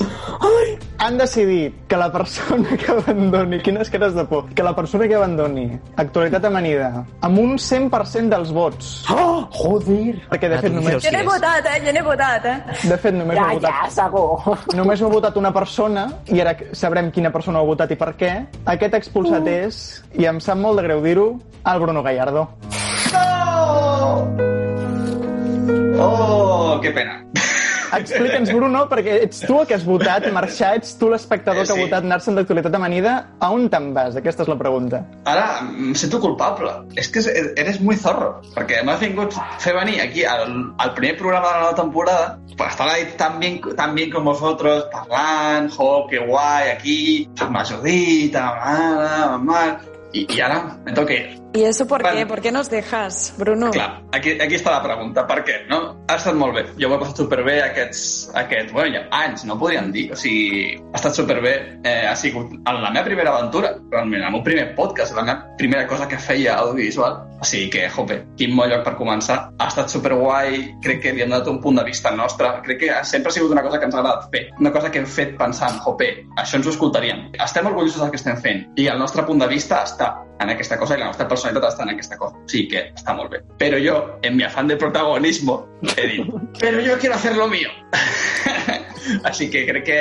han 1.02 1.18
decidit 1.18 1.74
que 1.90 1.98
la 1.98 2.12
persona 2.14 2.78
que 2.78 2.92
abandoni, 2.94 3.60
quines 3.66 3.90
cares 3.90 4.14
de 4.16 4.24
por, 4.30 4.48
que 4.54 4.64
la 4.64 4.74
persona 4.78 5.08
que 5.10 5.16
abandoni 5.18 5.66
actualitat 5.98 6.46
amanida 6.46 6.81
amb 6.88 7.40
un 7.40 7.56
100% 7.58 8.30
dels 8.30 8.52
vots, 8.56 8.92
Oh, 9.12 9.48
joder! 9.52 10.16
perquè 10.32 10.50
de 10.50 10.56
Ah, 10.58 10.62
fet 10.62 10.74
només, 10.74 11.04
Jo 11.04 11.12
n'he 11.12 11.24
votat, 11.28 11.66
eh? 11.66 11.82
Jo 11.86 11.92
n'he 11.94 12.04
votat, 12.04 12.46
eh? 12.46 12.58
de 12.90 12.98
fet 12.98 13.14
només 13.14 13.38
ho 13.38 13.42
Ja, 13.42 13.48
ha 13.50 13.54
votat 13.54 13.72
ja, 13.72 13.90
segur. 13.90 14.58
Només 14.76 15.02
ho 15.02 15.06
ha 15.08 15.10
votat 15.14 15.38
una 15.38 15.52
persona 15.54 16.08
i 16.28 16.40
ara 16.42 16.56
sabrem 16.74 17.12
quina 17.12 17.32
persona 17.32 17.60
ho 17.60 17.64
ha 17.64 17.72
votat 17.74 17.92
i 17.92 17.96
per 17.96 18.14
què. 18.18 18.32
Aquest 18.66 18.94
expulsat 18.94 19.48
és, 19.48 20.04
i 20.14 20.26
em 20.26 20.40
sap 20.40 20.58
molt 20.58 20.78
de 20.82 20.84
greu 20.88 21.02
dir-ho, 21.04 21.40
el 21.66 21.80
Bruno 21.80 22.02
Gallardo. 22.04 22.48
Oh, 26.04 26.80
qué 26.82 26.92
pena. 26.92 27.11
Explica'ns, 27.98 28.52
Bruno, 28.56 28.86
perquè 28.92 29.18
ets 29.26 29.42
tu 29.46 29.60
el 29.60 29.68
que 29.68 29.76
has 29.76 29.86
votat 29.86 30.28
marxar, 30.34 30.76
ets 30.80 30.94
tu 31.00 31.10
l'espectador 31.12 31.64
Eh, 31.64 31.66
que 31.66 31.74
ha 31.74 31.80
sí. 31.80 31.86
votat 31.86 32.06
anar-se'n 32.08 32.38
d'actualitat 32.40 32.76
amanida. 32.76 33.16
A 33.40 33.52
on 33.52 33.68
te'n 33.70 33.92
vas? 33.94 34.16
Aquesta 34.16 34.44
és 34.44 34.52
la 34.52 34.58
pregunta. 34.58 35.04
Ara 35.26 35.62
em 35.68 35.94
sento 35.96 36.20
culpable. 36.24 36.72
És 36.96 37.10
que 37.12 37.24
eres 37.58 37.82
muy 37.82 37.96
zorro, 37.96 38.42
perquè 38.56 38.84
m'has 38.84 39.02
vingut 39.02 39.36
a 39.38 39.60
fer 39.60 39.76
venir 39.76 40.00
aquí 40.02 40.24
al, 40.26 40.74
al 40.78 40.94
primer 40.94 41.18
programa 41.18 41.48
de 41.48 41.54
la 41.54 41.62
nova 41.68 41.76
temporada 41.76 42.40
per 42.58 42.68
estar 42.68 42.88
ahí 42.90 43.08
tan 43.18 43.40
bien, 43.40 43.62
tan 43.76 43.96
bien 43.96 44.12
con 44.12 44.24
vosotros, 44.26 44.86
parlant, 44.92 45.70
jo, 45.72 46.08
que 46.10 46.20
guai, 46.20 46.72
aquí, 46.72 47.30
amb 47.40 47.56
la 47.56 47.66
Judit, 47.66 48.36
amb 48.36 48.66
Anna, 48.74 49.14
amb 49.36 49.50
Marc, 49.50 49.88
i, 50.14 50.28
i 50.30 50.42
ara 50.42 50.64
me 50.86 50.94
toca. 50.94 51.41
¿Y 51.54 51.64
eso 51.64 51.86
por 51.86 52.02
Vale. 52.02 52.20
qué? 52.20 52.26
¿Por 52.26 52.42
qué 52.42 52.52
nos 52.52 52.70
dejas, 52.70 53.34
Bruno? 53.38 53.72
Clar, 53.72 54.04
aquí, 54.14 54.32
aquí 54.40 54.56
està 54.56 54.72
la 54.72 54.84
pregunta. 54.84 55.26
Per 55.28 55.42
què? 55.44 55.56
No? 55.68 55.82
Ha 56.08 56.16
estat 56.16 56.38
molt 56.40 56.56
bé. 56.56 56.64
Jo 56.80 56.88
m'he 56.88 57.00
passat 57.02 57.20
superbé 57.20 57.58
aquests, 57.66 58.30
aquest, 58.40 58.72
bueno, 58.72 58.96
ja, 58.96 59.02
anys, 59.12 59.44
no 59.50 59.58
podríem 59.60 59.92
dir. 59.92 60.06
O 60.14 60.20
sigui, 60.20 60.78
ha 60.80 60.96
estat 61.00 61.18
superbé. 61.20 61.54
Eh, 61.84 62.08
ha 62.08 62.16
sigut 62.16 62.54
en 62.56 62.80
la 62.84 62.92
meva 62.94 63.04
primera 63.04 63.34
aventura, 63.36 63.74
realment, 63.92 64.24
el 64.24 64.32
meu 64.32 64.44
primer 64.46 64.70
podcast, 64.78 65.16
la 65.18 65.26
meva 65.28 65.58
primera 65.60 65.88
cosa 65.92 66.08
que 66.08 66.18
feia 66.18 66.56
audiovisual. 66.56 67.20
O 67.42 67.48
sigui 67.48 67.70
que, 67.74 67.84
jope, 67.90 68.22
quin 68.38 68.56
bon 68.56 68.70
lloc 68.72 68.86
per 68.88 68.96
començar. 68.96 69.40
Ha 69.60 69.68
estat 69.68 69.92
superguai, 69.92 70.78
crec 70.86 71.04
que 71.04 71.16
li 71.16 71.26
hem 71.26 71.34
donat 71.34 71.52
un 71.52 71.60
punt 71.60 71.82
de 71.82 71.88
vista 71.90 72.16
nostre. 72.16 72.48
Crec 72.64 72.80
que 72.86 73.04
sempre 73.04 73.30
ha 73.30 73.36
sigut 73.36 73.52
una 73.52 73.64
cosa 73.66 73.80
que 73.80 73.90
ens 73.90 73.96
ha 73.96 74.00
agradat 74.00 74.32
fer. 74.32 74.48
Una 74.60 74.72
cosa 74.72 74.92
que 74.92 75.04
hem 75.04 75.10
fet 75.20 75.36
pensant, 75.40 75.82
jope, 75.84 76.14
això 76.38 76.62
ens 76.62 76.68
ho 76.70 76.76
escoltaríem. 76.78 77.32
Estem 77.44 77.68
orgullosos 77.68 78.00
del 78.00 78.12
que 78.14 78.22
estem 78.22 78.40
fent 78.40 78.68
i 78.80 78.88
el 78.88 79.00
nostre 79.02 79.26
punt 79.28 79.42
de 79.42 79.52
vista 79.52 79.84
està 79.84 80.14
en 80.42 80.50
aquesta 80.50 80.78
cosa 80.78 80.96
i 80.96 81.00
la 81.00 81.06
nostra 81.12 81.28
personalitat 81.42 81.74
està 81.74 81.86
en 81.86 81.94
aquesta 81.96 82.18
cosa. 82.18 82.38
Sí 82.52 82.68
que 82.70 82.92
està 82.94 83.16
molt 83.18 83.32
bé. 83.34 83.42
Però 83.60 83.80
jo, 83.82 83.98
en 84.24 84.38
mi 84.38 84.46
afán 84.46 84.68
de 84.68 84.78
protagonismo, 84.78 85.66
he 85.96 86.08
dit, 86.08 86.30
però 86.60 86.84
jo 86.86 86.98
quiero 87.00 87.16
hacer 87.16 87.36
lo 87.38 87.48
mío. 87.48 87.70
Així 89.28 89.50
que 89.50 89.66
crec 89.66 89.86
que 89.86 90.00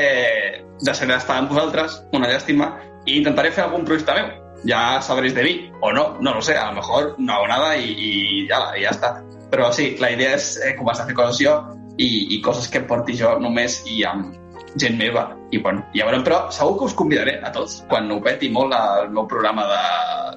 deixaré 0.85 1.15
d'estar 1.15 1.41
amb 1.41 1.51
vosaltres, 1.51 2.03
una 2.13 2.29
llàstima, 2.29 2.75
i 3.07 3.17
intentaré 3.19 3.53
fer 3.53 3.65
algun 3.65 3.87
projecte 3.89 4.15
meu. 4.15 4.31
Ya 4.69 5.01
sabréis 5.01 5.35
de 5.35 5.43
mí, 5.43 5.55
o 5.81 5.93
no, 5.93 6.19
no 6.21 6.35
lo 6.35 6.43
sé, 6.43 6.57
a 6.57 6.69
lo 6.69 6.77
mejor 6.77 7.15
no 7.19 7.33
hago 7.33 7.49
nada 7.49 7.77
y, 7.79 7.95
y 7.97 8.49
ya, 8.49 8.77
y 8.77 8.83
ya 8.83 8.91
está. 8.91 9.25
Però 9.51 9.73
sí, 9.73 9.97
la 9.99 10.13
idea 10.13 10.37
és 10.37 10.53
eh, 10.63 10.77
començar 10.79 11.07
a 11.07 11.09
fer 11.09 11.17
coses 11.19 11.41
jo 11.43 11.57
i, 11.99 12.37
i 12.37 12.41
coses 12.45 12.69
que 12.71 12.85
porti 12.87 13.17
jo 13.19 13.33
només 13.41 13.81
i 13.89 14.05
amb 14.07 14.37
gent 14.77 14.99
meva. 14.99 15.31
I 15.51 15.59
bueno, 15.59 15.83
ja 15.97 16.05
veurem, 16.07 16.23
però 16.23 16.45
segur 16.55 16.77
que 16.79 16.85
us 16.87 16.95
convidaré 16.95 17.41
a 17.43 17.51
tots 17.51 17.81
quan 17.91 18.07
ho 18.15 18.21
peti 18.23 18.49
molt 18.55 18.71
el 18.77 19.09
meu 19.11 19.25
programa 19.27 19.65
de, 19.67 19.79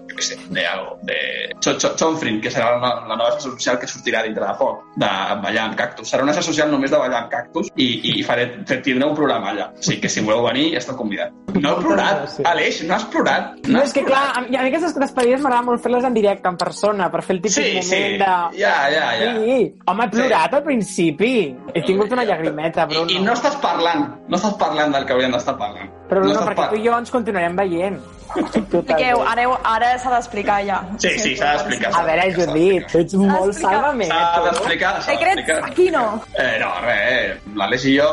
jo 0.09 0.15
què 0.17 0.23
sé, 0.25 0.37
de 0.49 0.63
algo, 0.65 0.95
de 1.05 1.17
Ch- 1.61 1.75
Ch- 1.77 1.91
Chonfrin, 1.99 2.39
que 2.41 2.49
serà 2.49 2.71
la, 2.81 2.89
la 3.05 3.13
nova 3.19 3.29
xarxa 3.35 3.51
social 3.51 3.77
que 3.77 3.85
sortirà 3.91 4.23
dintre 4.25 4.47
de 4.47 4.55
poc, 4.57 4.79
de 4.97 5.09
ballar 5.43 5.67
amb 5.67 5.77
cactus. 5.77 6.09
Serà 6.09 6.25
una 6.25 6.33
xarxa 6.33 6.49
social 6.49 6.71
només 6.73 6.89
de 6.89 6.97
ballar 6.97 7.19
amb 7.21 7.29
cactus 7.29 7.69
i, 7.77 7.87
i 8.15 8.23
faré, 8.25 8.47
tindré 8.65 9.05
un 9.05 9.13
programa 9.15 9.51
allà. 9.53 9.67
O 9.77 9.85
sigui 9.85 9.99
que 10.01 10.09
si 10.09 10.23
voleu 10.25 10.47
venir, 10.47 10.71
ja 10.73 10.81
esteu 10.81 10.97
convidat. 10.97 11.29
No 11.53 11.75
he 11.75 11.83
plorat, 11.85 12.23
gràcies. 12.23 12.49
Aleix, 12.49 12.81
no 12.89 12.97
has 12.97 13.05
plorat. 13.13 13.53
No, 13.69 13.83
has 13.83 13.91
és 13.91 13.95
que 13.99 14.05
clar, 14.09 14.23
a 14.39 14.41
mi, 14.47 14.57
a 14.57 14.65
mi 14.65 14.73
aquestes 14.73 14.97
despedides 14.97 15.45
m'agrada 15.45 15.67
molt 15.69 15.85
fer-les 15.85 16.09
en 16.09 16.17
directe, 16.17 16.49
en 16.49 16.57
persona, 16.57 17.11
per 17.13 17.21
fer 17.21 17.35
el 17.37 17.43
típic 17.45 17.59
Sí, 17.59 17.69
moment 17.77 17.85
sí, 17.91 18.01
de... 18.17 18.33
ja, 18.63 18.73
ja, 18.89 19.05
ja. 19.21 19.31
Sí, 19.37 19.59
home, 19.85 20.09
he 20.09 20.13
plorat 20.17 20.57
al 20.57 20.65
principi. 20.65 21.33
He 21.75 21.85
tingut 21.85 22.11
una 22.17 22.25
llagrimeta, 22.25 22.87
Bruno. 22.89 23.05
I, 23.13 23.21
I 23.21 23.23
no 23.29 23.37
estàs 23.37 23.61
parlant, 23.61 24.09
no 24.27 24.38
estàs 24.39 24.57
parlant 24.59 24.93
del 24.95 25.05
que 25.07 25.15
hauríem 25.15 25.33
d'estar 25.36 25.55
parlant. 25.59 25.89
Però 26.09 26.21
Bruno, 26.21 26.33
no 26.33 26.39
estàs 26.39 26.51
perquè 26.51 26.69
tu 26.71 26.79
i 26.79 26.86
jo 26.88 26.97
ens 26.97 27.12
continuarem 27.13 27.57
veient. 27.59 27.97
Expliqueu, 28.43 29.19
ara, 29.29 29.47
ara 29.69 29.89
s'ha 30.01 30.13
d'explicar 30.15 30.59
ja. 30.65 30.79
Sí, 30.97 31.12
sí, 31.21 31.33
s'ha 31.38 31.51
d'explicar. 31.57 31.91
A 31.99 32.05
veure, 32.07 32.29
Judit, 32.38 32.88
tu 32.91 33.01
ets 33.03 33.17
molt 33.19 33.57
salvament. 33.59 34.13
S'ha 34.13 34.45
d'explicar, 34.47 34.93
s'ha 35.01 35.12
Secret 35.12 35.41
d'explicar. 35.41 35.69
aquí 35.71 35.89
no. 35.93 36.05
Eh, 36.38 36.55
no, 36.63 36.71
res, 36.88 37.43
l'Aleix 37.59 37.86
i 37.91 37.97
jo 37.99 38.09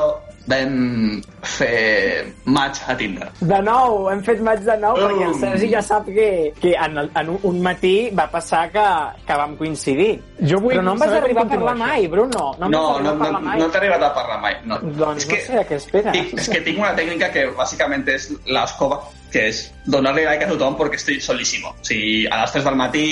vam 0.48 1.20
fer 1.42 2.26
match 2.44 2.81
a 2.88 2.94
Tinder. 2.96 3.29
De 3.40 3.59
nou, 3.62 4.09
hem 4.11 4.22
fet 4.24 4.40
maig 4.44 4.62
de 4.64 4.76
nou, 4.81 4.96
perquè 4.98 5.26
el 5.26 5.35
Um. 5.35 5.40
Sergi 5.40 5.68
ja 5.72 5.83
sap 5.85 6.07
que, 6.07 6.53
que 6.61 6.72
en, 6.74 6.96
el, 6.98 7.11
en 7.16 7.29
un, 7.35 7.38
un 7.50 7.61
matí 7.62 8.11
va 8.16 8.26
passar 8.31 8.64
que, 8.72 8.85
que 9.26 9.37
vam 9.38 9.55
coincidir. 9.57 10.20
Jo 10.40 10.59
vull 10.61 10.74
Però 10.74 10.83
no 10.85 10.96
em 10.96 11.03
vas 11.05 11.14
arribar 11.20 11.44
a 11.46 11.48
parlar 11.53 11.74
això. 11.76 11.85
mai, 11.85 12.09
Bruno. 12.09 12.44
No 12.59 12.68
No, 12.68 12.83
no, 13.00 13.14
no, 13.14 13.40
mai. 13.40 13.59
no 13.61 13.68
t'he 13.70 13.79
arribat 13.79 14.03
a 14.03 14.12
parlar 14.14 14.40
mai. 14.40 14.57
No. 14.64 14.79
Doncs 14.83 15.29
no 15.29 15.37
sé 15.46 15.59
a 15.61 15.64
què 15.68 15.79
esperes. 15.79 16.12
Tinc, 16.12 16.35
és 16.40 16.48
que 16.48 16.61
tinc 16.66 16.79
una 16.83 16.94
tècnica 16.96 17.31
que 17.33 17.46
bàsicament 17.57 18.09
és 18.09 18.31
l'escova, 18.46 19.00
que 19.33 19.47
és 19.49 19.61
donar-li 19.87 20.25
like 20.27 20.45
a 20.45 20.49
tothom 20.51 20.77
perquè 20.79 20.99
estic 21.01 21.21
solísimo. 21.25 21.71
O 21.71 21.85
sigui, 21.87 22.27
a 22.27 22.43
les 22.43 22.53
3 22.53 22.64
del 22.64 22.77
matí, 22.77 23.07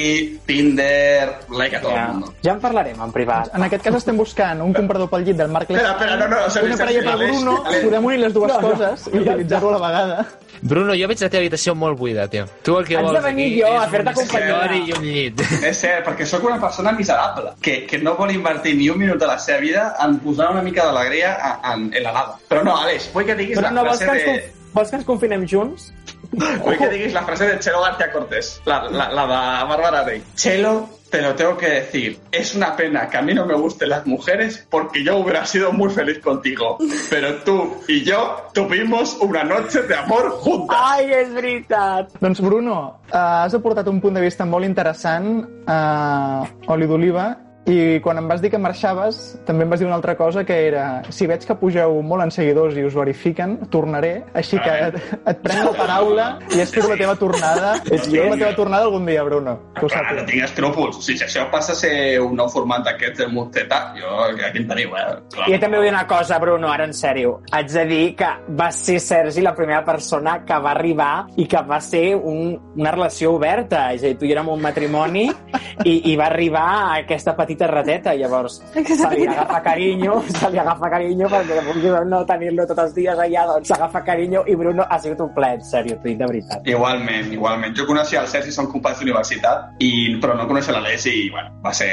Tinder, 0.46 1.38
like 1.50 1.76
a 1.76 1.80
tot 1.80 1.92
Ja, 1.94 2.04
el 2.06 2.12
mundo. 2.12 2.34
ja 2.44 2.52
en 2.52 2.60
parlarem 2.60 3.00
en 3.02 3.12
privat. 3.12 3.48
En 3.54 3.62
aquest 3.62 3.82
cas 3.84 3.94
estem 4.00 4.16
buscant 4.16 4.60
un 4.62 4.72
comprador 4.74 5.08
pel 5.10 5.24
llit 5.24 5.36
del 5.36 5.48
Marc 5.48 5.70
Espera, 5.70 5.92
espera, 5.92 6.16
no, 6.16 6.28
no, 6.28 6.50
Sergi, 6.50 6.66
una 6.72 6.76
parella 6.76 7.02
per 7.06 7.16
Bruno, 7.28 7.56
Aleix. 7.64 7.84
podem 7.84 8.04
unir 8.04 8.18
les 8.20 8.34
dues 8.34 8.52
No, 8.52 8.60
no. 8.60 8.68
coses 8.70 9.06
i 9.12 9.18
utilitzar-ho 9.18 9.68
a 9.68 9.78
la 9.78 9.86
vegada. 9.86 10.26
Bruno, 10.60 10.94
jo 10.98 11.06
veig 11.06 11.20
la 11.22 11.28
teva 11.30 11.40
habitació 11.44 11.74
molt 11.78 11.96
buida, 11.98 12.26
tio. 12.28 12.44
Tu 12.66 12.76
el 12.76 12.84
que 12.84 12.96
Has 12.96 13.04
de 13.04 13.12
vols 13.12 13.22
venir 13.24 13.44
aquí 13.46 13.60
jo 13.60 13.68
és 13.68 13.80
a 13.82 13.88
fer-te 13.88 14.12
companyia. 14.14 14.76
i 14.88 14.92
un 14.96 15.04
llit. 15.04 15.40
És 15.70 15.78
cert, 15.84 16.04
perquè 16.06 16.26
sóc 16.26 16.42
una 16.44 16.58
persona 16.60 16.90
miserable, 16.92 17.52
que, 17.62 17.86
que 17.86 17.98
no 17.98 18.16
vol 18.18 18.32
invertir 18.34 18.74
ni 18.76 18.88
un 18.90 18.98
minut 18.98 19.18
de 19.20 19.26
la 19.26 19.38
seva 19.38 19.60
vida 19.60 19.94
en 20.04 20.18
posar 20.18 20.50
una 20.50 20.62
mica 20.62 20.84
d'alegria 20.86 21.36
en, 21.62 21.72
en, 21.72 21.94
en 21.94 22.02
la 22.02 22.12
nada. 22.12 22.34
Però 22.48 22.64
no, 22.64 22.74
Aleix, 22.76 23.06
vull 23.14 23.24
que 23.24 23.36
diguis 23.38 23.56
Però 23.60 23.68
la 23.70 23.76
no 23.76 23.84
vols 23.86 24.02
frase 24.02 24.24
que, 24.24 24.30
ens, 24.34 24.42
de... 24.42 24.72
vols 24.74 24.90
que 24.90 24.96
ens 24.96 25.04
confinem 25.06 25.46
junts? 25.46 25.92
Vull 26.30 26.76
que 26.76 26.88
diguis 26.92 27.14
la 27.14 27.22
frase 27.24 27.46
de 27.46 27.58
Chelo 27.58 27.80
García 27.80 28.12
Cortés, 28.12 28.60
la, 28.66 28.82
la, 28.90 29.08
la 29.10 29.22
de 29.26 29.68
Bárbara 29.68 30.04
Rey. 30.04 30.22
Chelo, 30.34 30.88
te 31.10 31.22
lo 31.22 31.34
tengo 31.34 31.56
que 31.56 31.68
decir, 31.68 32.18
es 32.30 32.54
una 32.54 32.76
pena 32.76 33.08
que 33.08 33.16
a 33.16 33.22
mí 33.22 33.32
no 33.32 33.46
me 33.46 33.54
gusten 33.54 33.88
las 33.88 34.06
mujeres 34.06 34.66
porque 34.70 35.02
yo 35.02 35.16
hubiera 35.16 35.46
sido 35.46 35.72
muy 35.72 35.90
feliz 35.90 36.18
contigo. 36.18 36.76
Pero 37.08 37.36
tú 37.42 37.78
y 37.88 38.04
yo 38.04 38.50
tuvimos 38.52 39.16
una 39.20 39.42
noche 39.42 39.82
de 39.82 39.94
amor 39.96 40.30
juntas. 40.30 40.76
Ai, 40.78 41.10
és 41.12 41.32
veritat! 41.32 42.12
Doncs 42.20 42.40
Bruno, 42.44 43.00
eh, 43.08 43.16
has 43.16 43.54
aportat 43.56 43.88
un 43.88 44.00
punt 44.00 44.20
de 44.20 44.24
vista 44.24 44.44
molt 44.44 44.68
interessant 44.68 45.46
a 45.66 46.44
Oli 46.68 46.86
d'Oliva 46.86 47.30
i 47.68 48.00
quan 48.04 48.20
em 48.20 48.28
vas 48.30 48.42
dir 48.42 48.50
que 48.52 48.60
marxaves 48.60 49.20
també 49.46 49.66
em 49.66 49.72
vas 49.72 49.82
dir 49.82 49.88
una 49.88 49.98
altra 49.98 50.16
cosa 50.16 50.44
que 50.48 50.56
era 50.68 51.02
si 51.14 51.28
veig 51.30 51.44
que 51.46 51.56
pugeu 51.60 52.00
molt 52.02 52.24
en 52.24 52.34
seguidors 52.34 52.76
i 52.76 52.84
us 52.88 52.96
verifiquen, 52.96 53.58
tornaré, 53.72 54.14
així 54.34 54.60
que 54.62 54.74
et, 54.88 54.98
et 55.18 55.44
prenc 55.44 55.70
la 55.70 55.76
paraula 55.76 56.28
i 56.54 56.62
espero 56.64 56.92
la 56.92 56.98
teva 57.00 57.16
tornada 57.20 57.76
espero 57.98 58.30
la 58.32 58.40
teva 58.40 58.54
tornada 58.56 58.88
algun 58.88 59.06
dia, 59.06 59.24
Bruno 59.24 59.58
que 59.78 59.86
ho 59.86 59.88
Clar, 59.88 60.14
no 60.14 60.24
tinc 60.28 60.44
escrúpols. 60.44 60.98
O 60.98 61.02
sigui, 61.02 61.18
si 61.20 61.26
això 61.26 61.46
passa 61.52 61.74
a 61.74 61.78
ser 61.78 61.92
un 62.22 62.36
nou 62.38 62.48
format 62.52 62.84
d'aquest 62.86 63.22
del 63.22 63.32
Musteta, 63.34 63.80
jo 63.98 64.10
aquí 64.32 64.62
em 64.62 64.68
teniu, 64.68 64.94
eh? 64.98 65.06
Clar. 65.34 65.48
I 65.48 65.54
jo 65.54 65.60
també 65.62 65.80
vull 65.80 65.88
dir 65.88 65.94
una 65.94 66.06
cosa, 66.10 66.38
Bruno, 66.42 66.70
ara 66.72 66.86
en 66.88 66.94
sèrio. 66.96 67.38
Haig 67.52 67.70
de 67.72 67.84
dir 67.88 68.04
que 68.18 68.30
va 68.58 68.70
ser 68.74 68.98
Sergi 69.02 69.44
la 69.44 69.54
primera 69.56 69.82
persona 69.86 70.38
que 70.46 70.58
va 70.64 70.72
arribar 70.74 71.12
i 71.36 71.46
que 71.50 71.62
va 71.68 71.80
ser 71.84 72.04
un, 72.16 72.54
una 72.76 72.92
relació 72.94 73.34
oberta. 73.36 73.88
És 73.96 74.04
a 74.04 74.12
dir, 74.12 74.18
tu 74.20 74.28
i 74.28 74.34
érem 74.34 74.50
un 74.52 74.62
matrimoni 74.62 75.26
i, 75.90 75.94
i 76.12 76.16
va 76.18 76.28
arribar 76.28 76.66
a 76.68 76.94
aquesta 77.02 77.34
petita 77.38 77.57
rateta. 77.66 78.14
Llavors, 78.14 78.60
se 78.72 79.10
li 79.14 79.26
agafa 79.26 79.60
carinyo, 79.64 80.20
se 80.28 80.50
li 80.50 80.58
agafa 80.62 80.90
carinyo 80.94 81.28
perquè 81.32 81.62
vulgui 81.66 81.92
no 82.08 82.22
tenir-lo 82.28 82.66
tots 82.68 82.84
els 82.86 82.94
dies 82.96 83.18
allà, 83.26 83.46
doncs 83.52 83.72
s'agafa 83.72 84.02
carinyo 84.06 84.44
i 84.46 84.56
Bruno 84.56 84.86
ha 84.88 84.98
sigut 85.02 85.20
un 85.24 85.32
plaer, 85.34 85.58
en 85.58 85.64
sèrio, 85.66 85.98
t'ho 85.98 86.10
dic 86.10 86.18
de 86.20 86.30
veritat. 86.30 86.68
Igualment, 86.68 87.32
igualment. 87.34 87.74
Jo 87.76 87.86
coneixia 87.88 88.22
el 88.22 88.30
Sergi, 88.30 88.52
som 88.54 88.70
companys 88.70 89.02
d'universitat, 89.02 89.80
i, 89.84 89.90
però 90.22 90.36
no 90.38 90.46
coneixia 90.50 90.76
l'Aleix 90.76 91.08
i, 91.10 91.16
bueno, 91.34 91.54
va 91.64 91.74
ser... 91.74 91.90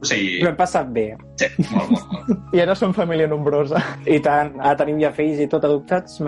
O 0.00 0.04
sigui, 0.04 0.42
L'hem 0.44 0.56
passat 0.56 0.88
bé. 0.92 1.16
sí, 1.40 1.46
molt, 1.72 1.90
molt, 1.90 2.28
molt. 2.28 2.54
i 2.54 2.60
ara 2.60 2.74
som 2.76 2.92
família 2.94 3.26
nombrosa 3.28 3.80
I 4.06 4.18
tant, 4.20 4.54
ara 4.60 4.76
tenim 4.76 4.98
ja 5.00 5.10
fills 5.12 5.38
i 5.40 5.46
tot 5.48 5.64
adoptats. 5.64 6.18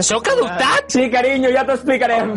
Sóc 0.00 0.28
adoptat? 0.28 0.84
Sí, 0.92 1.08
carinyo, 1.10 1.48
ja 1.52 1.64
t'ho 1.66 1.72
explicarem. 1.72 2.34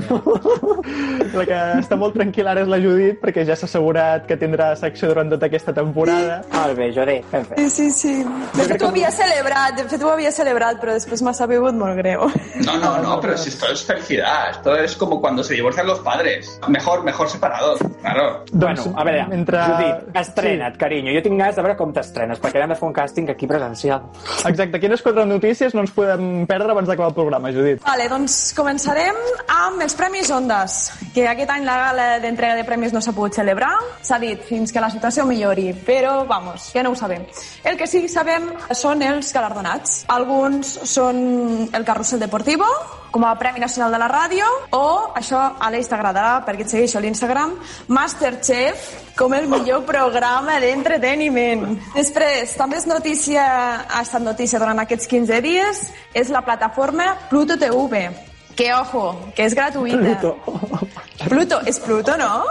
la 1.33 1.45
que 1.47 1.59
està 1.81 1.97
molt 1.99 2.15
tranquil·la 2.17 2.51
ara 2.55 2.63
és 2.65 2.69
la 2.71 2.79
Judit 2.81 3.19
perquè 3.21 3.43
ja 3.47 3.55
s'ha 3.55 3.67
assegurat 3.69 4.25
que 4.27 4.37
tindrà 4.39 4.71
secció 4.79 5.09
durant 5.11 5.29
tota 5.31 5.47
aquesta 5.51 5.73
temporada 5.75 6.41
Molt 6.51 6.75
bé, 6.77 6.89
Jordi, 6.95 7.17
ben 7.31 7.45
fet. 7.45 7.59
Sí, 7.59 7.69
sí, 7.69 7.91
sí. 7.91 8.13
De 8.55 8.65
fet, 8.67 8.81
ho 8.83 8.89
havia 8.91 9.11
celebrat, 9.11 9.75
de 9.77 9.85
fet, 9.91 10.03
ho 10.03 10.09
havia 10.11 10.31
celebrat, 10.31 10.79
però 10.81 10.95
després 10.97 11.21
m'ha 11.25 11.33
sabut 11.33 11.73
molt 11.77 11.97
greu. 11.99 12.27
No, 12.65 12.75
no, 12.79 12.91
no, 13.03 13.19
pero 13.21 13.37
si 13.37 13.49
esto 13.49 13.67
es 13.71 13.83
felicidad. 13.85 14.51
Esto 14.51 14.75
es 14.75 14.95
como 14.95 15.19
cuando 15.21 15.43
se 15.43 15.53
divorcian 15.55 15.87
los 15.87 15.99
padres. 15.99 16.59
Mejor, 16.67 17.03
mejor 17.03 17.29
separados, 17.29 17.79
claro. 18.01 18.43
Bueno, 18.51 18.83
a 18.95 19.03
veure, 19.03 19.19
Doncs 19.25 19.29
mentre- 19.35 19.63
Judit, 19.65 20.15
estrena't, 20.61 20.77
carinyo. 20.77 21.13
Jo 21.15 21.21
tinc 21.23 21.39
ganes 21.39 21.55
de 21.55 21.63
veure 21.63 21.77
com 21.77 21.91
t'estrenes, 21.93 22.39
perquè 22.41 22.61
hem 22.61 22.69
de 22.69 22.77
fer 22.77 22.87
un 22.87 22.93
càsting 22.93 23.29
aquí 23.31 23.47
presencial. 23.47 24.01
exacte, 24.45 24.79
quines 24.79 25.01
quatre 25.01 25.25
notícies 25.25 25.73
no 25.73 25.81
ens 25.81 25.91
podem 25.91 26.45
perdre 26.47 26.71
abans 26.71 26.87
d'acabar 26.87 27.09
el 27.09 27.15
programa, 27.15 27.51
Judit 27.51 27.81
Vale, 27.83 28.07
doncs 28.09 28.53
començarem 28.57 29.17
amb 29.47 29.81
els 29.81 29.95
Premis 29.95 30.31
Ondas, 30.31 30.91
que 31.13 31.27
aquest 31.27 31.49
any 31.49 31.65
la 31.65 31.77
gala 31.85 32.07
d'entrega 32.19 32.55
de 32.55 32.65
premis 32.67 32.93
no 32.93 33.01
s'ha 33.01 33.13
pogut 33.13 33.35
celebrar. 33.35 33.73
S'ha 34.01 34.19
dit 34.19 34.41
fins 34.45 34.71
que 34.71 34.81
la 34.81 34.89
situació 34.89 35.25
millori, 35.25 35.71
però, 35.85 36.25
vamos, 36.27 36.71
ja 36.73 36.83
no 36.83 36.91
ho 36.91 36.95
sabem. 36.95 37.25
El 37.63 37.77
que 37.77 37.87
sí 37.87 38.01
que 38.01 38.09
sabem 38.11 38.49
són 38.73 39.01
els 39.01 39.33
galardonats. 39.33 40.03
Alguns 40.09 40.79
són 40.89 41.69
el 41.73 41.85
Carrusel 41.85 42.19
Deportivo, 42.19 42.67
com 43.11 43.25
a 43.27 43.35
Premi 43.37 43.59
Nacional 43.59 43.91
de 43.91 43.99
la 43.99 44.07
Ràdio 44.09 44.47
o, 44.71 45.11
això 45.19 45.41
a 45.59 45.69
l'Eix 45.69 45.89
t'agradarà 45.91 46.39
perquè 46.47 46.65
et 46.65 46.71
segueixo 46.71 46.97
a 46.97 47.03
l'Instagram, 47.03 47.57
Masterchef 47.91 48.87
com 49.19 49.35
el 49.35 49.49
millor 49.51 49.83
programa 49.91 50.57
d'entreteniment. 50.63 51.67
Després, 51.93 52.55
també 52.57 52.79
és 52.79 52.87
notícia, 52.89 53.45
ha 53.83 54.01
estat 54.01 54.23
notícia 54.23 54.63
durant 54.63 54.79
aquests 54.81 55.11
15 55.11 55.41
dies, 55.43 55.85
és 56.15 56.31
la 56.33 56.41
plataforma 56.47 57.11
Pluto 57.29 57.59
TV, 57.59 58.07
que, 58.55 58.73
ojo, 58.73 59.31
que 59.35 59.45
és 59.47 59.55
gratuïta. 59.55 60.17
Pluto. 60.21 60.87
Pluto, 61.21 61.59
és 61.69 61.79
Pluto, 61.79 62.15
no? 62.17 62.43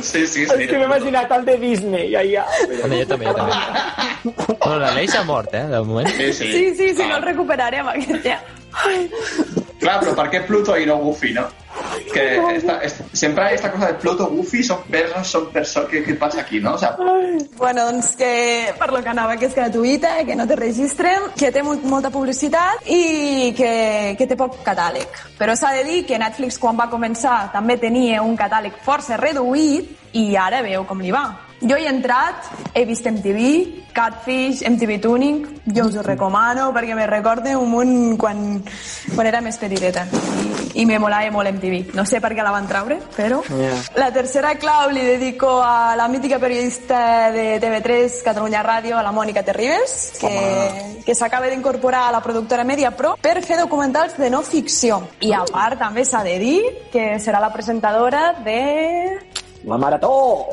Sí, 0.00 0.26
sí, 0.26 0.44
És 0.44 0.52
que 0.52 0.78
m'he 0.78 0.86
imaginat 0.86 1.32
el 1.34 1.44
de 1.48 1.56
Disney, 1.58 2.14
allà. 2.16 2.46
Bueno, 2.70 2.96
jo 3.00 3.06
també, 3.10 3.26
jo 3.26 3.34
també. 3.40 3.60
Bueno, 4.62 4.78
l'Aleix 4.78 5.14
ha 5.18 5.24
mort, 5.26 5.54
eh, 5.58 5.66
de 5.66 5.80
moment. 5.82 6.08
Sí, 6.14 6.32
sí. 6.32 6.52
Sí, 6.52 6.66
sí, 6.78 6.90
sí, 6.94 7.06
no 7.08 7.16
el 7.18 7.24
recuperarem, 7.26 7.88
aquest 7.96 8.28
ja. 8.28 8.38
Clar, 9.82 9.98
però 9.98 10.14
per 10.14 10.28
què 10.30 10.44
Pluto 10.46 10.76
i 10.78 10.86
no 10.86 11.00
Goofy, 11.02 11.32
no? 11.34 11.48
Que 12.12 12.36
esta, 12.54 12.78
esta, 12.86 13.04
sempre 13.12 13.54
esta 13.54 13.70
cosa 13.72 13.88
de 13.88 13.94
Pluto, 13.94 14.28
Goofy, 14.28 14.62
son 14.62 14.82
perros, 14.84 15.26
son 15.26 15.50
personas... 15.50 15.90
¿Qué, 15.90 16.04
¿Qué 16.04 16.14
pasa 16.14 16.40
aquí, 16.40 16.60
no? 16.60 16.74
O 16.74 16.78
sea, 16.78 16.96
Bueno, 17.56 17.84
doncs 17.84 18.14
que 18.16 18.74
per 18.78 18.92
lo 18.92 19.02
que 19.02 19.08
anava, 19.08 19.36
que 19.36 19.46
és 19.46 19.54
gratuïta, 19.54 20.24
que 20.24 20.36
no 20.36 20.46
te 20.46 20.56
registren, 20.56 21.30
que 21.38 21.50
té 21.50 21.62
molt, 21.66 21.84
molta 21.88 22.10
publicitat 22.14 22.86
i 22.86 23.52
que, 23.56 23.72
que 24.18 24.26
té 24.28 24.38
poc 24.38 24.60
catàleg. 24.66 25.22
Però 25.38 25.56
s'ha 25.58 25.72
de 25.78 25.84
dir 25.88 26.02
que 26.06 26.18
Netflix, 26.18 26.58
quan 26.62 26.78
va 26.78 26.90
començar, 26.92 27.50
també 27.54 27.78
tenia 27.82 28.22
un 28.22 28.36
catàleg 28.38 28.78
força 28.86 29.18
reduït 29.18 30.14
i 30.18 30.32
ara 30.36 30.62
veu 30.62 30.86
com 30.86 31.02
li 31.02 31.10
va. 31.14 31.51
Jo 31.62 31.76
hi 31.78 31.84
he 31.86 31.90
entrat, 31.92 32.48
he 32.74 32.82
vist 32.84 33.06
MTV, 33.06 33.92
Catfish, 33.94 34.64
MTV 34.66 35.00
Tuning, 35.00 35.36
jo 35.76 35.84
us 35.86 35.94
ho 35.94 36.02
recomano 36.02 36.72
perquè 36.74 36.96
me 36.98 37.06
recorde 37.06 37.54
un 37.54 37.68
munt 37.70 37.92
quan, 38.18 38.40
quan 39.14 39.28
era 39.28 39.38
més 39.44 39.60
petiteta 39.60 40.02
i, 40.10 40.82
i 40.82 40.86
me 40.88 40.98
molava 40.98 41.30
molt 41.30 41.52
MTV. 41.52 41.92
No 41.94 42.02
sé 42.08 42.18
per 42.24 42.32
què 42.34 42.42
la 42.42 42.50
van 42.54 42.66
treure, 42.66 42.96
però... 43.14 43.42
Yeah. 43.52 43.76
La 44.00 44.08
tercera 44.10 44.56
clau 44.58 44.90
li 44.90 45.04
dedico 45.06 45.52
a 45.62 45.94
la 45.94 46.08
mítica 46.10 46.40
periodista 46.42 47.30
de 47.30 47.60
TV3 47.62 48.18
Catalunya 48.26 48.64
Ràdio, 48.66 48.96
a 48.98 49.04
la 49.06 49.12
Mònica 49.14 49.44
Terribes, 49.46 50.16
que, 50.18 50.32
que 51.06 51.14
s'acaba 51.14 51.52
d'incorporar 51.52 52.08
a 52.08 52.16
la 52.16 52.22
productora 52.24 52.64
Media 52.66 52.90
Pro 52.96 53.14
per 53.22 53.36
fer 53.46 53.60
documentals 53.60 54.18
de 54.18 54.32
no 54.34 54.42
ficció. 54.42 54.98
I 55.22 55.30
a 55.36 55.44
part 55.46 55.78
també 55.78 56.02
s'ha 56.08 56.24
de 56.26 56.34
dir 56.42 56.58
que 56.90 57.12
serà 57.22 57.38
la 57.38 57.52
presentadora 57.54 58.32
de... 58.42 58.58
La 59.64 59.78
marató! 59.78 60.12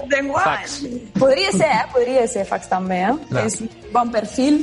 d'enguany. 0.09 0.45
Fax. 0.45 0.75
Podria 1.17 1.51
ser, 1.51 1.69
eh? 1.69 1.85
Podria 1.93 2.27
ser 2.29 2.45
Fax 2.45 2.69
també, 2.69 2.99
eh? 3.07 3.15
No. 3.29 3.45
És 3.45 3.59
un 3.63 3.69
bon 3.93 4.11
perfil. 4.13 4.59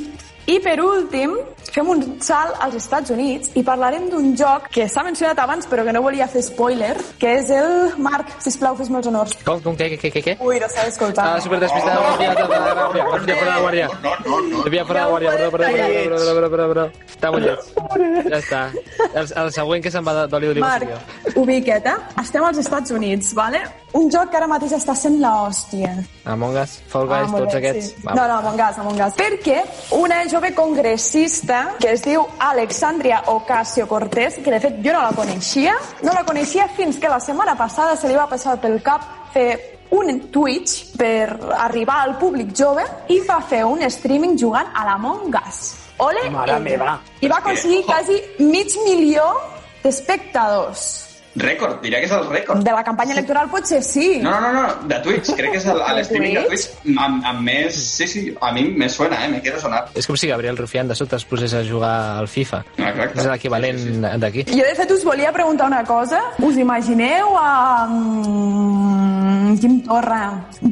I 0.46 0.60
per 0.62 0.76
últim, 0.78 1.32
fem 1.74 1.88
un 1.90 2.02
salt 2.22 2.60
als 2.62 2.76
Estats 2.78 3.10
Units 3.10 3.50
i 3.58 3.64
parlarem 3.66 4.04
d'un 4.12 4.28
joc 4.38 4.68
que 4.76 4.84
s'ha 4.86 5.02
mencionat 5.02 5.40
abans 5.42 5.66
però 5.66 5.82
que 5.82 5.94
no 5.96 6.02
volia 6.04 6.28
fer 6.30 6.44
spoiler, 6.46 6.92
que 7.18 7.32
és 7.40 7.50
el... 7.50 7.96
Marc, 8.06 8.30
sisplau, 8.44 8.76
fes-me 8.78 9.00
els 9.00 9.08
honors. 9.10 9.34
Com, 9.42 9.58
com, 9.64 9.74
què, 9.74 9.88
què, 9.98 10.10
què, 10.14 10.22
què? 10.22 10.36
Ui, 10.38 10.60
no 10.62 10.68
s'ha 10.70 10.84
d'escoltar. 10.86 11.24
Ah, 11.32 11.40
súper 11.42 11.58
despistada. 11.64 11.98
Bon 12.06 12.20
dia, 12.20 12.34
bon 12.38 12.94
dia, 12.94 13.06
bon 13.10 13.26
dia, 13.26 13.38
fora 13.40 13.56
de 13.56 13.64
guàrdia. 13.64 13.88
no, 14.04 14.12
no, 14.26 14.38
no. 14.52 14.62
Devia 14.68 14.84
fora 14.86 15.02
de 15.02 15.10
guàrdia, 15.16 15.32
perdó, 15.34 15.50
perdó, 15.56 15.66
perdó, 15.66 15.88
perdó, 16.06 16.34
perdó, 16.36 16.50
perdó, 16.50 16.68
perdó. 16.74 16.86
Està 17.16 17.32
molt 17.34 17.48
lleig. 17.48 18.30
Ja 18.30 18.38
està. 18.38 18.62
El, 19.08 19.32
el 19.42 19.50
següent 19.58 19.82
que 19.82 19.90
se'n 19.96 20.06
va 20.06 20.14
d'Oli 20.30 20.52
d'Oliva 20.52 20.70
Marc, 20.70 21.34
ubica't, 21.42 21.90
eh? 21.90 22.22
Estem 22.22 22.46
als 22.46 22.62
Estats 22.62 22.94
Units, 22.94 23.34
vale? 23.34 23.64
Un 23.96 24.10
joc 24.12 24.28
que 24.30 24.36
ara 24.36 24.46
mateix 24.50 24.74
està 24.76 24.92
sent 24.98 25.16
l'hòstia. 25.22 25.94
Among 26.28 26.56
Us, 26.60 26.76
Fall 26.92 27.06
Guys, 27.08 27.30
molt 27.32 27.46
tots 27.46 27.56
bé, 27.56 27.60
aquests. 27.62 27.94
No, 28.04 28.26
no, 28.26 28.40
Among 28.42 28.60
Us, 28.60 28.80
Among 28.82 29.00
Us. 29.06 29.14
Perquè 29.16 29.62
una 29.96 30.18
jove 30.36 30.54
congressista 30.54 31.76
que 31.80 31.92
es 31.94 32.02
diu 32.04 32.26
Alexandria 32.38 33.22
Ocasio-Cortez, 33.26 34.42
que 34.44 34.50
de 34.52 34.58
fet 34.60 34.82
jo 34.84 34.92
no 34.92 35.00
la 35.00 35.14
coneixia, 35.16 35.72
no 36.04 36.12
la 36.12 36.26
coneixia 36.28 36.66
fins 36.76 36.98
que 37.00 37.08
la 37.08 37.16
setmana 37.24 37.54
passada 37.56 37.96
se 37.96 38.10
li 38.10 38.18
va 38.18 38.26
passar 38.28 38.58
pel 38.60 38.82
cap 38.84 39.32
fer 39.32 39.78
un 39.96 40.20
Twitch 40.28 40.92
per 41.00 41.38
arribar 41.56 42.02
al 42.02 42.18
públic 42.20 42.52
jove 42.52 42.84
i 43.08 43.22
va 43.24 43.38
fer 43.40 43.62
un 43.64 43.80
streaming 43.88 44.36
jugant 44.36 44.68
a 44.76 44.84
l'Among 44.84 45.32
Us. 45.40 45.72
Ole, 46.04 46.28
Mare 46.28 46.52
ella. 46.52 46.60
meva. 46.60 46.98
I 47.24 47.32
va 47.32 47.40
aconseguir 47.40 47.86
quasi 47.88 48.20
mig 48.44 48.76
milió 48.84 49.24
d'espectadors. 49.82 51.15
Rècord, 51.36 51.80
diria 51.84 52.00
que 52.00 52.08
és 52.08 52.14
el 52.16 52.26
rècord. 52.30 52.62
De 52.64 52.72
la 52.72 52.82
campanya 52.84 53.12
electoral 53.16 53.50
potser 53.52 53.82
sí. 53.84 54.20
No, 54.24 54.32
no, 54.40 54.52
no, 54.52 54.62
no, 54.66 54.88
de 54.88 55.00
Twitch. 55.04 55.34
Crec 55.36 55.52
que 55.52 55.60
és 55.60 55.66
streaming 56.08 56.38
de 56.40 56.44
Twitch 56.48 56.96
amb, 56.96 57.24
amb 57.32 57.44
més... 57.44 57.76
Sí, 57.96 58.06
sí, 58.08 58.22
a 58.40 58.52
mi 58.56 58.68
me 58.72 58.88
suena, 58.88 59.22
eh? 59.24 59.28
Me 59.28 59.42
quiere 59.44 59.60
sonar. 59.60 59.84
És 59.94 60.08
com 60.08 60.16
si 60.16 60.30
Gabriel 60.30 60.56
Rufián 60.56 60.88
de 60.88 60.96
sota 60.98 61.20
es 61.20 61.26
posés 61.28 61.54
a 61.54 61.62
jugar 61.66 61.94
al 62.18 62.28
FIFA. 62.28 62.62
Exacte. 62.76 63.20
És 63.20 63.28
l'equivalent 63.30 63.78
Sí, 63.82 63.92
sí, 63.92 64.00
d'aquí. 64.22 64.46
Jo, 64.48 64.64
de 64.64 64.74
fet, 64.78 64.90
us 64.96 65.04
volia 65.04 65.32
preguntar 65.32 65.68
una 65.68 65.84
cosa. 65.84 66.22
Us 66.40 66.56
imagineu 66.56 67.36
a 67.36 67.86
mm, 67.86 69.15
Quim 69.60 69.76
Torra 69.86 70.20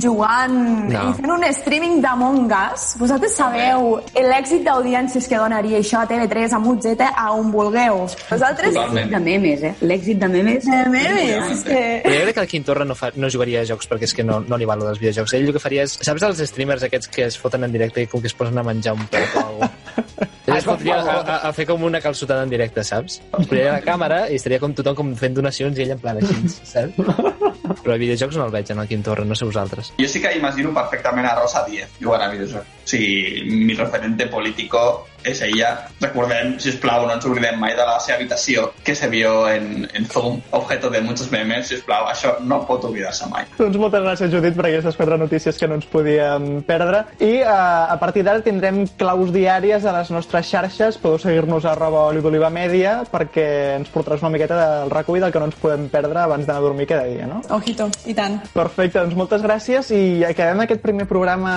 jugant 0.03 0.55
No. 0.91 1.03
i 1.11 1.15
fent 1.19 1.33
un 1.35 1.45
streaming 1.57 2.01
d'Among 2.03 2.53
Us? 2.53 2.87
Vosaltres 3.01 3.37
sabeu 3.39 3.99
l'èxit 4.15 4.65
d'audiències 4.67 5.29
que 5.31 5.39
donaria 5.41 5.81
això 5.81 6.03
a 6.03 6.09
TV3, 6.11 6.57
a 6.57 6.61
Mutzeta, 6.63 7.11
a 7.17 7.31
on 7.37 7.51
vulgueu. 7.55 8.05
Vosaltres... 8.31 8.75
Totalment. 8.75 9.13
de 9.15 9.21
memes, 9.23 9.63
eh? 9.63 9.75
L'èxit 9.83 10.21
de 10.21 10.29
memes. 10.29 10.67
Eh, 10.67 10.83
memes, 10.91 11.53
és 11.57 11.65
que... 11.67 11.81
Però 12.05 12.15
jo 12.19 12.27
crec 12.27 12.39
que 12.39 12.45
el 12.45 12.51
Quim 12.55 12.67
Torra 12.67 12.89
no, 12.89 12.97
fa, 12.99 13.11
no 13.17 13.31
jugaria 13.33 13.63
a 13.63 13.69
jocs 13.69 13.91
perquè 13.91 14.09
és 14.09 14.17
que 14.17 14.27
no, 14.27 14.41
no 14.49 14.59
li 14.61 14.69
val 14.69 14.83
lo 14.83 14.89
dels 14.91 15.03
videojocs. 15.03 15.37
Ell 15.39 15.49
el 15.49 15.57
que 15.57 15.63
faria 15.63 15.87
és... 15.89 15.99
Saps 16.05 16.27
els 16.27 16.43
streamers 16.51 16.87
aquests 16.89 17.11
que 17.15 17.29
es 17.29 17.39
foten 17.41 17.67
en 17.67 17.75
directe 17.75 18.05
i 18.05 18.11
com 18.11 18.23
que 18.23 18.31
es 18.31 18.37
posen 18.37 18.59
a 18.59 18.67
menjar 18.67 18.97
un 18.99 19.07
pet 19.13 19.39
o 19.39 19.47
alguna 19.47 19.71
cosa? 19.71 20.31
Ell 20.45 20.59
es 20.59 20.67
fotria 20.69 20.99
a, 21.01 21.17
a, 21.21 21.37
a, 21.49 21.53
fer 21.57 21.65
com 21.69 21.83
una 21.89 22.01
calçotada 22.05 22.45
en 22.45 22.53
directe, 22.53 22.85
saps? 22.85 23.21
Es 23.25 23.49
posaria 23.49 23.71
a 23.73 23.79
la 23.79 23.85
càmera 23.85 24.25
i 24.29 24.37
estaria 24.37 24.61
com 24.63 24.75
tothom 24.77 24.99
com 24.99 25.15
fent 25.19 25.37
donacions 25.39 25.79
i 25.81 25.87
ell 25.87 25.95
en 25.97 26.03
plan 26.03 26.21
així, 26.21 26.37
saps? 26.75 27.54
Però 27.65 27.95
a 27.95 28.01
videojocs 28.01 28.37
no 28.37 28.47
el 28.49 28.53
veig 28.53 28.71
en 28.75 28.83
el 28.83 28.89
Quim 28.91 29.03
Torra, 29.05 29.25
no 29.25 29.37
sé 29.39 29.49
vosaltres. 29.49 29.93
Jo 29.99 30.09
sí 30.11 30.21
que 30.21 30.35
imagino 30.37 30.75
perfectament 30.77 31.29
a 31.31 31.35
Rosa 31.41 31.65
Díez 31.69 31.97
jugant 32.01 32.27
a 32.27 32.31
videojocs. 32.33 32.85
O 32.85 32.89
sigui, 32.95 33.45
mi 33.49 33.75
referente 33.75 34.27
político 34.29 35.07
és 35.25 35.41
ella. 35.43 35.75
Recordem, 36.01 36.55
si 36.61 36.71
us 36.71 36.79
plau, 36.81 37.07
no 37.09 37.15
ens 37.17 37.27
oblidem 37.27 37.59
mai 37.61 37.75
de 37.77 37.85
la 37.87 37.99
seva 38.03 38.19
habitació 38.21 38.69
que 38.85 38.95
se 38.95 39.09
vio 39.13 39.49
en, 39.49 39.89
en 39.93 40.07
Zoom, 40.11 40.41
objeto 40.57 40.91
de 40.91 41.01
muchos 41.03 41.31
memes, 41.33 41.69
si 41.69 41.79
us 41.79 41.85
plau, 41.87 42.07
això 42.11 42.37
no 42.45 42.61
pot 42.69 42.85
oblidar-se 42.87 43.29
mai. 43.33 43.49
Doncs 43.59 43.79
moltes 43.81 44.05
gràcies, 44.05 44.33
Judit, 44.33 44.57
per 44.57 44.69
aquestes 44.69 44.99
quatre 44.99 45.19
notícies 45.21 45.59
que 45.59 45.69
no 45.71 45.79
ens 45.81 45.89
podíem 45.91 46.63
perdre. 46.67 47.05
I 47.19 47.41
eh, 47.41 47.49
a 47.49 47.97
partir 48.01 48.25
d'ara 48.27 48.45
tindrem 48.45 48.85
claus 49.01 49.33
diàries 49.35 49.87
a 49.87 49.97
les 49.99 50.13
nostres 50.15 50.49
xarxes. 50.51 51.01
Podeu 51.01 51.21
seguir-nos 51.23 51.65
a 51.65 51.73
arroba 51.75 52.07
oli 52.11 52.23
d'oliva 52.25 52.51
media 52.53 53.01
perquè 53.11 53.47
ens 53.79 53.91
portaràs 53.93 54.23
una 54.25 54.33
miqueta 54.35 54.59
del 54.61 54.93
recull 54.93 55.23
del 55.23 55.33
que 55.33 55.43
no 55.43 55.49
ens 55.51 55.59
podem 55.61 55.89
perdre 55.93 56.25
abans 56.25 56.47
d'anar 56.47 56.61
a 56.61 56.65
dormir 56.65 56.87
cada 56.91 57.09
dia, 57.09 57.29
no? 57.31 57.41
Ojito, 57.55 57.89
i 58.11 58.15
tant. 58.17 58.39
Perfecte, 58.55 59.01
doncs 59.01 59.17
moltes 59.19 59.45
gràcies 59.45 59.91
i 59.95 60.03
acabem 60.27 60.65
aquest 60.65 60.83
primer 60.85 61.09
programa 61.11 61.55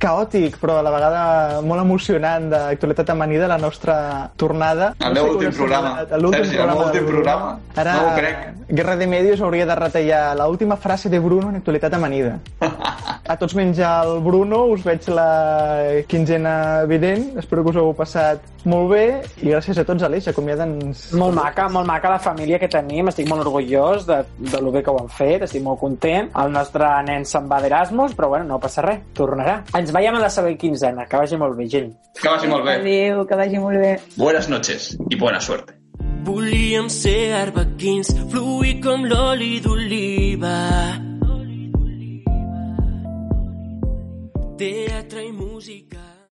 caòtic 0.00 0.58
però 0.60 0.78
a 0.80 0.84
la 0.84 0.92
vegada 0.94 1.22
molt 1.64 1.82
emocionant 1.84 2.50
d'actualitat 2.52 3.03
amanida, 3.12 3.46
la 3.48 3.58
nostra 3.58 4.30
tornada. 4.36 4.94
El 5.00 5.14
meu 5.14 5.26
últim 5.34 5.52
programa. 5.52 6.06
L'últim 6.18 6.42
el 6.42 6.56
programa. 6.56 6.86
últim 6.86 7.06
programa. 7.06 7.58
Ara, 7.76 7.94
No 7.94 8.08
ho 8.08 8.14
crec. 8.16 8.36
Guerra 8.68 8.96
de 8.96 9.06
Medios 9.06 9.40
hauria 9.40 9.66
de 9.66 9.74
retallar 9.74 10.36
l'última 10.36 10.76
frase 10.76 11.08
de 11.10 11.18
Bruno 11.18 11.50
en 11.50 11.56
actualitat 11.56 11.92
amanida. 11.94 12.38
A 13.24 13.38
tots 13.40 13.54
menys 13.56 13.78
al 13.80 14.18
Bruno, 14.20 14.66
us 14.68 14.82
veig 14.84 15.06
la 15.08 16.02
quinzena 16.06 16.84
vinent. 16.84 17.38
Espero 17.40 17.62
que 17.64 17.70
us 17.72 17.76
heu 17.80 17.94
passat 17.96 18.42
molt 18.68 18.90
bé 18.92 19.04
i 19.40 19.48
gràcies 19.48 19.78
a 19.80 19.84
tots, 19.88 20.02
Aleix, 20.04 20.28
acomiada'ns. 20.28 21.06
Molt 21.16 21.34
maca, 21.36 21.66
molt 21.72 21.88
maca 21.88 22.10
la 22.12 22.18
família 22.20 22.58
que 22.60 22.68
tenim, 22.68 23.08
estic 23.08 23.28
molt 23.30 23.46
orgullós 23.46 24.04
de, 24.08 24.18
de 24.38 24.60
lo 24.60 24.72
bé 24.74 24.82
que 24.84 24.92
ho 24.92 24.98
han 25.00 25.08
fet, 25.08 25.44
estic 25.48 25.64
molt 25.64 25.80
content. 25.80 26.28
El 26.36 26.52
nostre 26.52 26.88
nen 27.08 27.24
se'n 27.28 27.48
va 27.48 27.60
d'Erasmus, 27.64 28.12
però 28.18 28.28
bueno, 28.34 28.44
no 28.44 28.60
passa 28.60 28.84
res, 28.84 29.00
tornarà. 29.16 29.62
Ens 29.76 29.92
veiem 29.94 30.16
a 30.20 30.24
la 30.26 30.30
següent 30.32 30.58
quinzena, 30.60 31.06
que 31.08 31.16
vagi 31.24 31.40
molt 31.40 31.56
bé, 31.56 31.68
gent. 31.68 31.92
Que 32.20 32.28
vagi 32.28 32.46
molt 32.48 32.64
bé. 32.68 32.76
Adéu, 32.78 32.84
que 33.28 33.38
vagi 33.40 33.58
molt 33.58 33.78
bé. 33.78 33.94
Buenas 34.16 34.48
noches 34.48 34.96
y 35.10 35.16
buena 35.16 35.40
suerte. 35.40 35.74
Volíem 36.24 36.88
ser 36.88 37.34
arbequins, 37.36 38.08
fluir 38.32 38.80
com 38.80 39.04
l'oli 39.04 39.60
d'oliva. 39.60 40.56
Teatre 44.56 45.26
i 45.26 45.32
música. 45.32 46.13